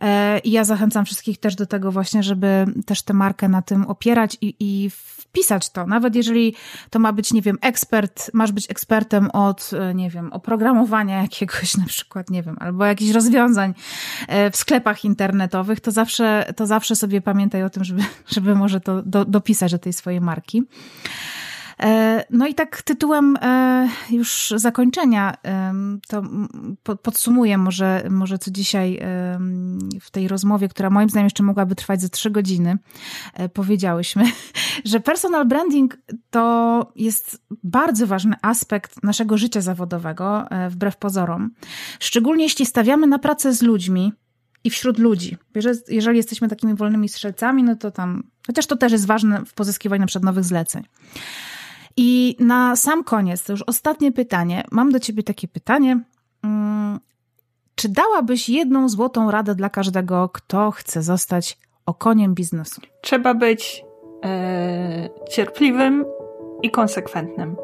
E, 0.00 0.38
I 0.38 0.50
ja 0.50 0.64
zachęcam 0.64 1.04
wszystkich 1.04 1.40
też 1.40 1.54
do 1.54 1.66
tego 1.66 1.92
właśnie, 1.92 2.22
żeby 2.22 2.66
też 2.86 3.02
tę 3.02 3.14
markę 3.14 3.48
na 3.48 3.62
tym 3.62 3.86
opierać 3.86 4.36
i, 4.40 4.56
i 4.60 4.90
wpisać 4.90 5.70
to. 5.70 5.86
Nawet 5.86 6.16
jeżeli 6.16 6.54
to 6.90 6.98
ma 6.98 7.12
być, 7.12 7.32
nie 7.32 7.42
wiem, 7.42 7.58
ekspert, 7.60 8.30
masz 8.32 8.52
być 8.52 8.70
ekspertem 8.70 9.30
od, 9.30 9.70
nie 9.94 10.10
wiem, 10.10 10.32
oprogramowania 10.32 11.22
jakiegoś 11.22 11.76
na 11.82 11.84
przykład, 11.84 12.30
nie 12.30 12.42
wiem, 12.42 12.56
albo 12.60 12.84
jakichś 12.84 13.12
rozwiązań 13.12 13.74
w 14.52 14.56
sklepach 14.56 15.04
internetowych, 15.04 15.80
to 15.80 15.90
zawsze, 15.90 16.52
to 16.56 16.66
zawsze 16.66 16.96
sobie 16.96 17.20
pamiętaj 17.20 17.62
o 17.62 17.70
tym, 17.70 17.84
żeby, 17.84 18.02
żeby 18.34 18.54
może 18.54 18.80
to 18.80 19.02
do, 19.02 19.24
dopisać 19.24 19.72
do 19.72 19.78
tej 19.78 19.92
swojej 19.92 20.20
marki. 20.20 20.62
E, 21.82 22.24
no 22.30 22.46
i 22.46 22.54
tak 22.54 22.82
tytułem 22.82 23.36
e, 23.42 23.88
już 24.10 24.54
zakończenia 24.56 25.34
to 26.08 26.22
podsumuję 27.02 27.58
może, 27.58 28.06
może 28.10 28.38
co 28.38 28.50
dzisiaj 28.50 29.00
w 30.00 30.10
tej 30.10 30.28
rozmowie, 30.28 30.68
która 30.68 30.90
moim 30.90 31.08
zdaniem 31.08 31.26
jeszcze 31.26 31.42
mogłaby 31.42 31.74
trwać 31.74 32.00
ze 32.00 32.08
trzy 32.08 32.30
godziny, 32.30 32.78
e, 33.34 33.48
powiedziałyśmy, 33.48 34.24
że 34.84 35.00
personal 35.00 35.44
branding 35.44 35.98
to 36.30 36.92
jest 36.96 37.42
bardzo 37.62 38.06
ważny 38.06 38.36
aspekt 38.42 39.02
naszego 39.02 39.38
życia 39.38 39.60
zawodowego, 39.60 40.44
wbrew 40.70 40.96
pozorom. 40.96 41.50
Szczególnie 42.00 42.44
jeśli 42.44 42.66
stawiamy 42.66 43.06
na 43.06 43.18
pracę 43.18 43.52
z 43.52 43.62
ludźmi, 43.62 44.12
i 44.64 44.70
wśród 44.70 44.98
ludzi. 44.98 45.36
Jeżeli 45.88 46.16
jesteśmy 46.16 46.48
takimi 46.48 46.74
wolnymi 46.74 47.08
strzelcami, 47.08 47.62
no 47.62 47.76
to 47.76 47.90
tam, 47.90 48.22
chociaż 48.46 48.66
to 48.66 48.76
też 48.76 48.92
jest 48.92 49.06
ważne 49.06 49.44
w 49.44 49.54
pozyskiwaniu 49.54 50.00
na 50.00 50.06
przykład 50.06 50.24
nowych 50.24 50.44
zleceń. 50.44 50.84
I 51.96 52.36
na 52.40 52.76
sam 52.76 53.04
koniec, 53.04 53.44
to 53.44 53.52
już 53.52 53.62
ostatnie 53.62 54.12
pytanie. 54.12 54.64
Mam 54.70 54.92
do 54.92 55.00
ciebie 55.00 55.22
takie 55.22 55.48
pytanie. 55.48 56.00
Mm, 56.44 57.00
czy 57.74 57.88
dałabyś 57.88 58.48
jedną 58.48 58.88
złotą 58.88 59.30
radę 59.30 59.54
dla 59.54 59.70
każdego, 59.70 60.28
kto 60.28 60.70
chce 60.70 61.02
zostać 61.02 61.58
okoniem 61.86 62.34
biznesu? 62.34 62.80
Trzeba 63.02 63.34
być 63.34 63.84
e, 64.24 65.08
cierpliwym 65.30 66.04
i 66.62 66.70
konsekwentnym. 66.70 67.56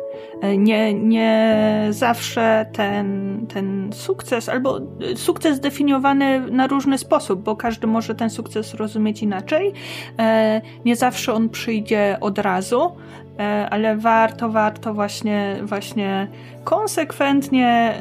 E, 0.43 0.57
nie, 0.57 0.95
nie 0.95 1.87
zawsze 1.91 2.67
ten, 2.73 3.41
ten 3.55 3.91
sukces, 3.93 4.49
albo 4.49 4.81
sukces 5.17 5.57
zdefiniowany 5.57 6.41
na 6.51 6.67
różny 6.67 6.99
sposób, 6.99 7.43
bo 7.43 7.57
każdy 7.57 7.87
może 7.87 8.15
ten 8.15 8.31
sukces 8.31 8.75
rozumieć 8.75 9.23
inaczej. 9.23 9.73
E, 10.19 10.61
nie 10.85 10.97
zawsze 10.97 11.33
on 11.35 11.49
przyjdzie 11.49 12.17
od 12.21 12.39
razu, 12.39 12.97
e, 13.39 13.69
ale 13.71 13.97
warto, 13.97 14.49
warto 14.49 14.95
właśnie, 14.95 15.57
właśnie 15.63 16.29
konsekwentnie 16.65 17.95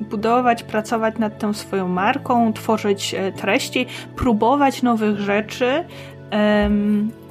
budować, 0.00 0.62
pracować 0.62 1.18
nad 1.18 1.38
tą 1.38 1.52
swoją 1.52 1.88
marką, 1.88 2.52
tworzyć 2.52 3.14
treści, 3.36 3.86
próbować 4.16 4.82
nowych 4.82 5.18
rzeczy. 5.18 5.84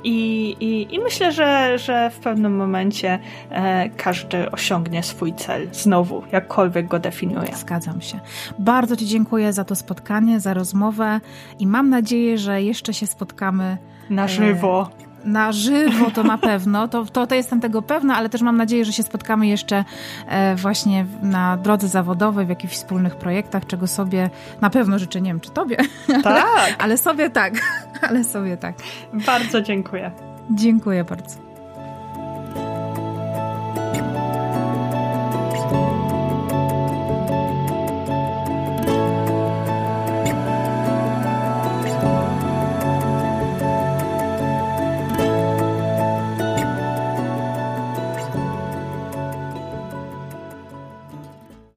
I, 0.03 0.49
i, 0.59 0.95
I, 0.95 0.99
myślę, 0.99 1.31
że, 1.31 1.77
że 1.77 2.09
w 2.09 2.19
pewnym 2.19 2.55
momencie 2.55 3.19
e, 3.49 3.89
każdy 3.89 4.51
osiągnie 4.51 5.03
swój 5.03 5.33
cel 5.33 5.67
znowu, 5.71 6.23
jakkolwiek 6.31 6.87
go 6.87 6.99
definiuje. 6.99 7.55
Zgadzam 7.55 8.01
się. 8.01 8.19
Bardzo 8.59 8.95
Ci 8.95 9.05
dziękuję 9.05 9.53
za 9.53 9.63
to 9.63 9.75
spotkanie, 9.75 10.39
za 10.39 10.53
rozmowę 10.53 11.19
i 11.59 11.67
mam 11.67 11.89
nadzieję, 11.89 12.37
że 12.37 12.61
jeszcze 12.61 12.93
się 12.93 13.07
spotkamy 13.07 13.77
na 14.09 14.27
żywo. 14.27 14.89
E, 15.05 15.08
na 15.25 15.51
żywo 15.51 16.11
to 16.11 16.23
na 16.23 16.37
pewno, 16.37 16.87
to, 16.87 17.05
to, 17.05 17.27
to 17.27 17.35
jestem 17.35 17.61
tego 17.61 17.81
pewna, 17.81 18.15
ale 18.15 18.29
też 18.29 18.41
mam 18.41 18.57
nadzieję, 18.57 18.85
że 18.85 18.93
się 18.93 19.03
spotkamy 19.03 19.47
jeszcze 19.47 19.85
e, 20.27 20.55
właśnie 20.55 21.05
na 21.21 21.57
drodze 21.57 21.87
zawodowej, 21.87 22.45
w 22.45 22.49
jakichś 22.49 22.73
wspólnych 22.73 23.15
projektach, 23.15 23.67
czego 23.67 23.87
sobie 23.87 24.29
na 24.61 24.69
pewno 24.69 24.99
życzę, 24.99 25.21
nie 25.21 25.29
wiem 25.29 25.39
czy 25.39 25.51
tobie, 25.51 25.77
tak. 26.07 26.25
ale, 26.25 26.43
ale 26.77 26.97
sobie 26.97 27.29
tak, 27.29 27.53
ale 28.09 28.23
sobie 28.23 28.57
tak. 28.57 28.75
Bardzo 29.13 29.61
dziękuję. 29.61 30.11
Dziękuję 30.51 31.03
bardzo. 31.03 31.48